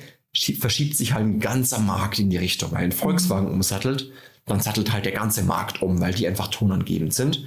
verschiebt 0.59 0.95
sich 0.95 1.13
halt 1.13 1.25
ein 1.25 1.39
ganzer 1.39 1.79
Markt 1.79 2.19
in 2.19 2.29
die 2.29 2.37
Richtung. 2.37 2.71
Weil 2.71 2.85
ein 2.85 2.91
Volkswagen 2.91 3.47
umsattelt, 3.47 4.11
dann 4.45 4.61
sattelt 4.61 4.91
halt 4.91 5.05
der 5.05 5.11
ganze 5.11 5.43
Markt 5.43 5.81
um, 5.81 5.99
weil 5.99 6.13
die 6.13 6.27
einfach 6.27 6.47
tonangebend 6.47 7.13
sind. 7.13 7.45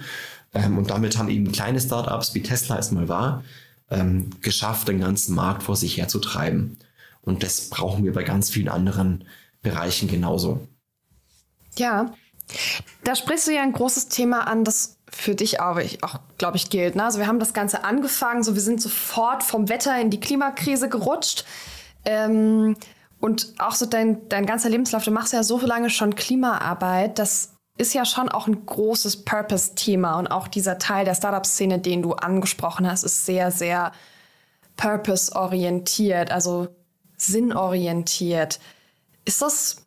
Ähm, 0.53 0.79
und 0.79 0.90
damit 0.90 1.16
haben 1.16 1.29
eben 1.29 1.53
kleine 1.53 1.81
Startups, 1.81 2.35
wie 2.35 2.42
Tesla 2.42 2.79
es 2.79 2.90
mal 2.90 3.09
war, 3.09 3.44
ähm, 3.90 4.31
geschafft, 4.40 4.88
den 4.88 5.00
ganzen 5.00 5.35
Markt 5.35 5.62
vor 5.62 5.76
sich 5.76 5.96
herzutreiben. 5.96 6.79
Und 7.22 7.42
das 7.42 7.70
brauchen 7.70 8.05
wir 8.05 8.12
bei 8.12 8.22
ganz 8.22 8.50
vielen 8.50 8.68
anderen 8.68 9.24
Bereichen 9.62 10.09
genauso. 10.09 10.66
Ja, 11.76 12.12
da 13.05 13.14
sprichst 13.14 13.46
du 13.46 13.55
ja 13.55 13.62
ein 13.62 13.72
großes 13.72 14.09
Thema 14.09 14.46
an, 14.46 14.64
das 14.64 14.96
für 15.11 15.35
dich 15.35 15.61
auch, 15.61 15.81
auch 16.03 16.20
glaube 16.38 16.57
ich, 16.57 16.70
gilt. 16.70 16.96
Ne? 16.96 17.05
Also 17.05 17.18
wir 17.18 17.26
haben 17.26 17.40
das 17.40 17.53
Ganze 17.53 17.85
angefangen, 17.85 18.42
so 18.42 18.55
wir 18.55 18.62
sind 18.62 18.81
sofort 18.81 19.42
vom 19.42 19.68
Wetter 19.68 20.00
in 20.00 20.11
die 20.11 20.20
Klimakrise 20.20 20.88
gerutscht. 20.88 21.44
Ähm, 22.04 22.76
und 23.20 23.54
auch 23.58 23.74
so 23.74 23.86
dein, 23.86 24.28
dein 24.28 24.46
ganzer 24.46 24.70
Lebenslauf, 24.70 25.04
du 25.04 25.10
machst 25.10 25.32
ja 25.32 25.42
so 25.42 25.60
lange 25.60 25.90
schon 25.90 26.14
Klimaarbeit, 26.14 27.18
das 27.18 27.52
ist 27.76 27.94
ja 27.94 28.04
schon 28.04 28.28
auch 28.28 28.46
ein 28.46 28.66
großes 28.66 29.24
Purpose-Thema. 29.24 30.18
Und 30.18 30.28
auch 30.28 30.48
dieser 30.48 30.78
Teil 30.78 31.04
der 31.04 31.14
Startup-Szene, 31.14 31.78
den 31.78 32.02
du 32.02 32.12
angesprochen 32.12 32.90
hast, 32.90 33.04
ist 33.04 33.24
sehr, 33.24 33.50
sehr 33.50 33.92
purpose-orientiert, 34.76 36.30
also 36.30 36.68
sinnorientiert. 37.16 38.60
Ist 39.24 39.42
das, 39.42 39.86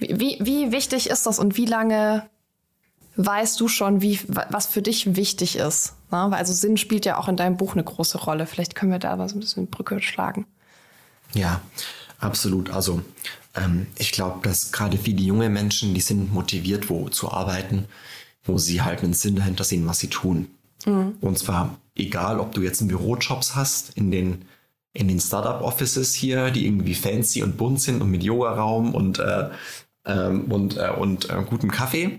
wie, 0.00 0.38
wie 0.40 0.72
wichtig 0.72 1.08
ist 1.08 1.26
das 1.26 1.38
und 1.38 1.56
wie 1.56 1.66
lange 1.66 2.28
weißt 3.16 3.58
du 3.60 3.68
schon, 3.68 4.00
wie, 4.00 4.20
was 4.28 4.66
für 4.66 4.82
dich 4.82 5.16
wichtig 5.16 5.56
ist? 5.56 5.94
Ne? 6.10 6.30
Also 6.32 6.52
Sinn 6.52 6.76
spielt 6.76 7.04
ja 7.04 7.18
auch 7.18 7.28
in 7.28 7.36
deinem 7.36 7.56
Buch 7.56 7.72
eine 7.72 7.84
große 7.84 8.18
Rolle. 8.18 8.46
Vielleicht 8.46 8.74
können 8.74 8.92
wir 8.92 8.98
da 8.98 9.16
mal 9.16 9.28
so 9.28 9.36
ein 9.36 9.40
bisschen 9.40 9.66
Brücke 9.66 10.00
schlagen. 10.00 10.46
Ja, 11.34 11.60
absolut. 12.18 12.70
Also 12.70 13.02
ähm, 13.54 13.86
ich 13.96 14.12
glaube, 14.12 14.40
dass 14.42 14.72
gerade 14.72 14.98
viele 14.98 15.22
junge 15.22 15.48
Menschen, 15.48 15.94
die 15.94 16.00
sind 16.00 16.32
motiviert, 16.32 16.90
wo 16.90 17.08
zu 17.08 17.30
arbeiten, 17.30 17.86
wo 18.44 18.58
sie 18.58 18.82
halt 18.82 19.02
einen 19.02 19.14
Sinn 19.14 19.36
dahinter 19.36 19.64
sehen, 19.64 19.86
was 19.86 19.98
sie 19.98 20.08
tun. 20.08 20.48
Mhm. 20.86 21.16
Und 21.20 21.38
zwar 21.38 21.78
egal, 21.94 22.40
ob 22.40 22.52
du 22.52 22.62
jetzt 22.62 22.80
einen 22.80 22.88
Bürojobs 22.88 23.54
hast, 23.54 23.96
in 23.96 24.10
den 24.10 24.44
in 24.94 25.06
den 25.06 25.20
Startup-Offices 25.20 26.14
hier, 26.14 26.50
die 26.50 26.66
irgendwie 26.66 26.94
fancy 26.94 27.42
und 27.42 27.56
bunt 27.56 27.80
sind 27.80 28.02
und 28.02 28.10
mit 28.10 28.22
Yoga-Raum 28.24 28.94
und, 28.94 29.18
äh, 29.20 29.50
ähm, 30.06 30.50
und, 30.50 30.76
äh, 30.76 30.90
und 30.90 31.30
äh, 31.30 31.44
gutem 31.48 31.70
Kaffee, 31.70 32.18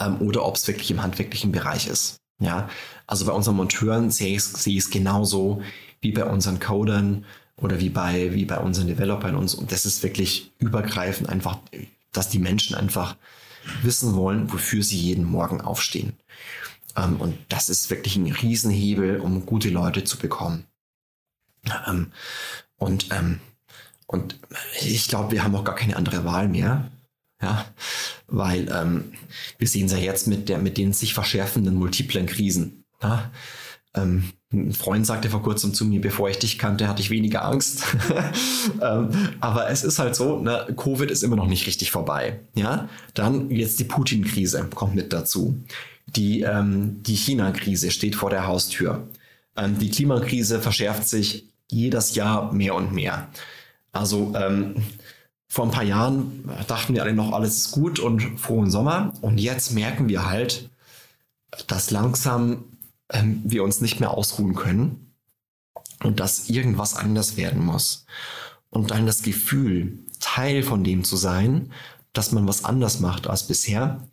ähm, 0.00 0.20
oder 0.20 0.44
ob 0.44 0.56
es 0.56 0.66
wirklich 0.66 0.90
im 0.90 1.02
handwerklichen 1.02 1.52
Bereich 1.52 1.86
ist. 1.86 2.16
Ja, 2.38 2.68
also 3.06 3.24
bei 3.26 3.32
unseren 3.32 3.56
Monteuren 3.56 4.10
sehe 4.10 4.36
ich 4.36 4.66
es 4.66 4.90
genauso 4.90 5.62
wie 6.00 6.12
bei 6.12 6.24
unseren 6.24 6.58
Codern 6.58 7.24
oder 7.56 7.80
wie 7.80 7.88
bei, 7.88 8.32
wie 8.34 8.44
bei 8.44 8.58
unseren 8.58 8.86
Developern 8.86 9.34
und 9.34 9.48
so. 9.48 9.58
Und 9.58 9.72
das 9.72 9.86
ist 9.86 10.02
wirklich 10.02 10.52
übergreifend 10.58 11.28
einfach, 11.28 11.58
dass 12.12 12.28
die 12.28 12.38
Menschen 12.38 12.76
einfach 12.76 13.16
wissen 13.82 14.14
wollen, 14.14 14.52
wofür 14.52 14.82
sie 14.82 14.98
jeden 14.98 15.24
Morgen 15.24 15.60
aufstehen. 15.60 16.12
Ähm, 16.96 17.16
und 17.20 17.36
das 17.48 17.68
ist 17.68 17.90
wirklich 17.90 18.16
ein 18.16 18.30
Riesenhebel, 18.30 19.20
um 19.20 19.46
gute 19.46 19.70
Leute 19.70 20.04
zu 20.04 20.18
bekommen. 20.18 20.64
Ähm, 21.86 22.12
und, 22.76 23.08
ähm, 23.12 23.40
und 24.06 24.38
ich 24.80 25.08
glaube, 25.08 25.32
wir 25.32 25.42
haben 25.42 25.54
auch 25.56 25.64
gar 25.64 25.74
keine 25.74 25.96
andere 25.96 26.24
Wahl 26.24 26.48
mehr. 26.48 26.90
Ja, 27.42 27.66
weil 28.28 28.72
ähm, 28.72 29.12
wir 29.58 29.68
sehen 29.68 29.86
es 29.86 29.92
ja 29.92 29.98
jetzt 29.98 30.26
mit, 30.26 30.48
der, 30.48 30.56
mit 30.56 30.78
den 30.78 30.94
sich 30.94 31.12
verschärfenden 31.12 31.74
multiplen 31.74 32.24
Krisen. 32.24 32.84
Ja? 33.02 33.30
Ähm, 33.96 34.32
ein 34.52 34.72
Freund 34.72 35.06
sagte 35.06 35.28
vor 35.28 35.42
kurzem 35.42 35.74
zu 35.74 35.84
mir, 35.84 36.00
bevor 36.00 36.30
ich 36.30 36.38
dich 36.38 36.58
kannte, 36.58 36.88
hatte 36.88 37.02
ich 37.02 37.10
weniger 37.10 37.44
Angst. 37.44 37.84
ähm, 38.82 39.08
aber 39.40 39.68
es 39.70 39.82
ist 39.82 39.98
halt 39.98 40.14
so, 40.14 40.38
ne, 40.38 40.66
Covid 40.76 41.10
ist 41.10 41.24
immer 41.24 41.36
noch 41.36 41.48
nicht 41.48 41.66
richtig 41.66 41.90
vorbei. 41.90 42.40
Ja, 42.54 42.88
dann 43.14 43.50
jetzt 43.50 43.80
die 43.80 43.84
Putin-Krise 43.84 44.68
kommt 44.74 44.94
mit 44.94 45.12
dazu. 45.12 45.58
Die, 46.14 46.42
ähm, 46.42 47.02
die 47.02 47.16
China-Krise 47.16 47.90
steht 47.90 48.14
vor 48.14 48.30
der 48.30 48.46
Haustür. 48.46 49.08
Ähm, 49.56 49.78
die 49.78 49.90
Klimakrise 49.90 50.60
verschärft 50.60 51.08
sich 51.08 51.48
jedes 51.68 52.14
Jahr 52.14 52.52
mehr 52.52 52.74
und 52.76 52.92
mehr. 52.92 53.28
Also 53.92 54.32
ähm, 54.36 54.76
vor 55.48 55.64
ein 55.64 55.70
paar 55.70 55.82
Jahren 55.82 56.48
dachten 56.68 56.94
wir 56.94 57.02
alle 57.02 57.14
noch, 57.14 57.32
alles 57.32 57.56
ist 57.56 57.70
gut 57.72 57.98
und 57.98 58.38
frohen 58.38 58.70
Sommer. 58.70 59.12
Und 59.22 59.38
jetzt 59.38 59.72
merken 59.72 60.08
wir 60.08 60.28
halt, 60.28 60.70
dass 61.66 61.90
langsam 61.90 62.64
ähm, 63.10 63.42
wir 63.44 63.64
uns 63.64 63.80
nicht 63.80 64.00
mehr 64.00 64.10
ausruhen 64.10 64.54
können 64.54 65.14
und 66.02 66.20
dass 66.20 66.48
irgendwas 66.48 66.96
anders 66.96 67.36
werden 67.36 67.64
muss. 67.64 68.06
Und 68.70 68.90
dann 68.90 69.06
das 69.06 69.22
Gefühl, 69.22 69.98
Teil 70.20 70.62
von 70.62 70.84
dem 70.84 71.04
zu 71.04 71.16
sein, 71.16 71.72
dass 72.12 72.32
man 72.32 72.46
was 72.46 72.64
anders 72.64 73.00
macht 73.00 73.26
als 73.26 73.46
bisher 73.46 74.06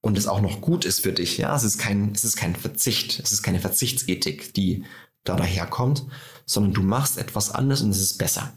und 0.00 0.16
es 0.16 0.28
auch 0.28 0.40
noch 0.40 0.60
gut 0.60 0.84
ist 0.84 1.00
für 1.00 1.12
dich. 1.12 1.38
Ja, 1.38 1.54
es 1.54 1.64
ist 1.64 1.78
kein, 1.78 2.12
es 2.14 2.24
ist 2.24 2.36
kein 2.36 2.56
Verzicht, 2.56 3.20
es 3.20 3.32
ist 3.32 3.42
keine 3.42 3.60
Verzichtsethik, 3.60 4.54
die 4.54 4.84
da 5.24 5.36
daherkommt, 5.36 6.06
sondern 6.46 6.72
du 6.72 6.82
machst 6.82 7.18
etwas 7.18 7.50
anderes 7.50 7.82
und 7.82 7.90
es 7.90 8.00
ist 8.00 8.18
besser. 8.18 8.56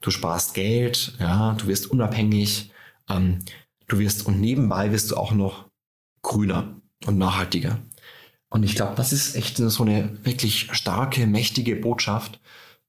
Du 0.00 0.10
sparst 0.10 0.54
Geld, 0.54 1.14
ja, 1.18 1.54
du 1.54 1.66
wirst 1.66 1.90
unabhängig, 1.90 2.72
ähm, 3.08 3.40
du 3.86 3.98
wirst 3.98 4.26
und 4.26 4.40
nebenbei 4.40 4.92
wirst 4.92 5.10
du 5.10 5.16
auch 5.16 5.32
noch 5.32 5.68
grüner 6.22 6.76
und 7.06 7.18
nachhaltiger. 7.18 7.78
Und 8.50 8.62
ich 8.62 8.74
glaube, 8.74 8.94
das 8.94 9.12
ist 9.12 9.34
echt 9.34 9.58
so 9.58 9.82
eine 9.82 10.24
wirklich 10.24 10.68
starke, 10.72 11.26
mächtige 11.26 11.76
Botschaft. 11.76 12.40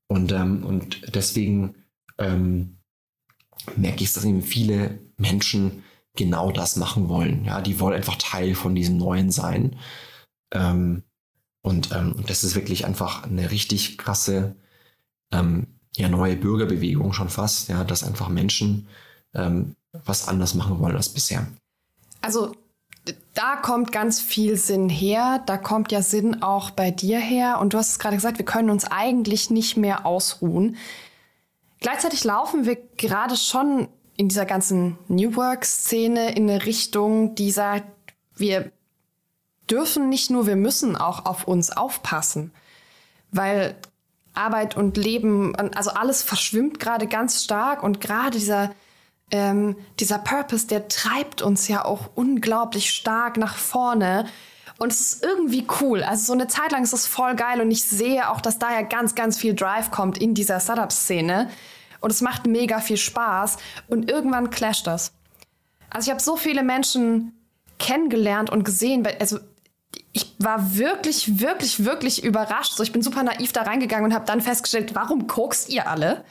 Und, 0.07 0.31
ähm, 0.31 0.63
und 0.63 1.15
deswegen 1.15 1.75
ähm, 2.17 2.77
merke 3.75 4.03
ich, 4.03 4.13
dass 4.13 4.25
eben 4.25 4.41
viele 4.41 4.99
Menschen 5.17 5.83
genau 6.15 6.51
das 6.51 6.75
machen 6.75 7.09
wollen. 7.09 7.45
Ja, 7.45 7.61
die 7.61 7.79
wollen 7.79 7.95
einfach 7.95 8.15
Teil 8.15 8.55
von 8.55 8.73
diesem 8.73 8.97
Neuen 8.97 9.31
sein. 9.31 9.75
Ähm, 10.51 11.03
und, 11.61 11.91
ähm, 11.91 12.13
und 12.13 12.29
das 12.29 12.43
ist 12.43 12.55
wirklich 12.55 12.85
einfach 12.85 13.23
eine 13.23 13.51
richtig 13.51 13.97
krasse, 13.97 14.55
ähm, 15.31 15.67
ja, 15.95 16.07
neue 16.07 16.35
Bürgerbewegung 16.35 17.13
schon 17.13 17.29
fast, 17.29 17.67
ja, 17.67 17.83
dass 17.83 18.03
einfach 18.03 18.29
Menschen 18.29 18.87
ähm, 19.33 19.75
was 19.91 20.27
anders 20.27 20.53
machen 20.55 20.79
wollen 20.79 20.95
als 20.95 21.09
bisher. 21.09 21.47
Also 22.21 22.55
da 23.33 23.55
kommt 23.55 23.91
ganz 23.91 24.21
viel 24.21 24.57
Sinn 24.57 24.89
her. 24.89 25.41
Da 25.45 25.57
kommt 25.57 25.91
ja 25.91 26.01
Sinn 26.01 26.41
auch 26.41 26.71
bei 26.71 26.91
dir 26.91 27.19
her. 27.19 27.59
Und 27.59 27.73
du 27.73 27.77
hast 27.77 27.91
es 27.91 27.99
gerade 27.99 28.15
gesagt, 28.15 28.37
wir 28.37 28.45
können 28.45 28.69
uns 28.69 28.85
eigentlich 28.85 29.49
nicht 29.49 29.77
mehr 29.77 30.05
ausruhen. 30.05 30.77
Gleichzeitig 31.79 32.23
laufen 32.23 32.65
wir 32.65 32.77
gerade 32.97 33.37
schon 33.37 33.87
in 34.17 34.27
dieser 34.27 34.45
ganzen 34.45 34.97
New 35.07 35.35
Work-Szene 35.35 36.35
in 36.35 36.49
eine 36.49 36.65
Richtung, 36.65 37.35
die 37.35 37.51
sagt, 37.51 37.87
wir 38.35 38.71
dürfen 39.69 40.09
nicht 40.09 40.29
nur, 40.29 40.45
wir 40.45 40.57
müssen 40.57 40.97
auch 40.97 41.25
auf 41.25 41.47
uns 41.47 41.71
aufpassen. 41.71 42.51
Weil 43.31 43.75
Arbeit 44.33 44.75
und 44.75 44.97
Leben, 44.97 45.55
also 45.55 45.91
alles 45.91 46.21
verschwimmt 46.21 46.79
gerade 46.79 47.07
ganz 47.07 47.43
stark 47.43 47.81
und 47.83 48.01
gerade 48.01 48.31
dieser, 48.31 48.71
ähm, 49.31 49.75
dieser 49.99 50.17
Purpose, 50.19 50.67
der 50.67 50.87
treibt 50.87 51.41
uns 51.41 51.67
ja 51.67 51.85
auch 51.85 52.09
unglaublich 52.15 52.89
stark 52.89 53.37
nach 53.37 53.57
vorne. 53.57 54.25
Und 54.77 54.91
es 54.91 55.01
ist 55.01 55.23
irgendwie 55.23 55.67
cool. 55.81 56.03
Also 56.03 56.25
so 56.25 56.33
eine 56.33 56.47
Zeit 56.47 56.71
lang 56.71 56.83
ist 56.83 56.93
es 56.93 57.05
voll 57.05 57.35
geil 57.35 57.59
und 57.61 57.69
ich 57.69 57.83
sehe 57.83 58.29
auch, 58.29 58.41
dass 58.41 58.59
daher 58.59 58.83
ganz, 58.83 59.13
ganz 59.13 59.37
viel 59.37 59.53
Drive 59.53 59.91
kommt 59.91 60.17
in 60.17 60.33
dieser 60.33 60.59
Startup-Szene. 60.59 61.49
Und 61.99 62.11
es 62.11 62.21
macht 62.21 62.47
mega 62.47 62.79
viel 62.79 62.97
Spaß. 62.97 63.57
Und 63.87 64.09
irgendwann 64.09 64.49
clasht 64.49 64.87
das. 64.87 65.11
Also 65.89 66.07
ich 66.07 66.11
habe 66.11 66.21
so 66.21 66.37
viele 66.37 66.63
Menschen 66.63 67.33
kennengelernt 67.77 68.49
und 68.49 68.63
gesehen. 68.63 69.05
Also 69.19 69.39
ich 70.13 70.33
war 70.37 70.77
wirklich, 70.77 71.39
wirklich, 71.39 71.83
wirklich 71.83 72.23
überrascht. 72.23 72.73
So, 72.73 72.83
ich 72.83 72.93
bin 72.93 73.01
super 73.01 73.23
naiv 73.23 73.51
da 73.51 73.63
reingegangen 73.63 74.05
und 74.05 74.13
habe 74.13 74.25
dann 74.25 74.41
festgestellt, 74.41 74.95
warum 74.95 75.27
kokst 75.27 75.69
ihr 75.69 75.87
alle? 75.87 76.23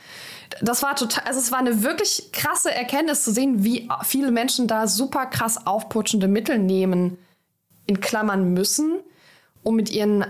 Das 0.61 0.83
war 0.83 0.97
total, 0.97 1.25
also 1.25 1.41
es 1.41 1.53
war 1.53 1.59
eine 1.59 1.83
wirklich 1.83 2.31
krasse 2.33 2.75
Erkenntnis 2.75 3.25
zu 3.25 3.33
sehen, 3.33 3.65
wie 3.65 3.89
viele 4.05 4.31
Menschen 4.31 4.67
da 4.67 4.87
super 4.87 5.27
krass 5.27 5.67
aufputschende 5.67 6.29
Mittel 6.29 6.59
nehmen, 6.59 7.19
in 7.87 8.01
Klammern 8.01 8.53
müssen, 8.53 9.01
um 9.63 9.77
mit, 9.77 9.91
ihren, 9.91 10.25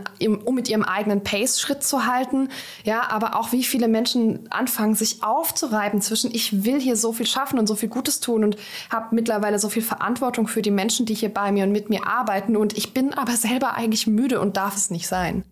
um 0.45 0.55
mit 0.55 0.69
ihrem 0.69 0.85
eigenen 0.85 1.23
Pace 1.23 1.61
Schritt 1.61 1.83
zu 1.83 2.07
halten. 2.07 2.49
Ja, 2.85 3.11
aber 3.11 3.37
auch 3.37 3.53
wie 3.53 3.65
viele 3.65 3.89
Menschen 3.89 4.51
anfangen, 4.51 4.95
sich 4.95 5.23
aufzureiben 5.23 6.01
zwischen, 6.01 6.35
ich 6.35 6.65
will 6.65 6.81
hier 6.81 6.97
so 6.97 7.13
viel 7.13 7.27
schaffen 7.27 7.59
und 7.59 7.67
so 7.67 7.75
viel 7.75 7.89
Gutes 7.89 8.21
tun 8.21 8.45
und 8.45 8.57
habe 8.91 9.15
mittlerweile 9.15 9.59
so 9.59 9.69
viel 9.69 9.83
Verantwortung 9.83 10.49
für 10.49 10.63
die 10.63 10.71
Menschen, 10.71 11.05
die 11.05 11.15
hier 11.15 11.33
bei 11.33 11.53
mir 11.53 11.65
und 11.65 11.73
mit 11.73 11.91
mir 11.91 12.07
arbeiten 12.07 12.57
und 12.57 12.77
ich 12.77 12.95
bin 12.95 13.13
aber 13.15 13.33
selber 13.33 13.75
eigentlich 13.75 14.07
müde 14.07 14.41
und 14.41 14.57
darf 14.57 14.77
es 14.77 14.91
nicht 14.91 15.07
sein. 15.09 15.45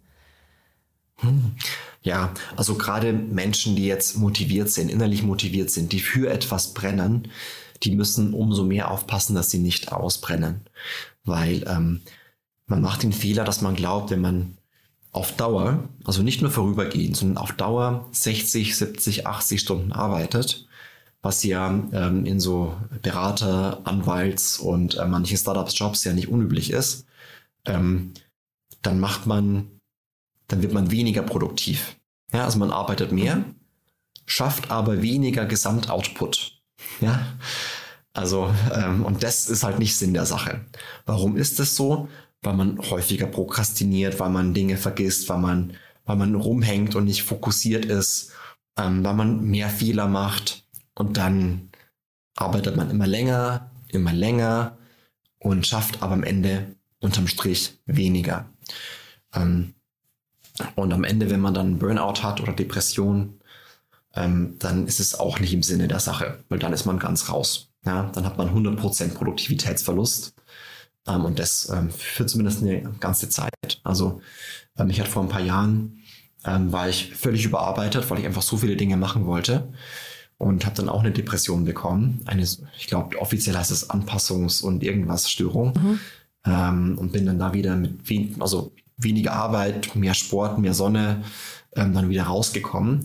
Ja, 2.02 2.32
also 2.56 2.76
gerade 2.76 3.12
Menschen, 3.12 3.74
die 3.74 3.86
jetzt 3.86 4.16
motiviert 4.16 4.70
sind, 4.70 4.90
innerlich 4.90 5.22
motiviert 5.22 5.70
sind, 5.70 5.92
die 5.92 6.00
für 6.00 6.30
etwas 6.30 6.72
brennen, 6.74 7.28
die 7.82 7.94
müssen 7.94 8.32
umso 8.32 8.64
mehr 8.64 8.90
aufpassen, 8.90 9.34
dass 9.34 9.50
sie 9.50 9.58
nicht 9.58 9.92
ausbrennen. 9.92 10.60
Weil 11.24 11.64
ähm, 11.66 12.02
man 12.66 12.80
macht 12.80 13.02
den 13.02 13.12
Fehler, 13.12 13.44
dass 13.44 13.60
man 13.60 13.76
glaubt, 13.76 14.10
wenn 14.10 14.20
man 14.20 14.56
auf 15.12 15.32
Dauer, 15.36 15.88
also 16.04 16.22
nicht 16.22 16.42
nur 16.42 16.50
vorübergehend, 16.50 17.16
sondern 17.16 17.38
auf 17.38 17.52
Dauer 17.52 18.06
60, 18.12 18.76
70, 18.76 19.26
80 19.26 19.60
Stunden 19.60 19.92
arbeitet, 19.92 20.68
was 21.22 21.42
ja 21.42 21.68
ähm, 21.92 22.26
in 22.26 22.38
so 22.38 22.76
Berater, 23.02 23.80
Anwalts 23.84 24.58
und 24.58 24.96
äh, 24.96 25.06
manchen 25.06 25.38
Startups-Jobs 25.38 26.04
ja 26.04 26.12
nicht 26.12 26.28
unüblich 26.28 26.70
ist, 26.70 27.06
ähm, 27.64 28.12
dann 28.82 29.00
macht 29.00 29.26
man, 29.26 29.75
dann 30.48 30.62
wird 30.62 30.72
man 30.72 30.90
weniger 30.90 31.22
produktiv. 31.22 31.96
Ja, 32.32 32.44
also 32.44 32.58
man 32.58 32.70
arbeitet 32.70 33.12
mehr, 33.12 33.44
schafft 34.26 34.70
aber 34.70 35.02
weniger 35.02 35.46
Gesamtoutput. 35.46 36.60
Ja, 37.00 37.26
also, 38.12 38.52
ähm, 38.74 39.04
und 39.04 39.22
das 39.22 39.48
ist 39.48 39.62
halt 39.62 39.78
nicht 39.78 39.96
Sinn 39.96 40.14
der 40.14 40.26
Sache. 40.26 40.64
Warum 41.04 41.36
ist 41.36 41.58
das 41.58 41.76
so? 41.76 42.08
weil 42.46 42.54
man 42.54 42.78
häufiger 42.78 43.26
prokrastiniert, 43.26 44.18
weil 44.20 44.30
man 44.30 44.54
Dinge 44.54 44.76
vergisst, 44.76 45.28
weil 45.28 45.38
man, 45.38 45.74
weil 46.04 46.16
man 46.16 46.34
rumhängt 46.34 46.94
und 46.94 47.04
nicht 47.04 47.24
fokussiert 47.24 47.84
ist, 47.84 48.32
ähm, 48.78 49.04
weil 49.04 49.14
man 49.14 49.44
mehr 49.44 49.68
Fehler 49.68 50.06
macht 50.06 50.64
und 50.94 51.16
dann 51.16 51.70
arbeitet 52.36 52.76
man 52.76 52.90
immer 52.90 53.06
länger, 53.06 53.70
immer 53.88 54.12
länger 54.12 54.78
und 55.38 55.66
schafft 55.66 56.02
aber 56.02 56.14
am 56.14 56.22
Ende 56.22 56.76
unterm 57.00 57.26
Strich 57.26 57.78
weniger. 57.84 58.48
Ähm, 59.34 59.74
und 60.74 60.92
am 60.92 61.04
Ende, 61.04 61.30
wenn 61.30 61.40
man 61.40 61.54
dann 61.54 61.78
Burnout 61.78 62.22
hat 62.22 62.40
oder 62.40 62.52
Depression, 62.52 63.40
ähm, 64.14 64.56
dann 64.58 64.86
ist 64.86 65.00
es 65.00 65.18
auch 65.18 65.40
nicht 65.40 65.52
im 65.52 65.62
Sinne 65.62 65.88
der 65.88 66.00
Sache, 66.00 66.38
weil 66.48 66.58
dann 66.58 66.72
ist 66.72 66.86
man 66.86 66.98
ganz 66.98 67.30
raus. 67.30 67.70
Ja, 67.84 68.10
dann 68.14 68.24
hat 68.24 68.38
man 68.38 68.48
100% 68.48 69.14
Produktivitätsverlust 69.14 70.34
ähm, 71.06 71.24
und 71.24 71.38
das 71.38 71.68
ähm, 71.68 71.90
für 71.90 72.26
zumindest 72.26 72.62
eine 72.62 72.82
ganze 72.98 73.28
Zeit. 73.28 73.80
Also 73.84 74.20
ähm, 74.76 74.90
ich 74.90 75.00
hatte 75.00 75.10
vor 75.10 75.22
ein 75.22 75.28
paar 75.28 75.42
Jahren, 75.42 75.98
ähm, 76.44 76.72
war 76.72 76.88
ich 76.88 77.14
völlig 77.14 77.44
überarbeitet, 77.44 78.10
weil 78.10 78.18
ich 78.18 78.26
einfach 78.26 78.42
so 78.42 78.56
viele 78.56 78.76
Dinge 78.76 78.96
machen 78.96 79.26
wollte 79.26 79.72
und 80.38 80.66
habe 80.66 80.76
dann 80.76 80.88
auch 80.88 81.00
eine 81.00 81.12
Depression 81.12 81.64
bekommen. 81.64 82.22
Eine, 82.26 82.42
ich 82.42 82.86
glaube, 82.86 83.18
offiziell 83.20 83.56
heißt 83.56 83.70
es 83.70 83.90
Anpassungs- 83.90 84.62
und 84.62 84.82
irgendwas 84.82 85.30
Störung. 85.30 85.74
Mhm. 85.74 86.00
Ähm, 86.44 86.98
und 86.98 87.12
bin 87.12 87.26
dann 87.26 87.38
da 87.38 87.52
wieder 87.52 87.76
mit 87.76 88.00
also 88.40 88.72
weniger 88.96 89.32
Arbeit, 89.32 89.94
mehr 89.94 90.14
Sport, 90.14 90.58
mehr 90.58 90.74
Sonne 90.74 91.24
ähm, 91.74 91.94
dann 91.94 92.08
wieder 92.08 92.24
rausgekommen. 92.24 93.04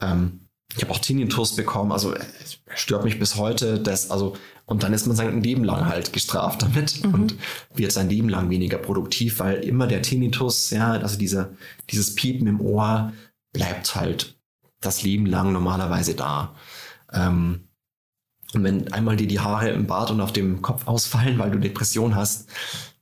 Ähm, 0.00 0.40
ich 0.76 0.82
habe 0.82 0.92
auch 0.92 0.98
Tinnitus 0.98 1.56
bekommen, 1.56 1.92
also 1.92 2.14
es 2.14 2.58
stört 2.74 3.04
mich 3.04 3.18
bis 3.18 3.36
heute. 3.36 3.78
Das, 3.78 4.10
also 4.10 4.36
und 4.66 4.82
dann 4.82 4.92
ist 4.92 5.06
man 5.06 5.16
sein 5.16 5.42
Leben 5.42 5.62
lang 5.62 5.86
halt 5.86 6.12
gestraft 6.12 6.62
damit 6.62 7.04
mhm. 7.04 7.14
und 7.14 7.34
wird 7.74 7.92
sein 7.92 8.08
Leben 8.08 8.28
lang 8.28 8.50
weniger 8.50 8.78
produktiv, 8.78 9.38
weil 9.38 9.62
immer 9.62 9.86
der 9.86 10.02
Tinnitus, 10.02 10.70
ja, 10.70 10.92
also 10.92 11.16
dieser, 11.16 11.50
dieses 11.90 12.14
Piepen 12.14 12.48
im 12.48 12.60
Ohr 12.60 13.12
bleibt 13.52 13.94
halt 13.94 14.36
das 14.80 15.02
Leben 15.02 15.24
lang 15.24 15.52
normalerweise 15.52 16.14
da. 16.14 16.54
Ähm, 17.12 17.65
und 18.54 18.64
wenn 18.64 18.92
einmal 18.92 19.16
dir 19.16 19.26
die 19.26 19.40
Haare 19.40 19.70
im 19.70 19.86
Bart 19.86 20.10
und 20.10 20.20
auf 20.20 20.32
dem 20.32 20.62
Kopf 20.62 20.86
ausfallen, 20.86 21.38
weil 21.38 21.50
du 21.50 21.58
Depression 21.58 22.14
hast, 22.14 22.48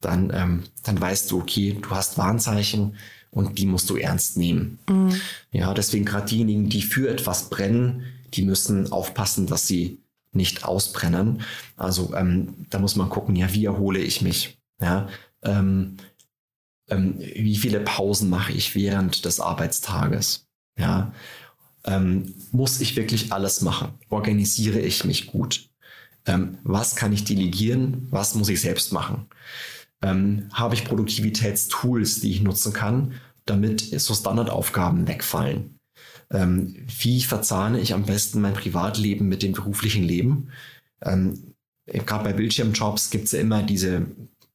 dann, 0.00 0.30
ähm, 0.34 0.64
dann 0.82 1.00
weißt 1.00 1.30
du, 1.30 1.38
okay, 1.40 1.78
du 1.80 1.90
hast 1.90 2.18
Warnzeichen 2.18 2.96
und 3.30 3.58
die 3.58 3.66
musst 3.66 3.90
du 3.90 3.96
ernst 3.96 4.36
nehmen. 4.36 4.78
Mhm. 4.88 5.14
Ja, 5.50 5.74
deswegen 5.74 6.04
gerade 6.04 6.26
diejenigen, 6.26 6.68
die 6.68 6.82
für 6.82 7.08
etwas 7.08 7.50
brennen, 7.50 8.04
die 8.32 8.42
müssen 8.42 8.90
aufpassen, 8.92 9.46
dass 9.46 9.66
sie 9.66 10.00
nicht 10.32 10.64
ausbrennen. 10.64 11.42
Also 11.76 12.14
ähm, 12.14 12.66
da 12.70 12.78
muss 12.78 12.96
man 12.96 13.08
gucken, 13.08 13.36
ja, 13.36 13.52
wie 13.52 13.66
erhole 13.66 14.00
ich 14.00 14.22
mich? 14.22 14.58
Ja, 14.80 15.08
ähm, 15.42 15.96
ähm, 16.88 17.18
wie 17.18 17.56
viele 17.56 17.80
Pausen 17.80 18.28
mache 18.28 18.52
ich 18.52 18.74
während 18.74 19.24
des 19.24 19.40
Arbeitstages? 19.40 20.46
Ja, 20.76 21.12
ähm, 21.84 22.34
muss 22.52 22.80
ich 22.80 22.96
wirklich 22.96 23.32
alles 23.32 23.60
machen? 23.60 23.90
Organisiere 24.08 24.80
ich 24.80 25.04
mich 25.04 25.26
gut? 25.26 25.68
Ähm, 26.26 26.58
was 26.62 26.96
kann 26.96 27.12
ich 27.12 27.24
delegieren? 27.24 28.08
Was 28.10 28.34
muss 28.34 28.48
ich 28.48 28.60
selbst 28.60 28.92
machen? 28.92 29.26
Ähm, 30.02 30.48
habe 30.52 30.74
ich 30.74 30.84
Produktivitätstools, 30.84 32.20
die 32.20 32.32
ich 32.32 32.42
nutzen 32.42 32.72
kann, 32.72 33.12
damit 33.46 33.80
so 34.00 34.14
Standardaufgaben 34.14 35.06
wegfallen? 35.06 35.74
ähm, 36.34 36.74
wie 37.00 37.22
verzahne 37.22 37.80
ich 37.80 37.94
am 37.94 38.04
besten 38.04 38.40
mein 38.40 38.54
Privatleben 38.54 39.28
mit 39.28 39.42
dem 39.42 39.52
beruflichen 39.52 40.04
Leben. 40.04 40.48
Ähm, 41.02 41.54
Gerade 41.86 42.24
bei 42.24 42.32
Bildschirmjobs 42.32 43.10
gibt 43.10 43.26
es 43.26 43.32
ja 43.32 43.40
immer 43.40 43.62
diese, 43.62 44.06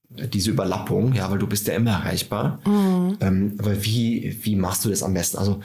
diese 0.10 0.50
Überlappung, 0.50 1.14
ja, 1.14 1.30
weil 1.30 1.38
du 1.38 1.46
bist 1.46 1.68
ja 1.68 1.76
immer 1.76 1.92
erreichbar. 1.92 2.60
Mhm. 2.66 3.18
Ähm, 3.22 3.56
aber 3.60 3.84
wie, 3.86 4.40
wie 4.42 4.56
machst 4.56 4.84
du 4.84 4.90
das 4.90 5.04
am 5.04 5.14
besten? 5.14 5.38
Also 5.38 5.62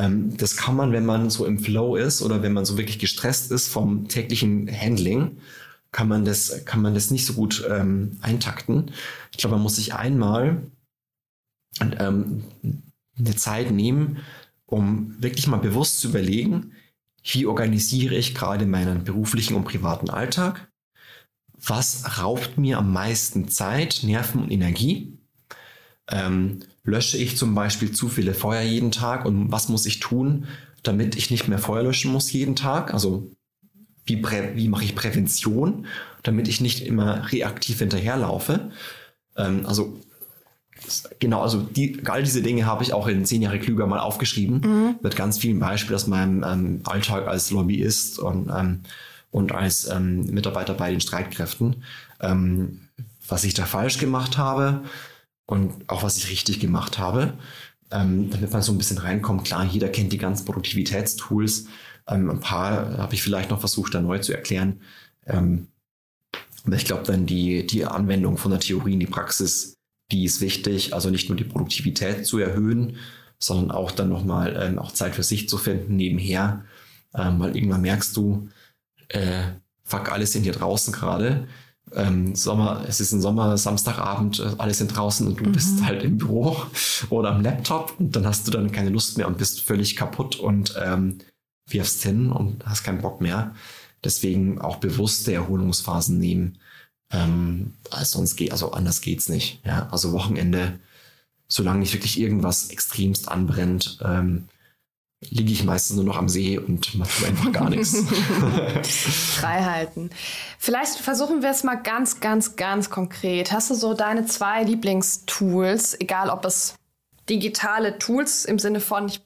ähm, 0.00 0.36
das 0.36 0.56
kann 0.56 0.76
man, 0.76 0.92
wenn 0.92 1.04
man 1.04 1.28
so 1.28 1.44
im 1.44 1.58
Flow 1.58 1.96
ist 1.96 2.22
oder 2.22 2.42
wenn 2.42 2.54
man 2.54 2.64
so 2.64 2.78
wirklich 2.78 2.98
gestresst 2.98 3.50
ist 3.50 3.68
vom 3.68 4.08
täglichen 4.08 4.70
Handling, 4.70 5.38
kann 5.92 6.08
man 6.08 6.24
das, 6.24 6.64
kann 6.64 6.80
man 6.80 6.94
das 6.94 7.10
nicht 7.10 7.26
so 7.26 7.34
gut 7.34 7.64
ähm, 7.68 8.16
eintakten. 8.22 8.92
Ich 9.30 9.38
glaube, 9.38 9.56
man 9.56 9.62
muss 9.62 9.76
sich 9.76 9.94
einmal 9.94 10.62
ähm, 11.80 12.44
eine 13.18 13.36
Zeit 13.36 13.70
nehmen, 13.72 14.18
um 14.64 15.16
wirklich 15.18 15.46
mal 15.46 15.58
bewusst 15.58 16.00
zu 16.00 16.08
überlegen, 16.08 16.72
wie 17.22 17.44
organisiere 17.44 18.14
ich 18.14 18.34
gerade 18.34 18.64
meinen 18.64 19.04
beruflichen 19.04 19.54
und 19.54 19.64
privaten 19.64 20.08
Alltag? 20.08 20.70
Was 21.52 22.18
raubt 22.18 22.56
mir 22.56 22.78
am 22.78 22.90
meisten 22.92 23.48
Zeit, 23.48 24.00
Nerven 24.02 24.44
und 24.44 24.50
Energie? 24.50 25.18
Ähm, 26.08 26.60
lösche 26.84 27.16
ich 27.16 27.36
zum 27.36 27.54
Beispiel 27.54 27.92
zu 27.92 28.08
viele 28.08 28.34
Feuer 28.34 28.62
jeden 28.62 28.90
Tag 28.90 29.24
und 29.24 29.52
was 29.52 29.68
muss 29.68 29.86
ich 29.86 30.00
tun, 30.00 30.46
damit 30.82 31.16
ich 31.16 31.30
nicht 31.30 31.48
mehr 31.48 31.58
Feuer 31.58 31.82
löschen 31.82 32.12
muss 32.12 32.32
jeden 32.32 32.56
Tag? 32.56 32.94
Also 32.94 33.30
wie, 34.06 34.22
wie 34.22 34.68
mache 34.68 34.84
ich 34.84 34.94
Prävention, 34.94 35.86
damit 36.22 36.48
ich 36.48 36.60
nicht 36.60 36.84
immer 36.86 37.30
reaktiv 37.32 37.78
hinterherlaufe? 37.78 38.70
Ähm, 39.36 39.66
also 39.66 39.98
Genau, 41.18 41.42
also 41.42 41.60
die, 41.60 42.00
all 42.06 42.22
diese 42.22 42.42
Dinge 42.42 42.64
habe 42.64 42.82
ich 42.82 42.94
auch 42.94 43.06
in 43.06 43.26
zehn 43.26 43.42
Jahre 43.42 43.58
klüger 43.58 43.86
mal 43.86 43.98
aufgeschrieben, 43.98 44.60
mhm. 44.60 44.94
mit 45.02 45.14
ganz 45.14 45.38
vielen 45.38 45.58
Beispielen 45.58 45.94
aus 45.94 46.06
meinem 46.06 46.42
ähm, 46.42 46.80
Alltag 46.84 47.28
als 47.28 47.50
Lobbyist 47.50 48.18
und, 48.18 48.48
ähm, 48.48 48.80
und 49.30 49.52
als 49.52 49.88
ähm, 49.88 50.24
Mitarbeiter 50.26 50.74
bei 50.74 50.90
den 50.90 51.00
Streitkräften, 51.00 51.84
ähm, 52.20 52.80
was 53.28 53.44
ich 53.44 53.52
da 53.52 53.66
falsch 53.66 53.98
gemacht 53.98 54.38
habe 54.38 54.82
und 55.50 55.88
auch 55.88 56.02
was 56.02 56.16
ich 56.16 56.30
richtig 56.30 56.60
gemacht 56.60 56.98
habe, 56.98 57.34
ähm, 57.90 58.30
damit 58.30 58.52
man 58.52 58.62
so 58.62 58.72
ein 58.72 58.78
bisschen 58.78 58.98
reinkommt. 58.98 59.44
Klar, 59.44 59.64
jeder 59.64 59.88
kennt 59.88 60.12
die 60.12 60.18
ganzen 60.18 60.44
Produktivitätstools. 60.44 61.66
Ähm, 62.08 62.30
ein 62.30 62.40
paar 62.40 62.98
habe 62.98 63.14
ich 63.14 63.22
vielleicht 63.22 63.50
noch 63.50 63.60
versucht, 63.60 63.94
da 63.94 64.00
neu 64.00 64.18
zu 64.18 64.32
erklären. 64.32 64.80
aber 65.26 66.76
ich 66.76 66.84
glaube, 66.84 67.04
dann 67.04 67.26
die, 67.26 67.66
die 67.66 67.84
Anwendung 67.84 68.36
von 68.36 68.50
der 68.50 68.60
Theorie 68.60 68.94
in 68.94 69.00
die 69.00 69.06
Praxis 69.06 69.80
die 70.10 70.24
ist 70.24 70.40
wichtig, 70.40 70.94
also 70.94 71.10
nicht 71.10 71.28
nur 71.28 71.36
die 71.36 71.44
Produktivität 71.44 72.26
zu 72.26 72.38
erhöhen, 72.38 72.96
sondern 73.38 73.70
auch 73.70 73.90
dann 73.90 74.08
nochmal 74.08 74.56
ähm, 74.60 74.78
auch 74.78 74.92
Zeit 74.92 75.14
für 75.14 75.22
sich 75.22 75.48
zu 75.48 75.56
finden 75.56 75.96
nebenher, 75.96 76.64
ähm, 77.14 77.38
weil 77.38 77.56
irgendwann 77.56 77.80
merkst 77.80 78.16
du, 78.16 78.48
äh, 79.08 79.42
fuck, 79.84 80.12
alle 80.12 80.26
sind 80.26 80.42
hier 80.42 80.52
draußen 80.52 80.92
gerade. 80.92 81.48
Ähm, 81.94 82.34
Sommer, 82.36 82.84
es 82.86 83.00
ist 83.00 83.12
ein 83.12 83.20
Sommer, 83.20 83.58
Samstagabend, 83.58 84.38
äh, 84.38 84.54
alle 84.58 84.74
sind 84.74 84.94
draußen 84.94 85.26
und 85.26 85.40
du 85.40 85.44
mhm. 85.44 85.52
bist 85.52 85.82
halt 85.84 86.02
im 86.02 86.18
Büro 86.18 86.56
oder 87.10 87.32
am 87.32 87.42
Laptop 87.42 87.94
und 87.98 88.14
dann 88.14 88.26
hast 88.26 88.46
du 88.46 88.50
dann 88.50 88.70
keine 88.70 88.90
Lust 88.90 89.18
mehr 89.18 89.26
und 89.26 89.38
bist 89.38 89.62
völlig 89.62 89.96
kaputt 89.96 90.36
und 90.36 90.74
ähm, 90.80 91.18
wirfst 91.68 92.02
hin 92.02 92.30
und 92.30 92.64
hast 92.66 92.84
keinen 92.84 93.00
Bock 93.00 93.20
mehr. 93.20 93.54
Deswegen 94.04 94.60
auch 94.60 94.76
bewusste 94.76 95.32
Erholungsphasen 95.32 96.18
nehmen. 96.18 96.58
Ähm, 97.12 97.74
also 97.90 98.18
sonst 98.18 98.36
geht, 98.36 98.52
also 98.52 98.72
anders 98.72 99.00
geht's 99.00 99.28
nicht. 99.28 99.60
Ja, 99.64 99.88
also 99.90 100.12
Wochenende, 100.12 100.78
solange 101.48 101.80
nicht 101.80 101.92
wirklich 101.92 102.18
irgendwas 102.18 102.70
extremst 102.70 103.28
anbrennt, 103.28 103.98
ähm, 104.02 104.48
liege 105.28 105.52
ich 105.52 105.64
meistens 105.64 105.96
nur 105.96 106.06
noch 106.06 106.16
am 106.16 106.28
See 106.28 106.58
und 106.58 106.94
mache 106.94 107.26
einfach 107.26 107.52
gar 107.52 107.68
nichts. 107.68 107.94
Freihalten. 109.36 110.10
Vielleicht 110.58 110.94
versuchen 110.96 111.42
wir 111.42 111.50
es 111.50 111.62
mal 111.62 111.74
ganz, 111.74 112.20
ganz, 112.20 112.56
ganz 112.56 112.88
konkret. 112.88 113.52
Hast 113.52 113.70
du 113.70 113.74
so 113.74 113.92
deine 113.92 114.24
zwei 114.24 114.62
Lieblingstools, 114.64 116.00
egal 116.00 116.30
ob 116.30 116.44
es 116.46 116.74
digitale 117.28 117.98
Tools 117.98 118.46
im 118.46 118.58
Sinne 118.58 118.80
von, 118.80 119.06
ich 119.08 119.20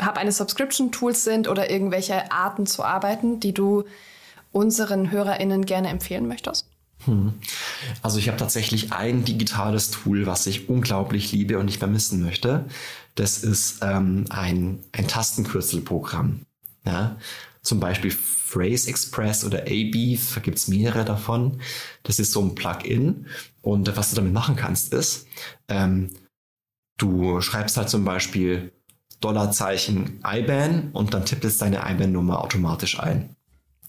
habe 0.00 0.20
eine 0.20 0.32
Subscription-Tools 0.32 1.24
sind 1.24 1.48
oder 1.48 1.70
irgendwelche 1.70 2.32
Arten 2.32 2.66
zu 2.66 2.82
arbeiten, 2.82 3.40
die 3.40 3.52
du 3.52 3.84
unseren 4.52 5.10
HörerInnen 5.10 5.66
gerne 5.66 5.88
empfehlen 5.88 6.28
möchtest? 6.28 6.66
Hm. 7.04 7.34
Also 8.02 8.18
ich 8.18 8.28
habe 8.28 8.36
tatsächlich 8.36 8.92
ein 8.92 9.24
digitales 9.24 9.90
Tool, 9.90 10.26
was 10.26 10.46
ich 10.46 10.68
unglaublich 10.68 11.32
liebe 11.32 11.58
und 11.58 11.66
nicht 11.66 11.78
vermissen 11.78 12.22
möchte. 12.22 12.66
Das 13.20 13.44
ist 13.44 13.80
ähm, 13.82 14.24
ein, 14.30 14.78
ein 14.92 15.06
Tastenkürzelprogramm. 15.06 16.46
Ja? 16.86 17.18
Zum 17.60 17.78
Beispiel 17.78 18.10
Phrase 18.10 18.88
Express 18.88 19.44
oder 19.44 19.64
A-Beef, 19.64 20.32
da 20.34 20.40
gibt 20.40 20.56
es 20.56 20.68
mehrere 20.68 21.04
davon. 21.04 21.60
Das 22.02 22.18
ist 22.18 22.32
so 22.32 22.40
ein 22.40 22.54
Plugin. 22.54 23.26
Und 23.60 23.94
was 23.94 24.08
du 24.08 24.16
damit 24.16 24.32
machen 24.32 24.56
kannst, 24.56 24.94
ist, 24.94 25.26
ähm, 25.68 26.08
du 26.96 27.42
schreibst 27.42 27.76
halt 27.76 27.90
zum 27.90 28.06
Beispiel 28.06 28.72
Dollarzeichen 29.20 30.22
IBAN 30.24 30.88
und 30.92 31.12
dann 31.12 31.26
tippt 31.26 31.44
es 31.44 31.58
deine 31.58 31.82
IBAN-Nummer 31.90 32.42
automatisch 32.42 32.98
ein. 33.00 33.36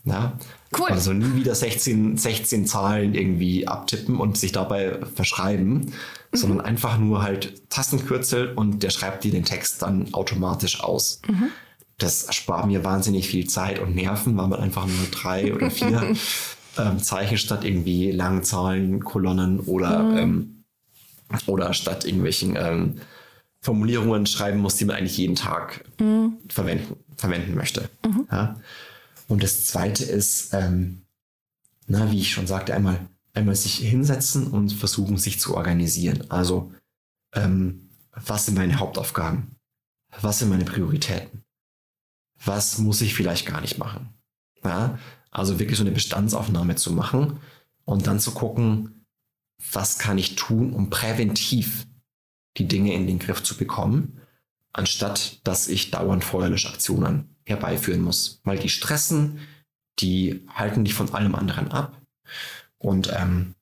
Ja? 0.03 0.37
Cool. 0.77 0.89
Also 0.89 1.13
nie 1.13 1.35
wieder 1.35 1.55
16, 1.55 2.17
16 2.17 2.67
Zahlen 2.67 3.13
irgendwie 3.13 3.65
abtippen 3.65 4.19
und 4.19 4.37
sich 4.37 4.51
dabei 4.51 4.99
verschreiben, 5.15 5.93
mhm. 6.31 6.37
sondern 6.37 6.61
einfach 6.61 6.97
nur 6.97 7.21
halt 7.21 7.69
Tastenkürzel 7.69 8.53
und 8.53 8.83
der 8.83 8.89
schreibt 8.89 9.23
dir 9.23 9.31
den 9.31 9.45
Text 9.45 9.81
dann 9.81 10.13
automatisch 10.13 10.81
aus. 10.81 11.21
Mhm. 11.27 11.49
Das 11.97 12.23
erspart 12.23 12.65
mir 12.65 12.83
wahnsinnig 12.83 13.27
viel 13.27 13.47
Zeit 13.47 13.79
und 13.79 13.95
Nerven, 13.95 14.35
weil 14.37 14.47
man 14.47 14.59
einfach 14.59 14.87
nur 14.87 15.05
drei 15.11 15.53
oder 15.53 15.69
vier 15.69 16.15
ähm, 16.77 16.99
Zeichen 16.99 17.37
statt 17.37 17.63
irgendwie 17.63 18.11
langen 18.11 18.43
Zahlen, 18.43 19.03
Kolonnen 19.03 19.59
oder, 19.59 19.99
mhm. 20.03 20.17
ähm, 20.17 20.63
oder 21.45 21.73
statt 21.73 22.05
irgendwelchen 22.05 22.55
ähm, 22.57 22.95
Formulierungen 23.61 24.25
schreiben 24.25 24.59
muss, 24.59 24.77
die 24.77 24.85
man 24.85 24.95
eigentlich 24.95 25.17
jeden 25.17 25.35
Tag 25.35 25.83
mhm. 25.99 26.37
verwenden, 26.49 26.95
verwenden 27.17 27.55
möchte. 27.55 27.89
Mhm. 28.05 28.27
Ja? 28.31 28.55
Und 29.27 29.43
das 29.43 29.65
Zweite 29.65 30.03
ist, 30.03 30.53
ähm, 30.53 31.03
na, 31.87 32.11
wie 32.11 32.19
ich 32.19 32.31
schon 32.31 32.47
sagte, 32.47 32.73
einmal, 32.73 32.99
einmal 33.33 33.55
sich 33.55 33.75
hinsetzen 33.77 34.47
und 34.47 34.73
versuchen, 34.73 35.17
sich 35.17 35.39
zu 35.39 35.55
organisieren. 35.55 36.29
Also, 36.29 36.73
ähm, 37.33 37.89
was 38.13 38.45
sind 38.45 38.55
meine 38.55 38.79
Hauptaufgaben? 38.79 39.55
Was 40.19 40.39
sind 40.39 40.49
meine 40.49 40.65
Prioritäten? 40.65 41.43
Was 42.43 42.77
muss 42.79 43.01
ich 43.01 43.13
vielleicht 43.13 43.45
gar 43.45 43.61
nicht 43.61 43.77
machen? 43.77 44.09
Ja? 44.63 44.99
Also 45.29 45.59
wirklich 45.59 45.77
so 45.77 45.83
eine 45.83 45.91
Bestandsaufnahme 45.91 46.75
zu 46.75 46.91
machen 46.91 47.39
und 47.85 48.07
dann 48.07 48.19
zu 48.19 48.31
gucken, 48.31 49.05
was 49.71 49.97
kann 49.97 50.17
ich 50.17 50.35
tun, 50.35 50.73
um 50.73 50.89
präventiv 50.89 51.87
die 52.57 52.67
Dinge 52.67 52.93
in 52.93 53.07
den 53.07 53.19
Griff 53.19 53.43
zu 53.43 53.55
bekommen, 53.55 54.19
anstatt 54.73 55.39
dass 55.45 55.67
ich 55.67 55.91
dauernd 55.91 56.23
Feuerlöschaktionen 56.23 57.35
herbeiführen 57.45 58.01
muss. 58.01 58.41
Weil 58.43 58.59
die 58.59 58.69
stressen, 58.69 59.39
die 59.99 60.45
halten 60.53 60.83
dich 60.83 60.93
von 60.93 61.13
allem 61.13 61.35
anderen 61.35 61.71
ab 61.71 62.01
und, 62.81 63.11
ähm, 63.17 63.55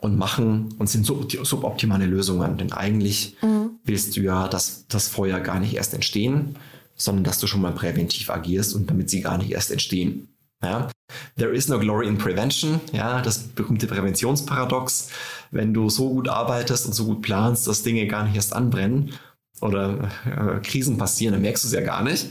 und 0.00 0.16
machen 0.16 0.74
und 0.78 0.88
sind 0.88 1.04
sub 1.04 1.30
suboptimale 1.44 2.06
Lösungen. 2.06 2.58
Denn 2.58 2.72
eigentlich 2.72 3.36
mhm. 3.42 3.78
willst 3.84 4.16
du 4.16 4.20
ja, 4.20 4.48
dass 4.48 4.86
das 4.88 5.08
Feuer 5.08 5.40
gar 5.40 5.60
nicht 5.60 5.74
erst 5.74 5.94
entstehen, 5.94 6.56
sondern 6.96 7.24
dass 7.24 7.38
du 7.38 7.46
schon 7.46 7.62
mal 7.62 7.72
präventiv 7.72 8.30
agierst 8.30 8.74
und 8.74 8.88
damit 8.90 9.10
sie 9.10 9.22
gar 9.22 9.38
nicht 9.38 9.50
erst 9.50 9.70
entstehen. 9.70 10.28
Ja? 10.62 10.88
There 11.36 11.52
is 11.52 11.68
no 11.68 11.78
glory 11.78 12.06
in 12.06 12.18
prevention, 12.18 12.80
ja, 12.92 13.20
das 13.22 13.38
berühmte 13.38 13.86
Präventionsparadox. 13.86 15.08
Wenn 15.50 15.74
du 15.74 15.88
so 15.88 16.10
gut 16.10 16.28
arbeitest 16.28 16.86
und 16.86 16.92
so 16.92 17.06
gut 17.06 17.22
planst, 17.22 17.66
dass 17.66 17.82
Dinge 17.82 18.06
gar 18.06 18.24
nicht 18.24 18.36
erst 18.36 18.52
anbrennen 18.52 19.14
oder 19.60 20.10
äh, 20.26 20.60
Krisen 20.60 20.98
passieren, 20.98 21.32
dann 21.32 21.42
merkst 21.42 21.64
du 21.64 21.68
es 21.68 21.74
ja 21.74 21.80
gar 21.80 22.02
nicht. 22.02 22.26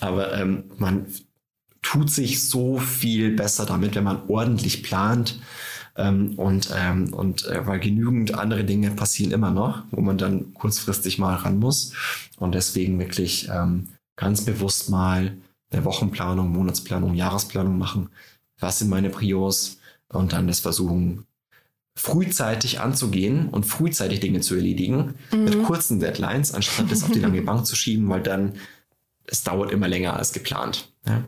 Aber 0.00 0.32
ähm, 0.34 0.64
man 0.78 1.06
tut 1.86 2.10
sich 2.10 2.48
so 2.48 2.78
viel 2.78 3.30
besser 3.36 3.64
damit, 3.64 3.94
wenn 3.94 4.04
man 4.04 4.22
ordentlich 4.28 4.82
plant. 4.82 5.38
Ähm, 5.96 6.34
und 6.36 6.68
ähm, 6.76 7.14
und 7.14 7.46
äh, 7.46 7.64
weil 7.66 7.78
genügend 7.78 8.34
andere 8.34 8.64
Dinge 8.64 8.90
passieren 8.90 9.32
immer 9.32 9.52
noch, 9.52 9.84
wo 9.92 10.00
man 10.00 10.18
dann 10.18 10.52
kurzfristig 10.52 11.18
mal 11.18 11.36
ran 11.36 11.58
muss. 11.58 11.92
Und 12.38 12.54
deswegen 12.54 12.98
wirklich 12.98 13.48
ähm, 13.48 13.88
ganz 14.16 14.44
bewusst 14.44 14.90
mal 14.90 15.36
eine 15.70 15.84
Wochenplanung, 15.84 16.50
Monatsplanung, 16.50 17.14
Jahresplanung 17.14 17.78
machen. 17.78 18.10
Was 18.58 18.80
sind 18.80 18.90
meine 18.90 19.10
Prios? 19.10 19.78
Und 20.08 20.32
dann 20.32 20.48
das 20.48 20.60
versuchen, 20.60 21.24
frühzeitig 21.94 22.80
anzugehen 22.80 23.48
und 23.48 23.64
frühzeitig 23.64 24.20
Dinge 24.20 24.40
zu 24.40 24.56
erledigen 24.56 25.14
mhm. 25.32 25.44
mit 25.44 25.62
kurzen 25.64 25.98
Deadlines, 26.00 26.52
anstatt 26.52 26.90
das 26.90 27.04
auf 27.04 27.10
die 27.10 27.20
lange 27.20 27.42
Bank 27.42 27.66
zu 27.66 27.74
schieben, 27.74 28.08
weil 28.08 28.22
dann 28.22 28.54
es 29.24 29.42
dauert 29.42 29.72
immer 29.72 29.88
länger 29.88 30.14
als 30.14 30.32
geplant. 30.32 30.92
Ja, 31.06 31.24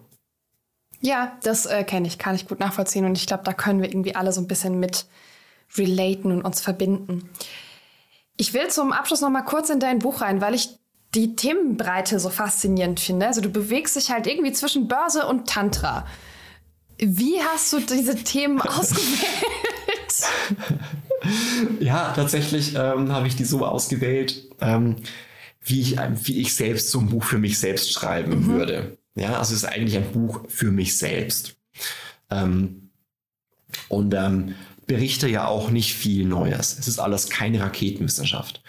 ja 1.01 1.36
das 1.42 1.66
äh, 1.66 1.84
kenne 1.84 2.07
ich, 2.07 2.18
kann 2.18 2.34
ich 2.34 2.49
gut 2.49 2.61
nachvollziehen 2.61 3.05
und 3.05 3.16
ich 3.16 3.26
glaube, 3.26 3.44
da 3.44 3.53
können 3.53 3.82
wir 3.82 3.88
irgendwie 3.88 4.14
alle 4.14 4.32
so 4.32 4.40
ein 4.40 4.49
bisschen 4.49 4.78
mit 4.80 5.07
relaten 5.76 6.32
und 6.32 6.42
uns 6.42 6.61
verbinden. 6.61 7.28
Ich 8.36 8.55
will 8.55 8.68
zum 8.68 8.92
Abschluss 8.92 9.20
noch 9.20 9.30
mal 9.30 9.42
kurz 9.42 9.68
in 9.70 9.80
dein 9.80 9.99
Buch 9.99 10.20
rein, 10.20 10.40
weil 10.40 10.55
ich 10.55 10.78
die 11.14 11.34
Themenbreite 11.36 12.20
so 12.20 12.28
faszinierend 12.28 13.01
finde. 13.01 13.26
Also 13.26 13.40
du 13.40 13.49
bewegst 13.49 13.96
dich 13.96 14.11
halt 14.11 14.26
irgendwie 14.26 14.53
zwischen 14.53 14.88
Börse 14.88 15.26
und 15.26 15.49
Tantra. 15.49 16.07
Wie 16.99 17.40
hast 17.40 17.72
du 17.72 17.80
diese 17.80 18.16
Themen 18.16 18.61
ausgewählt? 18.62 19.28
ja, 21.80 22.12
tatsächlich 22.12 22.74
ähm, 22.74 23.12
habe 23.12 23.26
ich 23.26 23.36
die 23.36 23.44
so 23.44 23.64
ausgewählt, 23.64 24.49
ähm, 24.61 24.96
wie, 25.64 25.80
ich, 25.80 25.96
wie 26.24 26.40
ich 26.40 26.55
selbst 26.55 26.90
so 26.90 27.01
ein 27.01 27.09
Buch 27.09 27.24
für 27.24 27.38
mich 27.38 27.59
selbst 27.59 27.92
schreiben 27.92 28.40
mhm. 28.40 28.46
würde. 28.49 28.99
Ja, 29.19 29.39
also 29.39 29.55
es 29.55 29.62
ist 29.62 29.64
eigentlich 29.64 29.97
ein 29.97 30.12
Buch 30.12 30.43
für 30.49 30.71
mich 30.71 30.97
selbst. 30.97 31.57
Ähm, 32.31 32.91
und 33.89 34.14
ähm, 34.14 34.55
berichte 34.87 35.29
ja 35.29 35.47
auch 35.47 35.71
nicht 35.71 35.95
viel 35.95 36.25
Neues. 36.25 36.79
Es 36.79 36.89
ist 36.89 36.99
alles 36.99 37.29
keine 37.29 37.61
Raketenwissenschaft. 37.61 38.62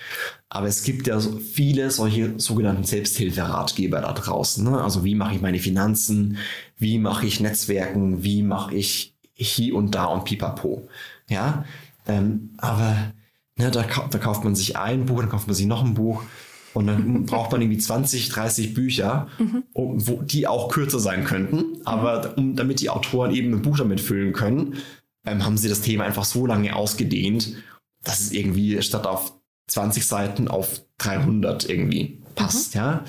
Aber 0.49 0.67
es 0.67 0.83
gibt 0.83 1.07
ja 1.07 1.19
so 1.19 1.37
viele 1.37 1.91
solche 1.91 2.37
sogenannten 2.39 2.83
Selbsthilferatgeber 2.83 4.01
da 4.01 4.13
draußen. 4.13 4.63
Ne? 4.69 4.81
Also 4.81 5.03
wie 5.03 5.15
mache 5.15 5.35
ich 5.35 5.41
meine 5.41 5.59
Finanzen? 5.59 6.37
Wie 6.77 6.99
mache 6.99 7.25
ich 7.25 7.39
Netzwerken? 7.39 8.23
Wie 8.23 8.43
mache 8.43 8.75
ich 8.75 9.15
hier 9.33 9.75
und 9.75 9.95
da 9.95 10.05
und 10.05 10.25
pipapo? 10.25 10.89
Ja, 11.29 11.63
ähm, 12.07 12.49
aber 12.57 13.13
ne, 13.55 13.71
da, 13.71 13.83
da 13.83 14.17
kauft 14.17 14.43
man 14.43 14.55
sich 14.55 14.75
ein 14.75 15.05
Buch, 15.05 15.21
dann 15.21 15.29
kauft 15.29 15.47
man 15.47 15.55
sich 15.55 15.67
noch 15.67 15.85
ein 15.85 15.93
Buch. 15.93 16.23
Und 16.73 16.87
dann 16.87 17.25
braucht 17.25 17.51
man 17.51 17.61
irgendwie 17.61 17.79
20, 17.79 18.29
30 18.29 18.73
Bücher, 18.73 19.27
mhm. 19.39 19.63
wo, 19.73 20.21
die 20.21 20.47
auch 20.47 20.69
kürzer 20.69 20.99
sein 20.99 21.23
könnten. 21.23 21.85
Aber 21.85 22.37
um, 22.37 22.55
damit 22.55 22.79
die 22.79 22.89
Autoren 22.89 23.31
eben 23.33 23.53
ein 23.53 23.61
Buch 23.61 23.77
damit 23.77 23.99
füllen 24.01 24.33
können, 24.33 24.75
ähm, 25.25 25.45
haben 25.45 25.57
sie 25.57 25.69
das 25.69 25.81
Thema 25.81 26.03
einfach 26.03 26.25
so 26.25 26.45
lange 26.45 26.75
ausgedehnt, 26.75 27.55
dass 28.03 28.19
es 28.19 28.31
irgendwie 28.31 28.81
statt 28.81 29.07
auf 29.07 29.33
20 29.67 30.05
Seiten 30.05 30.47
auf 30.47 30.81
300 30.99 31.69
irgendwie 31.69 32.19
passt, 32.35 32.75
mhm. 32.75 32.79
ja. 32.79 33.03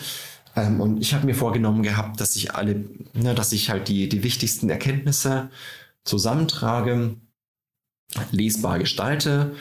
Ähm, 0.56 0.80
und 0.80 1.00
ich 1.00 1.14
habe 1.14 1.26
mir 1.26 1.34
vorgenommen 1.34 1.82
gehabt, 1.82 2.20
dass 2.20 2.34
ich 2.36 2.54
alle, 2.54 2.84
ne, 3.14 3.34
dass 3.34 3.52
ich 3.52 3.70
halt 3.70 3.88
die, 3.88 4.08
die 4.08 4.24
wichtigsten 4.24 4.68
Erkenntnisse 4.68 5.50
zusammentrage, 6.04 7.14
lesbar 8.32 8.78
gestalte, 8.78 9.52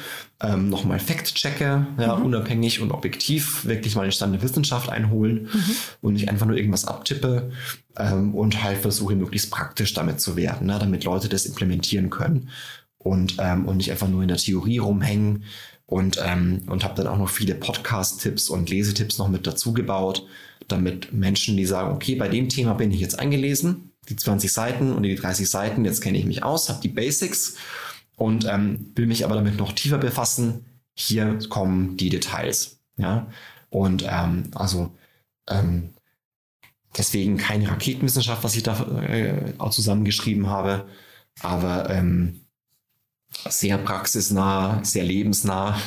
ähm, 0.42 0.70
nochmal 0.70 1.00
Fact-checke, 1.00 1.88
ja, 2.00 2.16
mhm. 2.16 2.26
unabhängig 2.26 2.80
und 2.80 2.92
objektiv, 2.92 3.66
wirklich 3.66 3.96
mal 3.96 4.04
den 4.04 4.12
Stand 4.12 4.34
der 4.34 4.42
Wissenschaft 4.42 4.90
einholen 4.90 5.50
mhm. 5.54 5.76
und 6.02 6.14
nicht 6.14 6.30
einfach 6.30 6.46
nur 6.46 6.56
irgendwas 6.56 6.86
abtippe 6.86 7.52
ähm, 7.98 8.34
und 8.34 8.64
halt 8.64 8.78
versuche, 8.78 9.16
möglichst 9.16 9.52
praktisch 9.52 9.94
damit 9.94 10.22
zu 10.22 10.36
werden, 10.36 10.68
ne, 10.68 10.78
damit 10.80 11.04
Leute 11.04 11.30
das 11.30 11.46
implementieren 11.46 12.10
können 12.10 12.50
und, 12.98 13.36
ähm, 13.40 13.66
und 13.66 13.78
nicht 13.78 13.92
einfach 13.92 14.08
nur 14.08 14.22
in 14.22 14.30
der 14.30 14.38
Theorie 14.38 14.78
rumhängen 14.78 15.44
und, 15.86 16.20
ähm, 16.24 16.62
und 16.68 16.84
habe 16.84 16.96
dann 16.96 17.08
auch 17.08 17.18
noch 17.18 17.30
viele 17.30 17.56
Podcast-Tipps 17.56 18.50
und 18.50 18.70
Lesetipps 18.70 19.18
noch 19.18 19.28
mit 19.28 19.46
dazu 19.46 19.74
gebaut, 19.74 20.26
damit 20.68 21.12
Menschen, 21.12 21.58
die 21.58 21.66
sagen, 21.66 21.94
okay, 21.94 22.16
bei 22.16 22.30
dem 22.30 22.48
Thema 22.48 22.74
bin 22.74 22.92
ich 22.92 23.00
jetzt 23.02 23.20
eingelesen, 23.20 23.92
die 24.08 24.16
20 24.16 24.52
Seiten 24.52 24.94
und 24.94 25.04
die 25.04 25.16
30 25.16 25.50
Seiten, 25.50 25.86
jetzt 25.86 26.02
kenne 26.02 26.18
ich 26.18 26.26
mich 26.26 26.44
aus, 26.44 26.70
habe 26.70 26.82
die 26.82 26.90
Basics 26.90 27.56
und 28.20 28.46
ähm, 28.46 28.92
will 28.96 29.08
mich 29.08 29.26
aber 29.26 29.36
damit 29.36 29.58
noch 29.58 29.72
tiefer 29.72 29.98
befassen. 29.98 30.66
Hier 30.94 31.40
kommen 31.50 31.98
die 31.98 32.10
Details. 32.10 32.80
Ja, 32.98 33.28
und 33.70 34.06
ähm, 34.08 34.52
also 34.54 34.92
ähm, 35.48 35.94
deswegen 36.98 37.38
keine 37.38 37.70
Raketenwissenschaft, 37.70 38.44
was 38.44 38.56
ich 38.56 38.64
da 38.64 39.02
äh, 39.02 39.54
auch 39.58 39.72
zusammengeschrieben 39.72 40.48
habe, 40.48 40.86
aber 41.42 41.90
ähm, 41.90 42.42
sehr 43.48 43.78
praxisnah, 43.78 44.84
sehr 44.84 45.06
lebensnah 45.06 45.80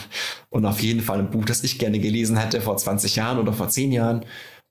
und 0.48 0.64
auf 0.64 0.80
jeden 0.80 1.02
Fall 1.02 1.18
ein 1.18 1.30
Buch, 1.30 1.44
das 1.44 1.62
ich 1.64 1.78
gerne 1.78 1.98
gelesen 1.98 2.38
hätte 2.38 2.62
vor 2.62 2.78
20 2.78 3.16
Jahren 3.16 3.38
oder 3.38 3.52
vor 3.52 3.68
10 3.68 3.92
Jahren. 3.92 4.24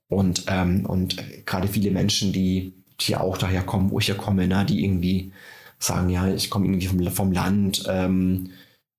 Und, 0.08 0.44
ähm, 0.48 0.84
und 0.86 1.16
gerade 1.46 1.68
viele 1.68 1.90
Menschen, 1.90 2.32
die, 2.32 2.74
die 3.00 3.14
auch 3.16 3.38
daher 3.38 3.62
kommen, 3.62 3.90
wo 3.90 4.00
ich 4.00 4.08
ja 4.08 4.14
komme, 4.14 4.48
ne, 4.48 4.66
die 4.66 4.84
irgendwie 4.84 5.32
sagen, 5.82 6.08
ja, 6.10 6.28
ich 6.28 6.50
komme 6.50 6.66
irgendwie 6.66 6.86
vom, 6.86 7.10
vom 7.10 7.32
Land, 7.32 7.84
ähm, 7.88 8.50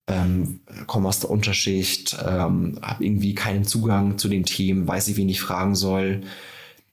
ähm, 0.07 0.59
komme 0.85 1.07
aus 1.07 1.21
der 1.21 1.29
Unterschicht, 1.29 2.17
ähm, 2.25 2.77
habe 2.81 3.05
irgendwie 3.05 3.33
keinen 3.33 3.63
Zugang 3.63 4.17
zu 4.17 4.27
den 4.27 4.43
Themen, 4.43 4.87
weiß 4.87 5.07
ich, 5.07 5.17
wen 5.17 5.29
ich 5.29 5.41
fragen 5.41 5.75
soll. 5.75 6.21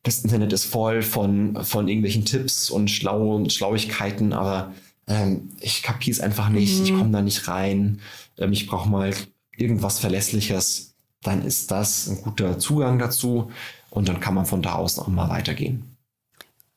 Das 0.02 0.22
Internet 0.22 0.52
ist 0.52 0.64
voll 0.64 1.02
von, 1.02 1.62
von 1.64 1.88
irgendwelchen 1.88 2.24
Tipps 2.24 2.70
und 2.70 2.90
Schlau 2.90 3.44
Schlauigkeiten, 3.48 4.32
aber 4.32 4.72
ähm, 5.08 5.50
ich 5.60 5.82
kapiere 5.82 6.12
es 6.12 6.20
einfach 6.20 6.48
nicht, 6.48 6.78
mhm. 6.78 6.84
ich 6.84 6.94
komme 6.94 7.10
da 7.10 7.20
nicht 7.20 7.48
rein, 7.48 8.00
ähm, 8.38 8.52
ich 8.52 8.66
brauche 8.68 8.88
mal 8.88 9.12
irgendwas 9.56 9.98
Verlässliches, 9.98 10.94
dann 11.22 11.42
ist 11.44 11.70
das 11.70 12.08
ein 12.08 12.22
guter 12.22 12.58
Zugang 12.58 12.98
dazu 12.98 13.50
und 13.90 14.08
dann 14.08 14.20
kann 14.20 14.34
man 14.34 14.46
von 14.46 14.62
da 14.62 14.74
aus 14.74 14.96
noch 14.96 15.08
mal 15.08 15.28
weitergehen. 15.28 15.96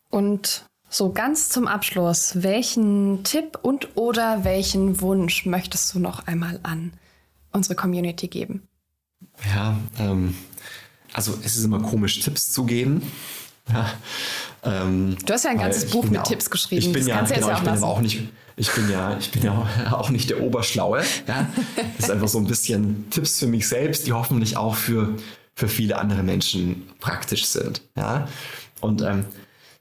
Und 0.10 0.66
so 0.94 1.12
ganz 1.12 1.50
zum 1.50 1.68
Abschluss, 1.68 2.44
welchen 2.44 3.24
Tipp 3.24 3.58
und 3.62 3.98
oder 3.98 4.44
welchen 4.44 5.02
Wunsch 5.02 5.46
möchtest 5.46 5.94
du 5.94 6.00
noch 6.00 6.28
einmal 6.28 6.60
an 6.64 6.94
unsere 7.52 7.76
Community 7.76 8.28
geben? 8.28 8.68
Ja, 9.56 9.78
ähm, 10.00 10.36
also 11.14 11.34
es 11.44 11.58
ist 11.58 11.64
immer 11.64 11.80
komisch, 11.80 12.20
Tipps 12.20 12.52
zu 12.52 12.66
geben. 12.66 13.12
Ja, 13.72 13.90
ähm, 14.64 15.18
du 15.26 15.34
hast 15.34 15.46
ja 15.46 15.52
ein 15.52 15.58
ganzes 15.58 15.90
Buch 15.90 16.04
mit 16.06 16.20
auch, 16.20 16.28
Tipps 16.28 16.50
geschrieben. 16.50 16.86
Ich 16.86 16.94
bin 16.94 17.08
das 17.08 17.30
ja, 17.30 17.36
genau, 17.36 17.48
ja 17.48 17.58
ich 17.58 17.64
bin 17.64 17.74
aber 17.74 17.88
auch 17.88 18.02
nicht, 18.02 18.22
ich 18.56 18.72
bin 18.72 18.90
ja, 18.92 19.18
ich 19.18 19.32
bin 19.32 19.44
ja 19.44 19.68
auch 19.92 20.10
nicht 20.10 20.30
der 20.30 20.42
Oberschlaue. 20.42 21.04
Ja? 21.28 21.48
Das 21.98 22.06
ist 22.06 22.12
einfach 22.12 22.28
so 22.28 22.38
ein 22.38 22.46
bisschen 22.46 23.10
Tipps 23.10 23.40
für 23.40 23.48
mich 23.48 23.68
selbst, 23.68 24.06
die 24.06 24.14
hoffentlich 24.14 24.58
auch 24.58 24.76
für, 24.76 25.16
für 25.56 25.68
viele 25.68 25.98
andere 25.98 26.22
Menschen 26.22 26.84
praktisch 27.00 27.46
sind. 27.46 27.82
Ja? 27.96 28.28
Und 28.82 29.02
ähm, 29.02 29.26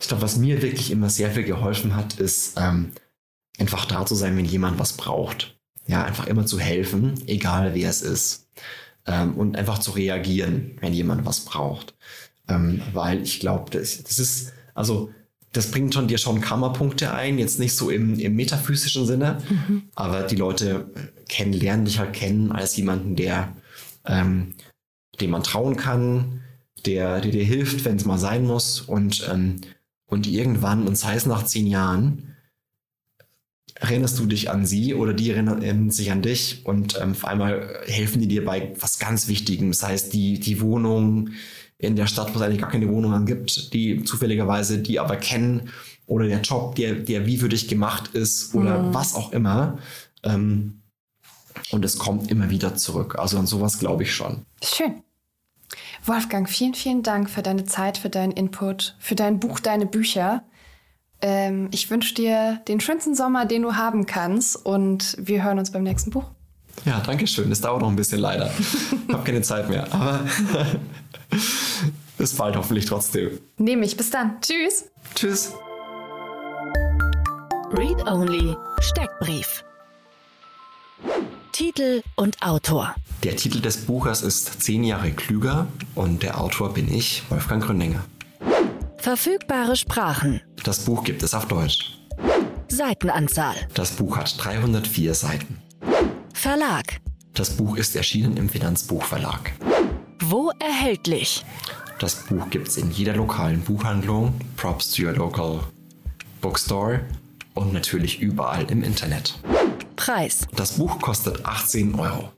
ich 0.03 0.09
glaube, 0.09 0.23
was 0.23 0.37
mir 0.37 0.61
wirklich 0.63 0.91
immer 0.91 1.09
sehr 1.09 1.31
viel 1.31 1.45
geholfen 1.45 1.95
hat, 1.95 2.19
ist 2.19 2.59
ähm, 2.59 2.91
einfach 3.59 3.85
da 3.85 4.05
zu 4.05 4.17
sein, 4.17 4.37
wenn 4.37 4.45
jemand 4.45 4.81
was 4.81 4.95
braucht. 4.95 5.57
Ja, 5.87 6.05
einfach 6.05 6.27
immer 6.27 6.45
zu 6.45 6.59
helfen, 6.59 7.23
egal 7.29 7.75
wer 7.75 7.89
es 7.89 8.03
ist. 8.03 8.49
Ähm, 9.07 9.35
und 9.37 9.57
einfach 9.57 9.79
zu 9.79 9.93
reagieren, 9.93 10.77
wenn 10.81 10.93
jemand 10.93 11.25
was 11.25 11.41
braucht. 11.45 11.95
Ähm, 12.49 12.83
weil 12.93 13.23
ich 13.23 13.39
glaube, 13.39 13.71
das, 13.71 14.03
das 14.03 14.19
ist, 14.19 14.53
also 14.75 15.11
das 15.53 15.71
bringt 15.71 15.95
schon 15.95 16.09
dir 16.09 16.19
schon 16.19 16.41
Karma-Punkte 16.41 17.15
ein, 17.15 17.39
jetzt 17.39 17.61
nicht 17.61 17.77
so 17.77 17.89
im, 17.89 18.19
im 18.19 18.35
metaphysischen 18.35 19.07
Sinne, 19.07 19.39
mhm. 19.49 19.85
aber 19.95 20.23
die 20.23 20.37
Leute 20.37 20.91
kennen, 21.29 21.53
lernen 21.53 21.85
dich 21.85 22.01
halt 22.01 22.13
kennen 22.13 22.51
als 22.51 22.77
jemanden, 22.77 23.15
der, 23.15 23.55
ähm, 24.05 24.55
dem 25.21 25.31
man 25.31 25.45
trauen 25.45 25.77
kann, 25.77 26.41
der, 26.87 27.21
der 27.21 27.31
dir 27.31 27.45
hilft, 27.45 27.85
wenn 27.85 27.97
es 27.97 28.05
mal 28.05 28.19
sein 28.19 28.45
muss 28.45 28.81
und 28.81 29.29
ähm, 29.33 29.61
und 30.13 30.27
irgendwann, 30.27 30.87
und 30.87 30.99
sei 30.99 31.15
es 31.15 31.25
nach 31.25 31.43
zehn 31.47 31.67
Jahren, 31.67 32.37
erinnerst 33.75 34.19
du 34.19 34.27
dich 34.27 34.51
an 34.51 34.67
sie 34.67 34.93
oder 34.93 35.15
die 35.15 35.31
erinnern 35.31 35.91
sich 35.91 36.13
an 36.13 36.21
dich 36.21 36.67
und 36.67 37.01
ähm, 37.01 37.13
auf 37.13 37.25
einmal 37.25 37.81
helfen 37.87 38.21
die 38.21 38.29
dir 38.29 38.45
bei 38.45 38.75
was 38.79 38.99
ganz 38.99 39.27
Wichtigem. 39.27 39.71
Das 39.71 39.83
heißt, 39.83 40.13
die, 40.13 40.39
die 40.39 40.61
Wohnung 40.61 41.31
in 41.79 41.97
der 41.97 42.07
Stadt, 42.09 42.35
wo 42.35 42.39
es 42.39 42.43
eigentlich 42.43 42.61
gar 42.61 42.69
keine 42.69 42.91
Wohnungen 42.91 43.25
gibt, 43.25 43.73
die 43.73 44.05
zufälligerweise 44.05 44.81
die 44.81 45.01
aber 45.01 45.17
kennen 45.17 45.71
oder 46.05 46.27
der 46.27 46.43
Job, 46.43 46.75
der, 46.75 46.93
der 46.93 47.25
wie 47.25 47.39
für 47.39 47.49
dich 47.49 47.67
gemacht 47.67 48.11
ist 48.13 48.55
oder 48.55 48.83
mhm. 48.83 48.95
was 48.95 49.15
auch 49.15 49.33
immer. 49.33 49.79
Ähm, 50.25 50.83
und 51.71 51.87
es 51.87 51.97
kommt 51.97 52.31
immer 52.31 52.51
wieder 52.51 52.77
zurück. 52.77 53.19
Also 53.19 53.39
an 53.39 53.47
sowas 53.47 53.79
glaube 53.79 54.03
ich 54.03 54.15
schon. 54.15 54.45
Schön. 54.63 55.03
Wolfgang, 56.05 56.49
vielen, 56.49 56.75
vielen 56.75 57.03
Dank 57.03 57.31
für 57.31 57.43
deine 57.43 57.65
Zeit, 57.65 57.99
für 57.99 58.11
deinen 58.11 58.33
Input, 58.33 58.97
für 58.99 59.15
dein 59.15 59.39
Buch, 59.39 59.61
deine 59.61 59.87
Bücher. 59.87 60.43
Ähm, 61.21 61.69
ich 61.71 61.91
wünsche 61.91 62.15
dir 62.15 62.61
den 62.67 62.81
schönsten 62.81 63.15
Sommer, 63.15 63.47
den 63.47 63.63
du 63.63 63.77
haben 63.77 64.07
kannst 64.07 64.57
und 64.57 65.17
wir 65.19 65.45
hören 65.45 65.59
uns 65.59 65.71
beim 65.71 65.85
nächsten 65.85 66.11
Buch. 66.11 66.25
Ja, 66.85 67.01
danke 67.01 67.27
schön. 67.27 67.53
Es 67.53 67.61
dauert 67.61 67.83
noch 67.83 67.89
ein 67.89 67.97
bisschen 67.97 68.19
leider. 68.19 68.51
Ich 69.09 69.15
habe 69.15 69.25
keine 69.25 69.43
Zeit 69.43 69.69
mehr, 69.69 69.93
aber 69.93 70.21
bis 72.17 72.35
bald 72.35 72.57
hoffentlich 72.57 72.87
trotzdem. 72.87 73.39
Nehme 73.59 73.85
ich. 73.85 73.95
Bis 73.97 74.09
dann. 74.09 74.41
Tschüss. 74.41 74.87
Tschüss. 75.15 75.53
Read 77.73 78.07
Only 78.07 78.57
Steckbrief. 78.81 79.63
Titel 81.53 82.03
und 82.17 82.41
Autor. 82.43 82.95
Der 83.23 83.37
Titel 83.37 83.61
des 83.61 83.85
Buches 83.85 84.23
ist 84.23 84.63
Zehn 84.63 84.85
Jahre 84.85 85.13
klüger 85.13 85.67
und 85.95 86.23
der 86.23 86.41
Autor 86.41 86.73
bin 86.73 86.93
ich, 86.93 87.23
Wolfgang 87.29 87.63
Gründinger. 87.63 88.03
Verfügbare 88.97 89.77
Sprachen. 89.77 90.41
Das 90.65 90.87
Buch 90.87 91.05
gibt 91.05 91.23
es 91.23 91.35
auf 91.35 91.47
Deutsch. 91.49 91.99
Seitenanzahl. 92.69 93.55
Das 93.75 93.91
Buch 93.93 94.17
hat 94.17 94.35
304 94.43 95.13
Seiten. 95.15 95.59
Verlag. 96.33 97.01
Das 97.35 97.51
Buch 97.51 97.77
ist 97.77 97.97
erschienen 97.97 98.39
im 98.39 98.49
Finanzbuchverlag. 98.49 99.53
Wo 100.21 100.53
erhältlich? 100.59 101.45
Das 101.99 102.25
Buch 102.25 102.49
gibt 102.49 102.69
es 102.69 102.79
in 102.79 102.91
jeder 102.91 103.15
lokalen 103.15 103.61
Buchhandlung, 103.61 104.41
Props 104.57 104.91
to 104.93 105.03
your 105.03 105.13
local 105.13 105.61
bookstore 106.41 107.05
und 107.53 107.75
natürlich 107.75 108.21
überall 108.21 108.65
im 108.71 108.83
Internet. 108.83 109.39
Preis. 110.05 110.49
Das 110.57 110.73
Buch 110.73 110.99
kostet 111.01 111.47
18 111.47 111.95
Euro. 111.95 112.33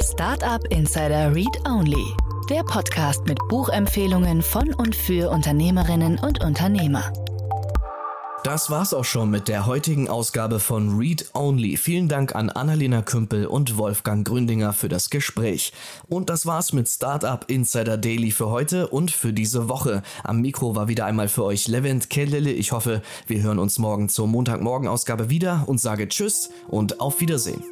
Startup 0.00 0.64
Insider 0.70 1.34
Read 1.34 1.48
Only. 1.66 2.04
Der 2.48 2.62
Podcast 2.62 3.26
mit 3.26 3.40
Buchempfehlungen 3.48 4.40
von 4.40 4.72
und 4.72 4.94
für 4.94 5.30
Unternehmerinnen 5.30 6.20
und 6.20 6.44
Unternehmer. 6.44 7.12
Das 8.44 8.70
war's 8.70 8.92
auch 8.92 9.04
schon 9.04 9.30
mit 9.30 9.46
der 9.46 9.66
heutigen 9.66 10.08
Ausgabe 10.08 10.58
von 10.58 10.98
Read 10.98 11.30
Only. 11.32 11.76
Vielen 11.76 12.08
Dank 12.08 12.34
an 12.34 12.50
Annalena 12.50 13.00
Kümpel 13.00 13.46
und 13.46 13.78
Wolfgang 13.78 14.26
Gründinger 14.26 14.72
für 14.72 14.88
das 14.88 15.10
Gespräch. 15.10 15.72
Und 16.08 16.28
das 16.28 16.44
war's 16.44 16.72
mit 16.72 16.88
Startup 16.88 17.44
Insider 17.46 17.96
Daily 17.96 18.32
für 18.32 18.50
heute 18.50 18.88
und 18.88 19.12
für 19.12 19.32
diese 19.32 19.68
Woche. 19.68 20.02
Am 20.24 20.40
Mikro 20.40 20.74
war 20.74 20.88
wieder 20.88 21.06
einmal 21.06 21.28
für 21.28 21.44
euch 21.44 21.68
Levent 21.68 22.10
Kellele. 22.10 22.50
Ich 22.50 22.72
hoffe, 22.72 23.02
wir 23.28 23.42
hören 23.42 23.60
uns 23.60 23.78
morgen 23.78 24.08
zur 24.08 24.26
Montagmorgen 24.26 24.88
Ausgabe 24.88 25.30
wieder 25.30 25.62
und 25.68 25.80
sage 25.80 26.08
Tschüss 26.08 26.50
und 26.66 27.00
auf 27.00 27.20
Wiedersehen. 27.20 27.62